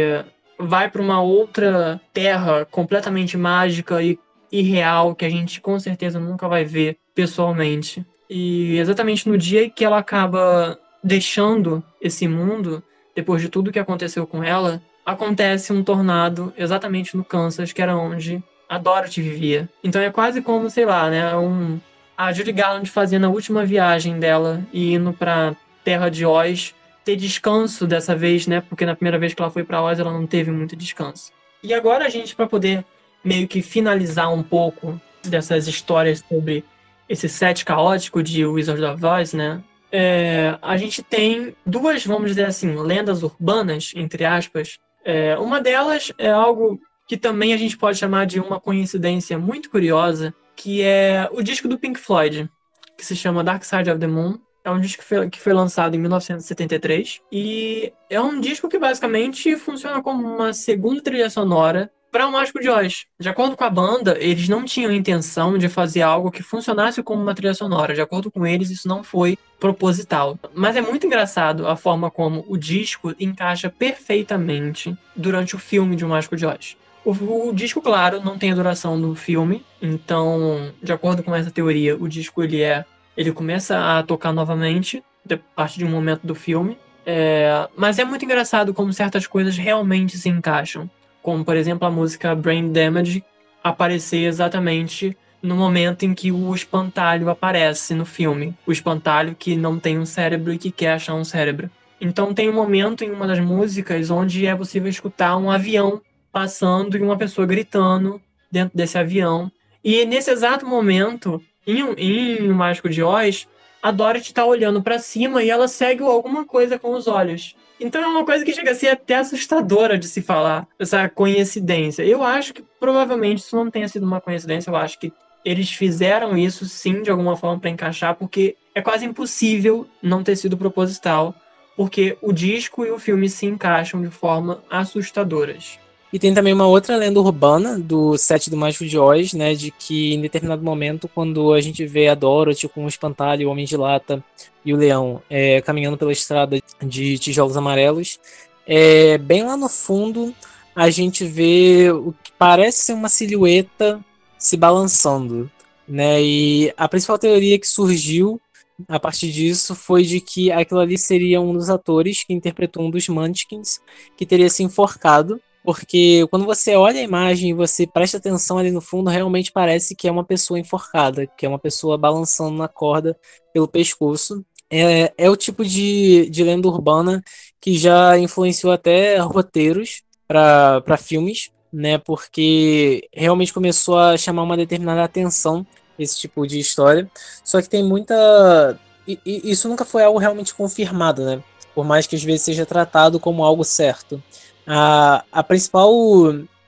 [0.59, 4.19] vai para uma outra terra completamente mágica e
[4.53, 8.05] irreal que a gente com certeza nunca vai ver pessoalmente.
[8.28, 12.82] E exatamente no dia que ela acaba deixando esse mundo,
[13.15, 17.97] depois de tudo que aconteceu com ela, acontece um tornado exatamente no Kansas, que era
[17.97, 19.69] onde a Dorothy vivia.
[19.82, 21.78] Então é quase como, sei lá, né, um
[22.16, 26.74] a Judy Garland fazendo a última viagem dela e indo para Terra de Oz
[27.05, 28.61] ter descanso dessa vez, né?
[28.61, 31.32] Porque na primeira vez que ela foi para Oz ela não teve muito descanso.
[31.62, 32.85] E agora a gente para poder
[33.23, 36.65] meio que finalizar um pouco dessas histórias sobre
[37.09, 39.62] esse set caótico de Wizard of Oz, né?
[39.91, 44.78] É, a gente tem duas, vamos dizer assim, lendas urbanas, entre aspas.
[45.05, 49.70] É, uma delas é algo que também a gente pode chamar de uma coincidência muito
[49.70, 52.48] curiosa, que é o disco do Pink Floyd,
[52.97, 54.39] que se chama Dark Side of the Moon.
[54.64, 58.78] É um disco que foi, que foi lançado em 1973 e é um disco que
[58.78, 63.06] basicamente funciona como uma segunda trilha sonora para o Mágico de Oz.
[63.18, 67.20] De acordo com a banda, eles não tinham intenção de fazer algo que funcionasse como
[67.20, 67.93] uma trilha sonora.
[67.93, 70.39] De acordo com eles, isso não foi proposital.
[70.55, 76.05] Mas é muito engraçado a forma como o disco encaixa perfeitamente durante o filme de
[76.05, 76.76] O Mágico de Oz.
[77.05, 81.51] O, o, disco, claro, não tem a duração do filme, então, de acordo com essa
[81.51, 82.85] teoria, o disco ele é,
[83.16, 86.78] ele começa a tocar novamente a partir de um momento do filme.
[87.06, 90.89] É, mas é muito engraçado como certas coisas realmente se encaixam
[91.24, 93.24] como por exemplo a música Brain Damage
[93.62, 98.55] aparecer exatamente no momento em que o espantalho aparece no filme.
[98.66, 101.70] O espantalho que não tem um cérebro e que quer achar um cérebro.
[101.98, 106.02] Então tem um momento em uma das músicas onde é possível escutar um avião
[106.35, 108.20] passando e uma pessoa gritando
[108.51, 109.51] dentro desse avião.
[109.85, 113.47] E nesse exato momento, em, em O Mágico de Oz,
[113.81, 117.55] a Dorothy está olhando para cima e ela segue alguma coisa com os olhos.
[117.78, 122.02] Então é uma coisa que chega a ser até assustadora de se falar, essa coincidência.
[122.02, 125.12] Eu acho que provavelmente isso não tenha sido uma coincidência, eu acho que
[125.44, 130.36] eles fizeram isso sim de alguma forma para encaixar, porque é quase impossível não ter
[130.36, 131.35] sido proposital,
[131.77, 135.78] porque o disco e o filme se encaixam de forma assustadoras.
[136.15, 139.73] E tem também uma outra lenda urbana do set do Mágico de Oz, né, de
[139.73, 143.65] que em determinado momento, quando a gente vê a Dorothy com o espantalho, o Homem
[143.65, 144.23] de Lata
[144.65, 148.20] e o Leão é, caminhando pela estrada de tijolos amarelos,
[148.65, 150.32] é, bem lá no fundo
[150.73, 153.99] a gente vê o que parece ser uma silhueta
[154.39, 155.51] se balançando,
[155.89, 156.23] né?
[156.23, 158.41] E a principal teoria que surgiu
[158.86, 162.91] a partir disso foi de que aquilo ali seria um dos atores que interpretou um
[162.91, 163.81] dos Munchkins
[164.16, 168.70] que teria se enforcado porque quando você olha a imagem e você presta atenção ali
[168.70, 172.69] no fundo, realmente parece que é uma pessoa enforcada, que é uma pessoa balançando na
[172.69, 173.19] corda
[173.53, 174.45] pelo pescoço.
[174.70, 177.23] É, é o tipo de, de lenda urbana
[177.61, 181.97] que já influenciou até roteiros para filmes, né?
[181.97, 185.66] Porque realmente começou a chamar uma determinada atenção
[185.99, 187.11] esse tipo de história.
[187.43, 188.78] Só que tem muita.
[189.09, 191.43] E, e isso nunca foi algo realmente confirmado, né?
[191.74, 194.23] Por mais que às vezes seja tratado como algo certo.
[194.66, 195.93] A, a principal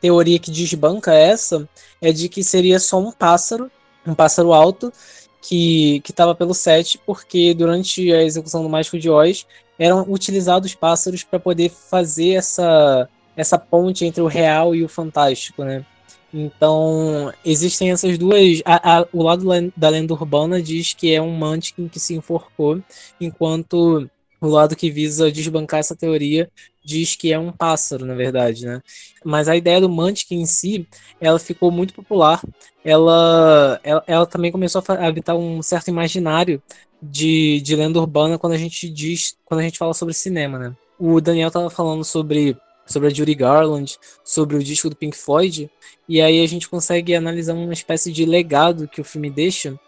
[0.01, 1.68] teoria que desbanca essa
[2.01, 3.70] é de que seria só um pássaro,
[4.06, 4.93] um pássaro alto,
[5.40, 9.47] que estava pelo set, porque durante a execução do Mágico de Oz
[9.78, 15.62] eram utilizados pássaros para poder fazer essa, essa ponte entre o real e o fantástico,
[15.62, 15.85] né?
[16.32, 18.60] Então, existem essas duas.
[18.64, 19.47] A, a, o lado
[19.77, 22.82] da lenda urbana diz que é um Mantiquin que se enforcou,
[23.20, 24.10] enquanto
[24.40, 26.50] o lado que visa desbancar essa teoria
[26.84, 28.80] diz que é um pássaro, na verdade, né?
[29.24, 30.86] Mas a ideia do Mantiquin em si,
[31.20, 32.40] ela ficou muito popular.
[32.84, 36.62] Ela, ela, ela também começou a habitar um certo imaginário
[37.02, 40.76] de, de lenda urbana quando a gente diz, quando a gente fala sobre cinema, né?
[40.98, 42.56] O Daniel estava falando sobre
[42.86, 45.68] sobre a Judy Garland, sobre o disco do Pink Floyd,
[46.08, 49.78] e aí a gente consegue analisar uma espécie de legado que o filme deixa,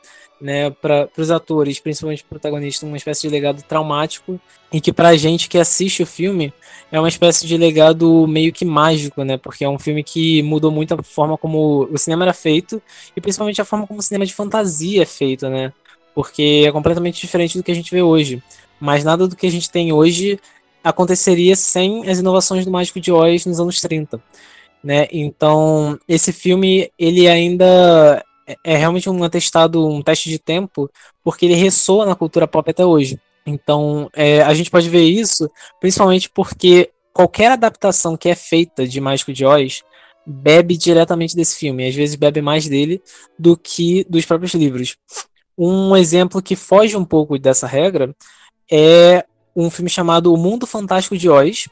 [0.41, 4.41] né, para os atores, principalmente o protagonista, uma espécie de legado traumático
[4.73, 6.53] e que para a gente que assiste o filme
[6.93, 10.71] é uma espécie de legado meio que mágico, né, porque é um filme que mudou
[10.71, 12.81] muito a forma como o cinema era feito
[13.17, 15.73] e principalmente a forma como o cinema de fantasia é feito, né,
[16.15, 18.43] porque é completamente diferente do que a gente vê hoje.
[18.81, 20.39] Mas nada do que a gente tem hoje
[20.83, 24.21] aconteceria sem as inovações do Mágico de Oz nos anos 30.
[24.83, 25.09] Né?
[25.11, 30.91] Então, esse filme, ele ainda é, é realmente um atestado, um teste de tempo,
[31.23, 33.21] porque ele ressoa na cultura pop até hoje.
[33.47, 35.51] Então, é, a gente pode ver isso
[35.81, 39.83] principalmente porque qualquer adaptação que é feita de Mágico de Oz
[40.27, 43.03] bebe diretamente desse filme, às vezes bebe mais dele
[43.39, 44.97] do que dos próprios livros.
[45.57, 48.15] Um exemplo que foge um pouco dessa regra
[48.71, 49.25] é
[49.57, 51.69] um filme chamado O Mundo Fantástico de Oz,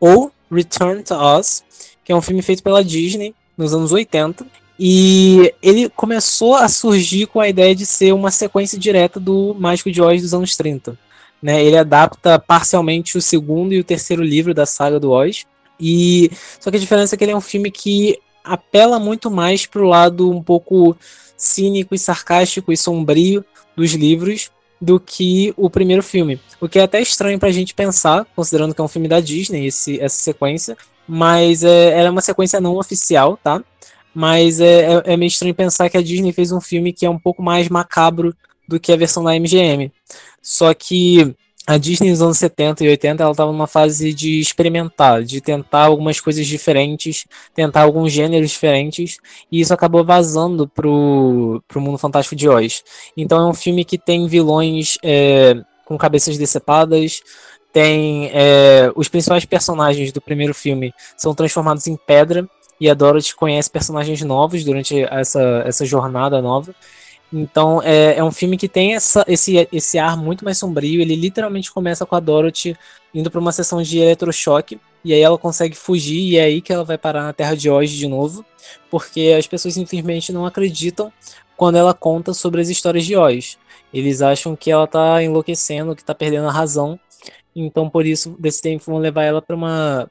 [0.00, 1.62] ou Return to Oz,
[2.04, 4.46] que é um filme feito pela Disney nos anos 80.
[4.78, 9.90] E ele começou a surgir com a ideia de ser uma sequência direta do Mágico
[9.90, 10.96] de Oz dos anos 30.
[11.42, 11.64] Né?
[11.64, 15.46] Ele adapta parcialmente o segundo e o terceiro livro da saga do Oz.
[15.80, 16.30] E
[16.60, 19.82] só que a diferença é que ele é um filme que apela muito mais para
[19.82, 20.96] o lado um pouco
[21.36, 23.44] cínico e sarcástico e sombrio
[23.76, 24.50] dos livros
[24.80, 26.40] do que o primeiro filme.
[26.60, 29.66] O que é até estranho pra gente pensar, considerando que é um filme da Disney,
[29.66, 30.76] esse, essa sequência.
[31.06, 33.62] Mas é, ela é uma sequência não oficial, tá?
[34.14, 37.10] Mas é, é, é meio estranho pensar que a Disney fez um filme que é
[37.10, 38.34] um pouco mais macabro
[38.66, 39.92] do que a versão da MGM.
[40.42, 41.34] Só que
[41.68, 45.84] a Disney nos anos 70 e 80 ela estava numa fase de experimentar, de tentar
[45.84, 49.18] algumas coisas diferentes, tentar alguns gêneros diferentes,
[49.52, 52.82] e isso acabou vazando pro, pro mundo fantástico de Oz.
[53.14, 57.20] Então é um filme que tem vilões é, com cabeças decepadas,
[57.70, 62.48] tem é, os principais personagens do primeiro filme são transformados em pedra,
[62.80, 66.74] e a Dorothy conhece personagens novos durante essa, essa jornada nova.
[67.32, 71.00] Então é, é um filme que tem essa, esse, esse ar muito mais sombrio.
[71.00, 72.76] Ele literalmente começa com a Dorothy
[73.12, 74.80] indo para uma sessão de eletrochoque.
[75.04, 77.70] E aí ela consegue fugir e é aí que ela vai parar na Terra de
[77.70, 78.44] Oz de novo.
[78.90, 81.12] Porque as pessoas simplesmente não acreditam
[81.56, 83.58] quando ela conta sobre as histórias de Oz.
[83.92, 86.98] Eles acham que ela tá enlouquecendo, que tá perdendo a razão.
[87.54, 89.56] Então por isso decidem vão levar ela para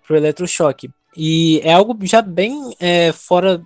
[0.09, 0.91] o eletrochoque.
[1.17, 3.65] E é algo já bem é, fora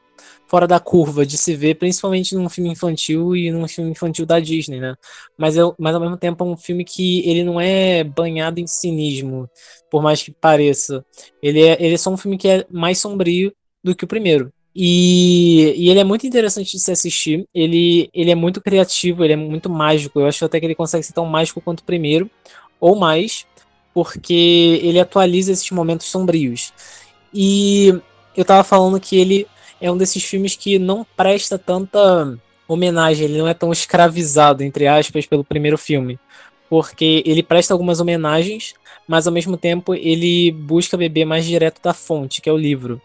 [0.51, 4.37] fora da curva de se ver, principalmente num filme infantil e num filme infantil da
[4.37, 4.95] Disney, né?
[5.37, 8.67] Mas, eu, mas ao mesmo tempo é um filme que ele não é banhado em
[8.67, 9.49] cinismo,
[9.89, 11.05] por mais que pareça.
[11.41, 14.51] Ele é, ele é só um filme que é mais sombrio do que o primeiro.
[14.75, 17.47] E, e, ele é muito interessante de se assistir.
[17.53, 20.19] Ele, ele é muito criativo, ele é muito mágico.
[20.19, 22.29] Eu acho até que ele consegue ser tão mágico quanto o primeiro,
[22.77, 23.45] ou mais,
[23.93, 26.73] porque ele atualiza esses momentos sombrios.
[27.33, 27.99] E
[28.35, 29.47] eu tava falando que ele
[29.79, 32.37] é um desses filmes que não presta tanta
[32.67, 36.19] homenagem, ele não é tão escravizado, entre aspas, pelo primeiro filme.
[36.69, 38.73] Porque ele presta algumas homenagens,
[39.07, 43.01] mas ao mesmo tempo ele busca beber mais direto da fonte, que é o livro.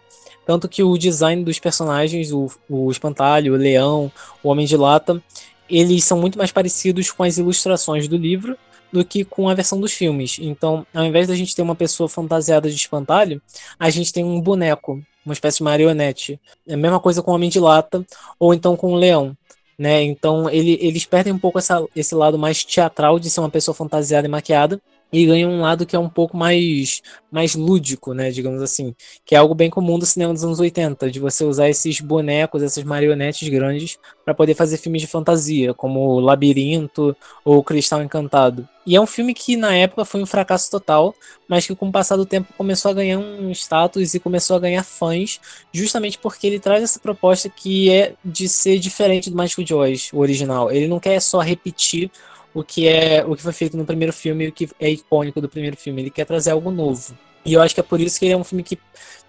[0.47, 4.13] Tanto que o design dos personagens, o, o espantalho, o leão,
[4.43, 5.21] o homem de lata,
[5.69, 8.57] eles são muito mais parecidos com as ilustrações do livro
[8.97, 10.39] do que com a versão dos filmes.
[10.41, 13.41] Então, ao invés da gente ter uma pessoa fantasiada de espantalho,
[13.79, 16.41] a gente tem um boneco uma espécie de marionete.
[16.67, 18.07] É a mesma coisa com o Homem de Lata,
[18.39, 19.37] ou então com o Leão.
[19.77, 20.05] Né?
[20.05, 23.75] Então ele, eles perdem um pouco essa, esse lado mais teatral de ser uma pessoa
[23.75, 24.81] fantasiada e maquiada
[25.13, 27.01] e ganha um lado que é um pouco mais,
[27.31, 31.11] mais lúdico, né, digamos assim, que é algo bem comum do cinema dos anos 80,
[31.11, 36.19] de você usar esses bonecos, essas marionetes grandes para poder fazer filmes de fantasia, como
[36.21, 38.69] Labirinto ou Cristal Encantado.
[38.85, 41.15] E é um filme que na época foi um fracasso total,
[41.49, 44.61] mas que com o passar do tempo começou a ganhar um status e começou a
[44.61, 45.41] ganhar fãs,
[45.73, 50.11] justamente porque ele traz essa proposta que é de ser diferente do Mágico de Oz,
[50.13, 50.71] o original.
[50.71, 52.11] Ele não quer só repetir
[52.57, 55.43] o que é o que foi feito no primeiro filme e o que é icônico
[55.43, 56.01] do primeiro filme.
[56.01, 57.15] Ele quer trazer algo novo.
[57.45, 58.79] E eu acho que é por isso que ele é um filme que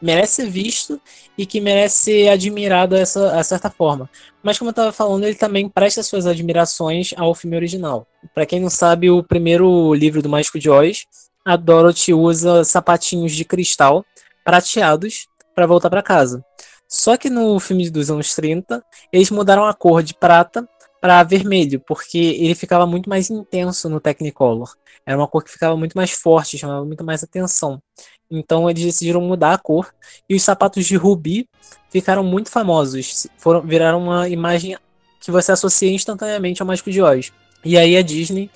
[0.02, 1.00] merece ser visto
[1.38, 4.10] e que merece ser admirado essa, a certa forma.
[4.42, 8.08] Mas como eu estava falando, ele também presta suas admirações ao filme original.
[8.34, 11.06] Para quem não sabe, o primeiro livro do Mágico de Oz,
[11.44, 14.06] a Dorothy usa sapatinhos de cristal
[14.46, 16.42] prateados para voltar para casa.
[16.88, 18.82] Só que no filme dos anos 30,
[19.12, 20.68] eles mudaram a cor de prata
[21.00, 24.76] para vermelho, porque ele ficava muito mais intenso no Technicolor.
[25.06, 27.82] Era uma cor que ficava muito mais forte, chamava muito mais atenção.
[28.30, 29.90] Então eles decidiram mudar a cor
[30.30, 31.48] e os sapatos de rubi
[31.90, 34.78] ficaram muito famosos, foram viraram uma imagem
[35.22, 37.32] que você associa instantaneamente ao Mágico de Oz.
[37.64, 38.50] E aí a Disney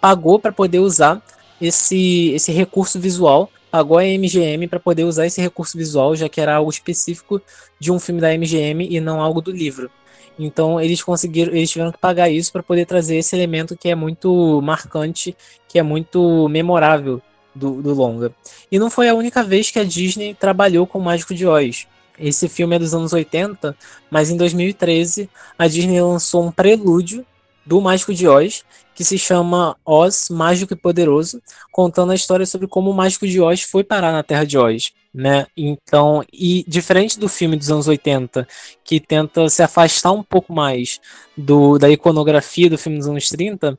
[0.00, 1.22] pagou para poder usar
[1.60, 6.40] esse esse recurso visual, pagou a MGM para poder usar esse recurso visual, já que
[6.40, 7.42] era algo específico
[7.80, 9.90] de um filme da MGM e não algo do livro.
[10.38, 13.94] Então eles conseguiram, eles tiveram que pagar isso para poder trazer esse elemento que é
[13.94, 15.36] muito marcante,
[15.68, 17.20] que é muito memorável
[17.54, 18.32] do, do longa.
[18.70, 21.86] E não foi a única vez que a Disney trabalhou com o Mágico de Oz.
[22.18, 23.76] Esse filme é dos anos 80,
[24.10, 25.28] mas em 2013
[25.58, 27.24] a Disney lançou um prelúdio
[27.64, 28.64] do Mágico de Oz,
[28.98, 33.40] que se chama Oz, Mágico e Poderoso, contando a história sobre como o Mágico de
[33.40, 35.46] Oz foi parar na Terra de Oz né?
[35.56, 38.46] Então, e diferente do filme dos anos 80,
[38.84, 41.00] que tenta se afastar um pouco mais
[41.36, 43.78] do, da iconografia do filme dos anos 30,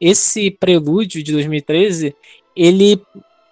[0.00, 2.16] esse prelúdio de 2013,
[2.56, 3.02] ele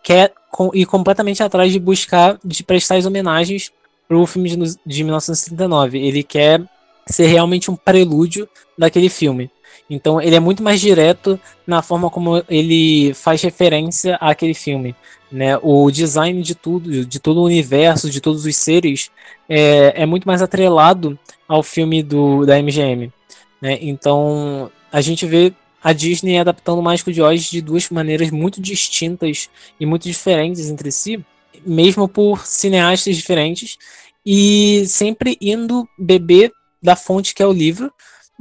[0.03, 0.33] quer
[0.73, 3.71] ir completamente atrás de buscar, de prestar as homenagens
[4.09, 5.99] para o filme de, de 1939.
[5.99, 6.63] Ele quer
[7.07, 9.51] ser realmente um prelúdio daquele filme.
[9.89, 14.95] Então ele é muito mais direto na forma como ele faz referência àquele filme.
[15.31, 15.59] Né?
[15.63, 19.11] O design de tudo, de todo o universo, de todos os seres,
[19.49, 21.19] é, é muito mais atrelado
[21.49, 23.13] ao filme do, da MGM.
[23.61, 23.79] Né?
[23.81, 28.61] Então a gente vê a Disney adaptando o Mágico de Oz de duas maneiras muito
[28.61, 29.51] distintas
[29.81, 31.25] e muito diferentes entre si,
[31.67, 33.77] mesmo por cineastas diferentes,
[34.25, 37.93] e sempre indo beber da fonte que é o livro,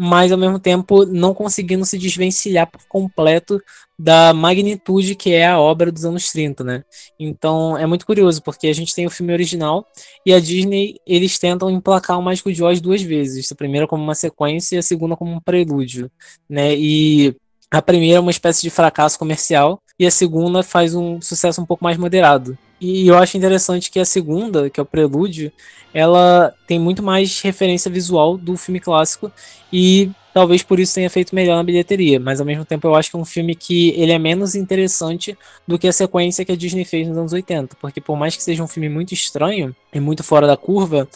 [0.04, 3.62] mas ao mesmo tempo não conseguindo se desvencilhar por completo
[4.00, 6.84] da magnitude que é a obra dos anos 30, né?
[7.20, 9.86] Então é muito curioso, porque a gente tem o filme original
[10.26, 14.04] e a Disney, eles tentam emplacar o Mágico de Oz duas vezes, a primeira como
[14.04, 16.10] uma sequência e a segunda como um prelúdio,
[16.50, 16.76] né?
[16.76, 17.36] E
[17.70, 21.66] a primeira é uma espécie de fracasso comercial e a segunda faz um sucesso um
[21.66, 22.58] pouco mais moderado.
[22.82, 25.52] E eu acho interessante que a segunda, que é o Prelúdio,
[25.94, 29.32] ela tem muito mais referência visual do filme clássico
[29.72, 33.12] e talvez por isso tenha feito melhor na bilheteria, mas ao mesmo tempo eu acho
[33.12, 35.38] que é um filme que ele é menos interessante
[35.68, 38.42] do que a sequência que a Disney fez nos anos 80, porque por mais que
[38.42, 41.08] seja um filme muito estranho e muito fora da curva,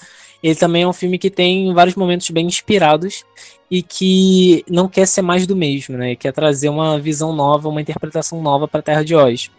[0.44, 3.24] ele também é um filme que tem vários momentos bem inspirados
[3.72, 6.16] e que não quer ser mais do mesmo, né?
[6.16, 9.50] Quer trazer uma visão nova, uma interpretação nova para a Terra de Oz.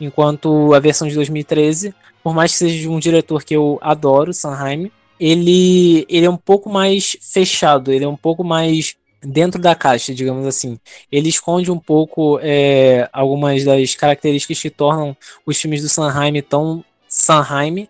[0.00, 4.32] Enquanto a versão de 2013, por mais que seja de um diretor que eu adoro,
[4.32, 9.74] Sanheim, ele, ele é um pouco mais fechado, ele é um pouco mais dentro da
[9.74, 10.78] caixa, digamos assim.
[11.10, 16.84] Ele esconde um pouco é, algumas das características que tornam os filmes do Sanheim tão
[17.08, 17.88] Sanheim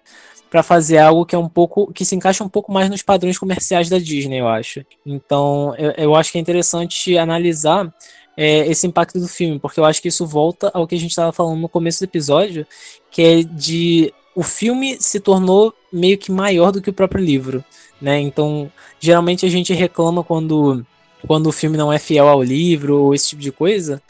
[0.51, 3.39] para fazer algo que é um pouco que se encaixa um pouco mais nos padrões
[3.39, 4.85] comerciais da Disney, eu acho.
[5.05, 7.93] Então, eu, eu acho que é interessante analisar
[8.39, 11.11] é, esse impacto do filme, porque eu acho que isso volta ao que a gente
[11.11, 12.65] estava falando no começo do episódio,
[13.11, 17.65] que é de o filme se tornou meio que maior do que o próprio livro,
[18.01, 18.21] né?
[18.21, 18.71] Então,
[19.01, 20.87] geralmente a gente reclama quando
[21.27, 24.01] quando o filme não é fiel ao livro ou esse tipo de coisa.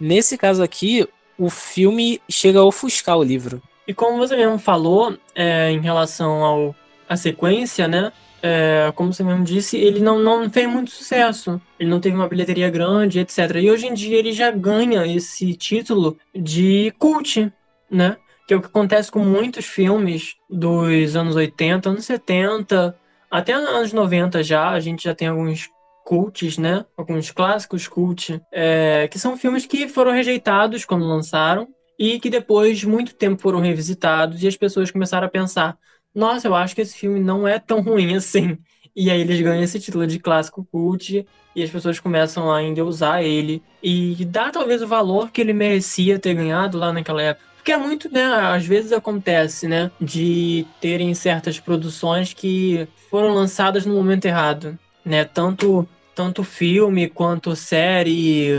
[0.00, 1.06] Nesse caso aqui,
[1.36, 3.60] o filme chega a ofuscar o livro.
[3.86, 6.74] E como você mesmo falou, é, em relação ao
[7.06, 8.10] a sequência, né?
[8.46, 11.58] É, como você mesmo disse, ele não, não fez muito sucesso.
[11.80, 13.38] Ele não teve uma bilheteria grande, etc.
[13.56, 17.50] E hoje em dia ele já ganha esse título de cult,
[17.90, 18.18] né?
[18.46, 22.94] Que é o que acontece com muitos filmes dos anos 80, anos 70,
[23.30, 24.68] até anos 90 já.
[24.68, 25.70] A gente já tem alguns
[26.04, 26.84] cults, né?
[26.98, 31.66] Alguns clássicos cult, é, que são filmes que foram rejeitados quando lançaram
[31.98, 35.78] e que depois de muito tempo foram revisitados e as pessoas começaram a pensar
[36.14, 38.58] nossa, eu acho que esse filme não é tão ruim assim.
[38.96, 41.26] E aí eles ganham esse título de clássico cult
[41.56, 46.18] e as pessoas começam a endeusar ele e dar talvez o valor que ele merecia
[46.18, 47.46] ter ganhado lá naquela época.
[47.56, 48.22] Porque é muito, né?
[48.24, 49.90] Às vezes acontece, né?
[50.00, 55.24] De terem certas produções que foram lançadas no momento errado, né?
[55.24, 58.50] Tanto, tanto filme quanto série,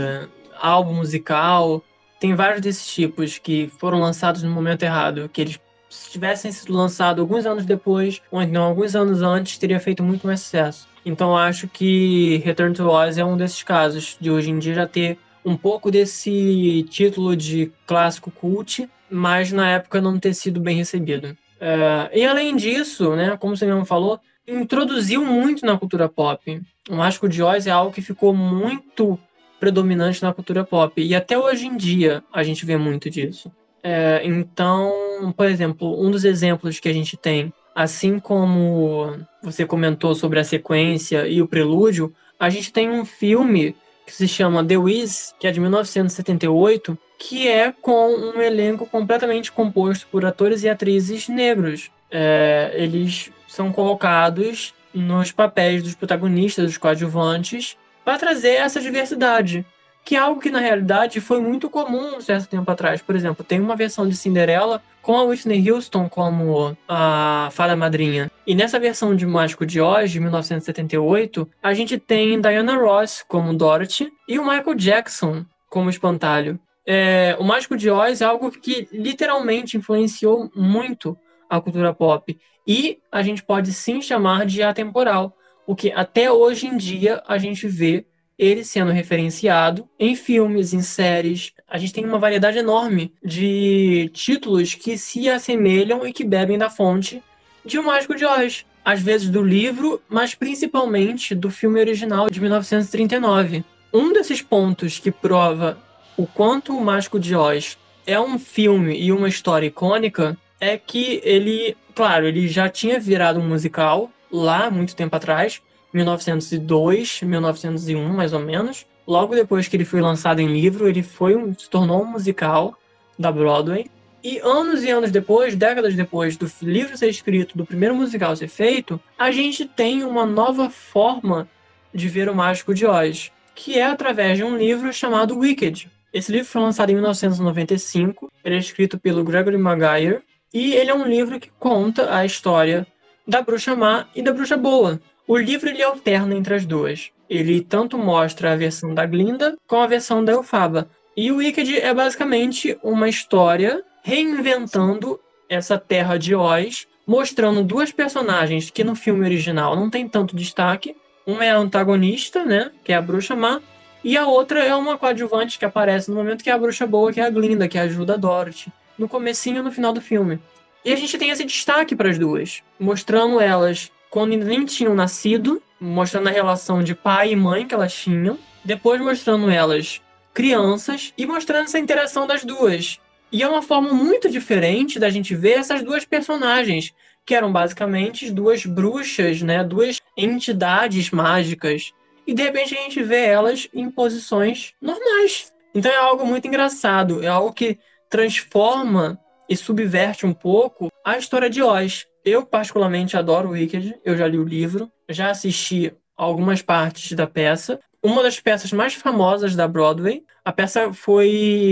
[0.60, 1.84] álbum musical.
[2.18, 5.60] Tem vários desses tipos que foram lançados no momento errado, que eles
[5.96, 10.26] se tivessem sido lançados alguns anos depois, ou então alguns anos antes, teria feito muito
[10.26, 10.86] mais sucesso.
[11.04, 14.86] Então acho que Return to Oz é um desses casos, de hoje em dia já
[14.86, 20.76] ter um pouco desse título de clássico cult, mas na época não ter sido bem
[20.76, 21.36] recebido.
[21.60, 26.60] É, e além disso, né, como você mesmo falou, introduziu muito na cultura pop.
[26.90, 29.18] O Mágico de Oz é algo que ficou muito
[29.58, 31.00] predominante na cultura pop.
[31.00, 33.50] E até hoje em dia a gente vê muito disso.
[33.82, 34.92] É, então,
[35.36, 40.44] por exemplo, um dos exemplos que a gente tem, assim como você comentou sobre a
[40.44, 43.74] sequência e o prelúdio, a gente tem um filme
[44.06, 49.50] que se chama The Wiz, que é de 1978, que é com um elenco completamente
[49.50, 51.90] composto por atores e atrizes negros.
[52.10, 59.66] É, eles são colocados nos papéis dos protagonistas, dos coadjuvantes, para trazer essa diversidade,
[60.06, 63.02] que é algo que na realidade foi muito comum um certo tempo atrás.
[63.02, 68.30] Por exemplo, tem uma versão de Cinderela com a Whitney Houston como a fada madrinha.
[68.46, 73.52] E nessa versão de Mágico de Oz, de 1978, a gente tem Diana Ross como
[73.52, 76.60] Dorothy e o Michael Jackson como Espantalho.
[76.86, 81.18] É, o Mágico de Oz é algo que literalmente influenciou muito
[81.50, 82.38] a cultura pop.
[82.64, 87.66] E a gente pode sim chamar de atemporal, porque até hoje em dia a gente
[87.66, 88.06] vê
[88.38, 91.52] ele sendo referenciado em filmes, em séries.
[91.68, 96.70] A gente tem uma variedade enorme de títulos que se assemelham e que bebem da
[96.70, 97.22] fonte
[97.64, 98.64] de O Mágico de Oz.
[98.84, 103.64] Às vezes do livro, mas principalmente do filme original de 1939.
[103.92, 105.78] Um desses pontos que prova
[106.16, 107.76] o quanto O Mágico de Oz
[108.06, 113.40] é um filme e uma história icônica é que ele, claro, ele já tinha virado
[113.40, 115.60] um musical lá muito tempo atrás,
[115.96, 118.86] 1902, 1901, mais ou menos.
[119.06, 122.76] Logo depois que ele foi lançado em livro, ele foi um, se tornou um musical
[123.18, 123.90] da Broadway.
[124.22, 128.48] E anos e anos depois, décadas depois do livro ser escrito, do primeiro musical ser
[128.48, 131.48] feito, a gente tem uma nova forma
[131.94, 135.90] de ver o Mágico de Oz, que é através de um livro chamado Wicked.
[136.12, 140.94] Esse livro foi lançado em 1995, ele é escrito pelo Gregory Maguire, e ele é
[140.94, 142.86] um livro que conta a história
[143.26, 145.00] da bruxa má e da bruxa boa.
[145.28, 147.10] O livro ele alterna entre as duas.
[147.28, 150.88] Ele tanto mostra a versão da Glinda com a versão da Elfaba.
[151.16, 158.70] E o Wicked é basicamente uma história reinventando essa terra de Oz, mostrando duas personagens
[158.70, 160.94] que no filme original não tem tanto destaque.
[161.26, 163.60] Uma é a antagonista, né, que é a bruxa má,
[164.04, 167.12] e a outra é uma coadjuvante que aparece no momento que é a bruxa boa,
[167.12, 170.38] que é a Glinda, que ajuda a Dorothy, no comecinho e no final do filme.
[170.84, 174.94] E a gente tem esse destaque para as duas, mostrando elas quando ainda nem tinham
[174.94, 180.00] nascido, mostrando a relação de pai e mãe que elas tinham, depois mostrando elas
[180.32, 182.98] crianças e mostrando essa interação das duas.
[183.30, 186.94] E é uma forma muito diferente da gente ver essas duas personagens,
[187.26, 191.92] que eram basicamente duas bruxas, né, duas entidades mágicas.
[192.26, 195.52] E de repente a gente vê elas em posições normais.
[195.74, 197.78] Então é algo muito engraçado, é algo que
[198.08, 202.06] transforma e subverte um pouco a história de Oz.
[202.26, 203.94] Eu, particularmente, adoro Wicked.
[204.04, 207.78] Eu já li o livro, já assisti algumas partes da peça.
[208.02, 210.24] Uma das peças mais famosas da Broadway.
[210.44, 211.28] A peça foi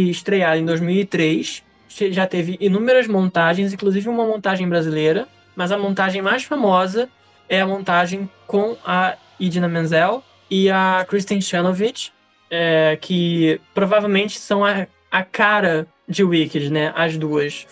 [0.08, 1.64] estreada em 2003.
[1.88, 5.26] Já teve inúmeras montagens, inclusive uma montagem brasileira.
[5.56, 7.08] Mas a montagem mais famosa
[7.48, 12.12] é a montagem com a Idina Menzel e a Kristen Chanovich,
[12.48, 16.92] é, que provavelmente são a, a cara de Wicked, né?
[16.94, 17.66] As duas.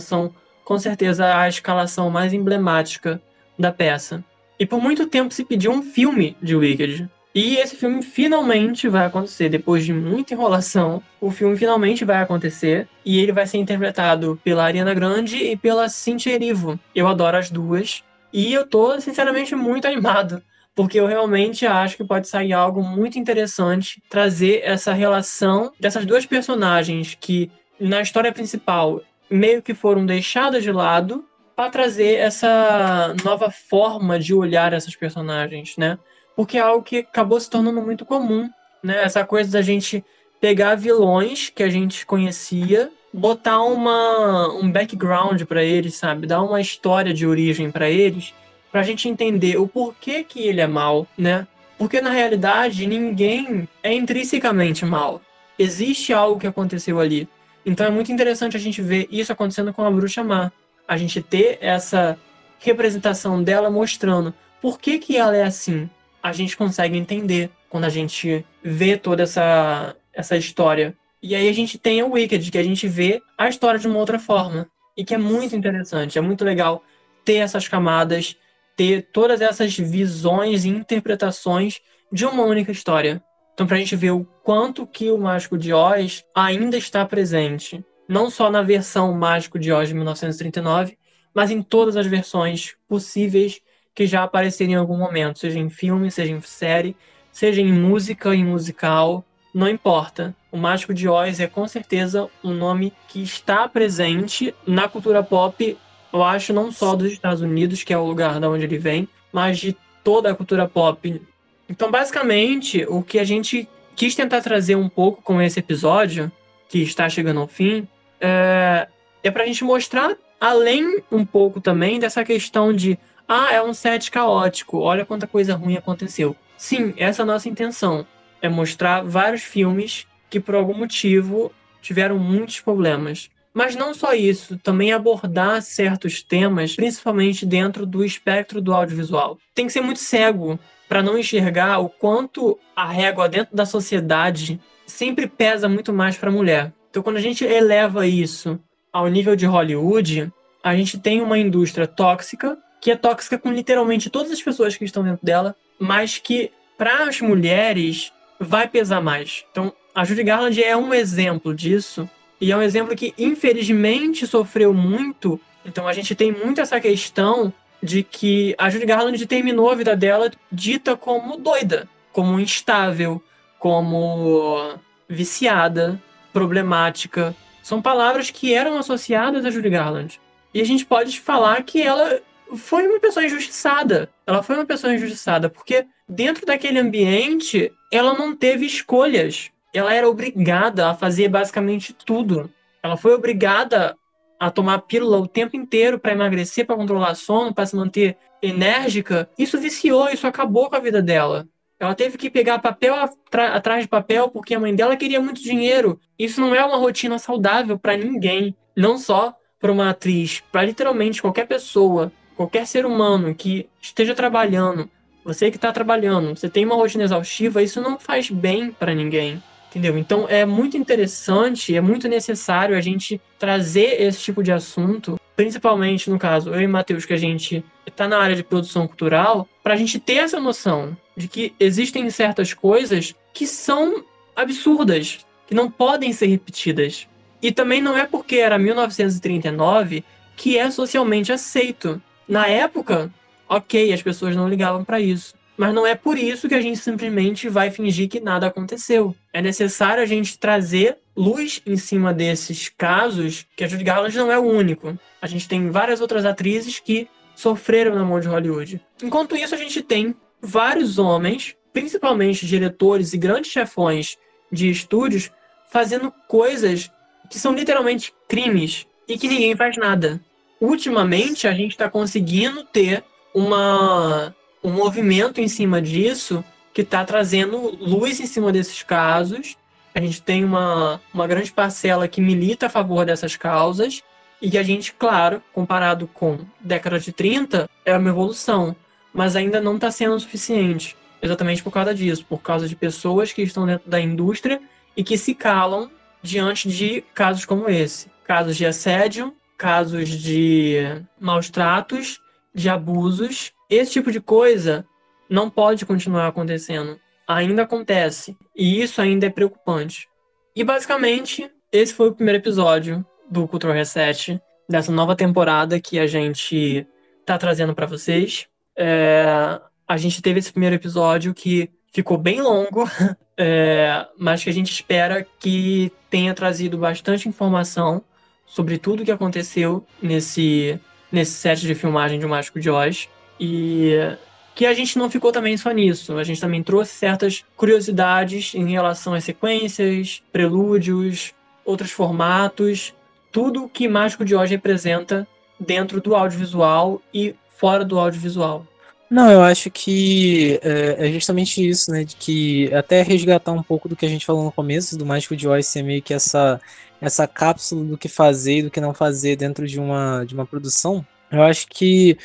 [0.00, 0.34] São
[0.64, 3.20] com certeza a escalação mais emblemática
[3.58, 4.24] da peça.
[4.58, 7.08] E por muito tempo se pediu um filme de Wicked.
[7.34, 9.48] E esse filme finalmente vai acontecer.
[9.48, 12.88] Depois de muita enrolação, o filme finalmente vai acontecer.
[13.04, 16.78] E ele vai ser interpretado pela Ariana Grande e pela Cynthia Erivo.
[16.94, 18.04] Eu adoro as duas.
[18.32, 20.40] E eu tô, sinceramente, muito animado.
[20.76, 24.00] Porque eu realmente acho que pode sair algo muito interessante.
[24.08, 27.50] Trazer essa relação dessas duas personagens que,
[27.80, 29.00] na história principal,
[29.34, 31.24] meio que foram deixadas de lado
[31.56, 35.98] para trazer essa nova forma de olhar essas personagens, né?
[36.36, 38.48] Porque é algo que acabou se tornando muito comum,
[38.82, 39.02] né?
[39.02, 40.04] Essa coisa da gente
[40.40, 46.26] pegar vilões que a gente conhecia, botar uma, um background para eles, sabe?
[46.26, 48.34] Dar uma história de origem para eles
[48.70, 51.46] pra gente entender o porquê que ele é mal, né?
[51.78, 55.20] Porque na realidade ninguém é intrinsecamente mal.
[55.56, 57.28] Existe algo que aconteceu ali.
[57.64, 60.52] Então é muito interessante a gente ver isso acontecendo com a bruxa má.
[60.86, 62.18] A gente ter essa
[62.58, 65.88] representação dela mostrando por que, que ela é assim.
[66.22, 70.94] A gente consegue entender quando a gente vê toda essa, essa história.
[71.22, 73.98] E aí a gente tem a Wicked, que a gente vê a história de uma
[73.98, 74.68] outra forma.
[74.96, 76.84] E que é muito interessante, é muito legal
[77.24, 78.36] ter essas camadas,
[78.76, 81.80] ter todas essas visões e interpretações
[82.12, 83.22] de uma única história.
[83.54, 87.84] Então, para a gente ver o quanto que o Mágico de Oz ainda está presente,
[88.08, 90.98] não só na versão Mágico de Oz de 1939,
[91.32, 93.60] mas em todas as versões possíveis
[93.94, 96.96] que já apareceram em algum momento, seja em filme, seja em série,
[97.30, 99.24] seja em música, em musical,
[99.54, 100.34] não importa.
[100.50, 105.78] O Mágico de Oz é com certeza um nome que está presente na cultura pop,
[106.12, 109.08] eu acho, não só dos Estados Unidos, que é o lugar da onde ele vem,
[109.32, 111.22] mas de toda a cultura pop
[111.68, 116.30] então, basicamente, o que a gente quis tentar trazer um pouco com esse episódio,
[116.68, 117.86] que está chegando ao fim,
[118.20, 118.88] é,
[119.22, 123.72] é para a gente mostrar além um pouco também dessa questão de ah, é um
[123.72, 126.36] set caótico, olha quanta coisa ruim aconteceu.
[126.56, 128.06] Sim, essa é a nossa intenção.
[128.42, 131.50] É mostrar vários filmes que por algum motivo
[131.80, 133.30] tiveram muitos problemas.
[133.54, 139.38] Mas não só isso, também abordar certos temas, principalmente dentro do espectro do audiovisual.
[139.54, 140.58] Tem que ser muito cego
[140.88, 146.28] para não enxergar o quanto a régua dentro da sociedade sempre pesa muito mais para
[146.28, 146.72] a mulher.
[146.90, 148.58] Então, quando a gente eleva isso
[148.92, 150.32] ao nível de Hollywood,
[150.62, 154.84] a gente tem uma indústria tóxica, que é tóxica com literalmente todas as pessoas que
[154.84, 159.44] estão dentro dela, mas que para as mulheres vai pesar mais.
[159.50, 162.08] Então, a Judy Garland é um exemplo disso,
[162.40, 165.40] e é um exemplo que infelizmente sofreu muito.
[165.64, 167.52] Então, a gente tem muito essa questão
[167.84, 173.22] de que a Judy Garland terminou a vida dela dita como doida, como instável,
[173.58, 174.74] como
[175.08, 176.00] viciada,
[176.32, 177.36] problemática.
[177.62, 180.20] São palavras que eram associadas a Judy Garland.
[180.52, 182.20] E a gente pode falar que ela
[182.56, 184.08] foi uma pessoa injustiçada.
[184.26, 189.50] Ela foi uma pessoa injustiçada porque dentro daquele ambiente ela não teve escolhas.
[189.74, 192.50] Ela era obrigada a fazer basicamente tudo.
[192.82, 193.96] Ela foi obrigada
[194.38, 199.28] a tomar pílula o tempo inteiro para emagrecer, para controlar sono, para se manter enérgica,
[199.38, 201.46] isso viciou, isso acabou com a vida dela.
[201.78, 202.94] Ela teve que pegar papel
[203.32, 205.98] atrás de papel porque a mãe dela queria muito dinheiro.
[206.18, 211.20] Isso não é uma rotina saudável para ninguém, não só para uma atriz, para literalmente
[211.20, 214.88] qualquer pessoa, qualquer ser humano que esteja trabalhando.
[215.24, 219.42] Você que está trabalhando, você tem uma rotina exaustiva, isso não faz bem para ninguém.
[219.74, 219.98] Entendeu?
[219.98, 226.08] Então é muito interessante, é muito necessário a gente trazer esse tipo de assunto, principalmente
[226.08, 229.74] no caso, eu e Matheus, que a gente está na área de produção cultural, para
[229.74, 234.04] a gente ter essa noção de que existem certas coisas que são
[234.36, 237.08] absurdas, que não podem ser repetidas.
[237.42, 240.04] E também não é porque era 1939
[240.36, 242.00] que é socialmente aceito.
[242.28, 243.12] Na época,
[243.48, 245.34] ok, as pessoas não ligavam para isso.
[245.56, 249.14] Mas não é por isso que a gente simplesmente vai fingir que nada aconteceu.
[249.32, 254.32] É necessário a gente trazer luz em cima desses casos, que a Judy Garland não
[254.32, 254.98] é o único.
[255.22, 258.80] A gente tem várias outras atrizes que sofreram na mão de Hollywood.
[259.02, 264.16] Enquanto isso, a gente tem vários homens, principalmente diretores e grandes chefões
[264.50, 265.30] de estúdios,
[265.70, 266.90] fazendo coisas
[267.30, 270.20] que são literalmente crimes e que ninguém faz nada.
[270.60, 273.02] Ultimamente, a gente está conseguindo ter
[273.34, 276.42] uma um movimento em cima disso
[276.72, 279.56] que está trazendo luz em cima desses casos.
[279.94, 284.02] A gente tem uma, uma grande parcela que milita a favor dessas causas
[284.40, 288.74] e que a gente, claro, comparado com década de 30, é uma evolução,
[289.12, 290.96] mas ainda não está sendo suficiente.
[291.22, 294.60] Exatamente por causa disso, por causa de pessoas que estão dentro da indústria
[294.96, 295.90] e que se calam
[296.22, 298.10] diante de casos como esse.
[298.24, 300.78] Casos de assédio, casos de
[301.20, 302.20] maus tratos,
[302.54, 304.86] de abusos esse tipo de coisa
[305.28, 306.98] não pode continuar acontecendo.
[307.26, 308.36] Ainda acontece.
[308.54, 310.08] E isso ainda é preocupante.
[310.54, 316.06] E basicamente, esse foi o primeiro episódio do Cultural Reset, dessa nova temporada que a
[316.06, 316.86] gente
[317.24, 318.46] tá trazendo para vocês.
[318.76, 322.88] É, a gente teve esse primeiro episódio que ficou bem longo,
[323.36, 328.02] é, mas que a gente espera que tenha trazido bastante informação
[328.46, 330.78] sobre tudo o que aconteceu nesse,
[331.10, 333.08] nesse set de filmagem de O Mágico de Oz.
[333.38, 334.16] E
[334.54, 336.16] que a gente não ficou também só nisso.
[336.16, 341.34] A gente também trouxe certas curiosidades em relação às sequências, prelúdios,
[341.64, 342.94] outros formatos,
[343.32, 345.26] tudo que Mágico de hoje representa
[345.58, 348.64] dentro do audiovisual e fora do audiovisual.
[349.10, 352.04] Não, eu acho que é, é, justamente isso, né?
[352.04, 355.36] De que até resgatar um pouco do que a gente falou no começo, do Mágico
[355.36, 356.60] de Oz ser meio que essa,
[357.00, 360.46] essa cápsula do que fazer e do que não fazer dentro de uma, de uma
[360.46, 361.04] produção.
[361.30, 362.16] Eu acho que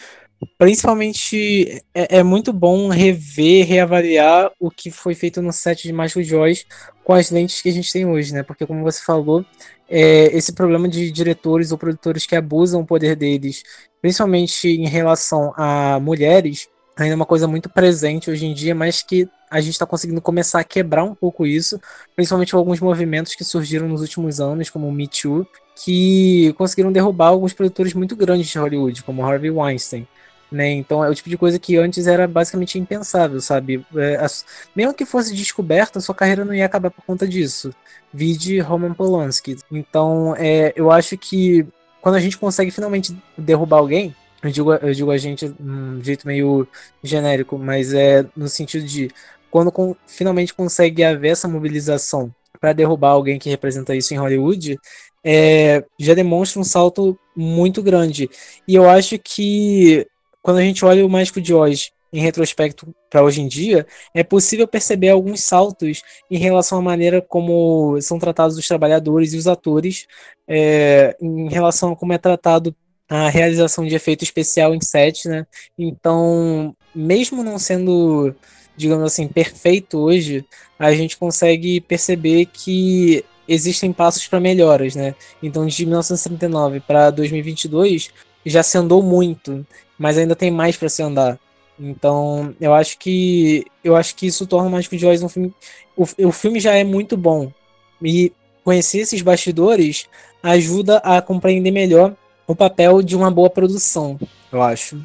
[0.57, 6.36] principalmente é, é, muito bom rever, reavaliar o que foi feito no set de de
[6.36, 6.66] Oz
[7.03, 8.44] com as lentes que a gente tem hoje, né?
[8.44, 9.45] Porque como você falou,
[9.90, 13.64] é, esse problema de diretores ou produtores que abusam o poder deles,
[14.02, 19.02] principalmente em relação a mulheres, ainda é uma coisa muito presente hoje em dia, mas
[19.02, 21.80] que a gente está conseguindo começar a quebrar um pouco isso,
[22.16, 25.48] principalmente alguns movimentos que surgiram nos últimos anos, como o Me Too,
[25.84, 30.07] que conseguiram derrubar alguns produtores muito grandes de Hollywood, como Harvey Weinstein.
[30.52, 30.72] Né?
[30.72, 33.86] Então é o tipo de coisa que antes era basicamente impensável, sabe?
[33.96, 34.26] É,
[34.76, 37.72] mesmo que fosse descoberta, sua carreira não ia acabar por conta disso.
[38.12, 39.58] Vide Roman Polanski.
[39.72, 41.68] Então é, eu acho que
[42.02, 46.04] quando a gente consegue finalmente derrubar alguém, eu digo, eu digo a gente de um
[46.04, 46.68] jeito meio
[47.04, 49.12] genérico, mas é no sentido de
[49.52, 54.78] quando com, finalmente consegue haver essa mobilização para derrubar alguém que representa isso em Hollywood,
[55.24, 58.30] é, já demonstra um salto muito grande.
[58.68, 60.08] E eu acho que
[60.41, 64.24] quando a gente olha o Mágico de Oz em retrospecto para hoje em dia, é
[64.24, 69.48] possível perceber alguns saltos em relação à maneira como são tratados os trabalhadores e os
[69.48, 70.07] atores,
[70.48, 72.76] é, em relação a como é tratado
[73.07, 75.45] a realização de efeito especial em set, né?
[75.78, 78.36] Então, mesmo não sendo,
[78.78, 80.45] digamos assim, perfeito hoje,
[80.78, 85.16] a gente consegue perceber que existem passos para melhoras, né?
[85.41, 88.11] Então, de 1939 para 2022
[88.45, 89.66] já se andou muito,
[90.00, 91.38] mas ainda tem mais para se andar.
[91.78, 95.54] Então, eu acho que eu acho que isso torna o Mágico de Oz um filme.
[95.96, 97.52] O, o filme já é muito bom.
[98.02, 98.32] E
[98.64, 100.08] conhecer esses bastidores
[100.42, 102.16] ajuda a compreender melhor
[102.48, 104.20] o papel de uma boa produção,
[104.52, 105.00] eu acho.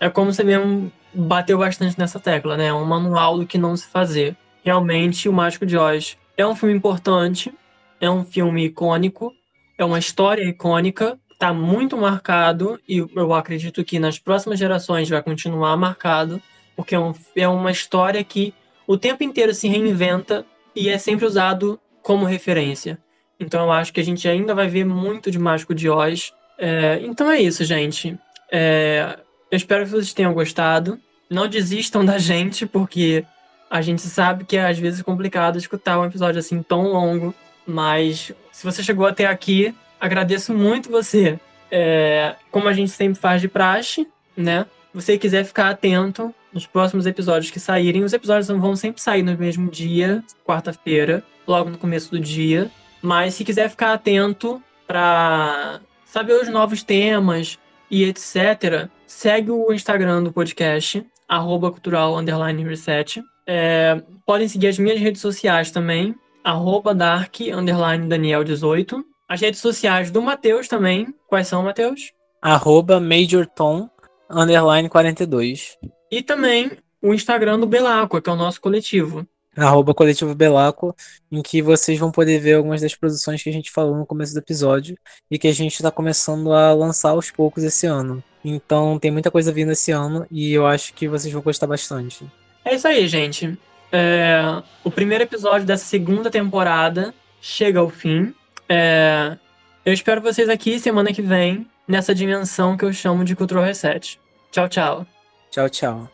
[0.00, 2.72] É como você mesmo bateu bastante nessa tecla, né?
[2.72, 4.36] Um manual do que não se fazer.
[4.64, 7.52] Realmente, o Mágico de Oz é um filme importante,
[8.00, 9.32] é um filme icônico,
[9.78, 15.22] é uma história icônica, está muito marcado e eu acredito que nas próximas gerações vai
[15.22, 16.42] continuar marcado,
[16.74, 18.52] porque é, um, é uma história que
[18.88, 20.44] o tempo inteiro se reinventa
[20.74, 22.98] e é sempre usado como referência.
[23.38, 26.32] Então eu acho que a gente ainda vai ver muito de Mágico de Oz.
[26.58, 28.18] É, então é isso, gente.
[28.50, 29.16] É,
[29.48, 30.98] eu espero que vocês tenham gostado.
[31.30, 33.24] Não desistam da gente, porque
[33.70, 37.32] a gente sabe que é às vezes complicado escutar um episódio assim tão longo.
[37.64, 41.38] Mas se você chegou até aqui, agradeço muito você.
[41.70, 44.06] É, como a gente sempre faz de praxe,
[44.36, 44.66] né?
[44.94, 49.22] Você quiser ficar atento nos próximos episódios que saírem, os episódios não vão sempre sair
[49.22, 52.70] no mesmo dia, quarta-feira, logo no começo do dia.
[53.02, 57.58] Mas se quiser ficar atento para saber os novos temas
[57.90, 63.22] e etc., segue o Instagram do podcast, arroba cultural underline reset.
[63.46, 69.60] É, podem seguir as minhas redes sociais também, arroba dark underline daniel 18 as redes
[69.60, 71.14] sociais do Matheus também.
[71.28, 72.12] Quais são, Matheus?
[72.40, 73.90] Arroba MajorTom,
[74.30, 75.76] underline 42.
[76.10, 76.72] E também
[77.02, 79.26] o Instagram do Belaco, que é o nosso coletivo.
[79.56, 80.94] Arroba Coletivo Belaco,
[81.32, 84.32] em que vocês vão poder ver algumas das produções que a gente falou no começo
[84.32, 84.96] do episódio
[85.28, 88.22] e que a gente está começando a lançar aos poucos esse ano.
[88.44, 92.24] Então tem muita coisa vindo esse ano e eu acho que vocês vão gostar bastante.
[92.64, 93.58] É isso aí, gente.
[93.90, 94.62] É...
[94.84, 98.32] O primeiro episódio dessa segunda temporada chega ao fim.
[98.68, 99.36] É,
[99.84, 104.20] eu espero vocês aqui semana que vem, nessa dimensão que eu chamo de Cultural Reset.
[104.50, 105.06] Tchau, tchau.
[105.50, 106.08] Tchau, tchau.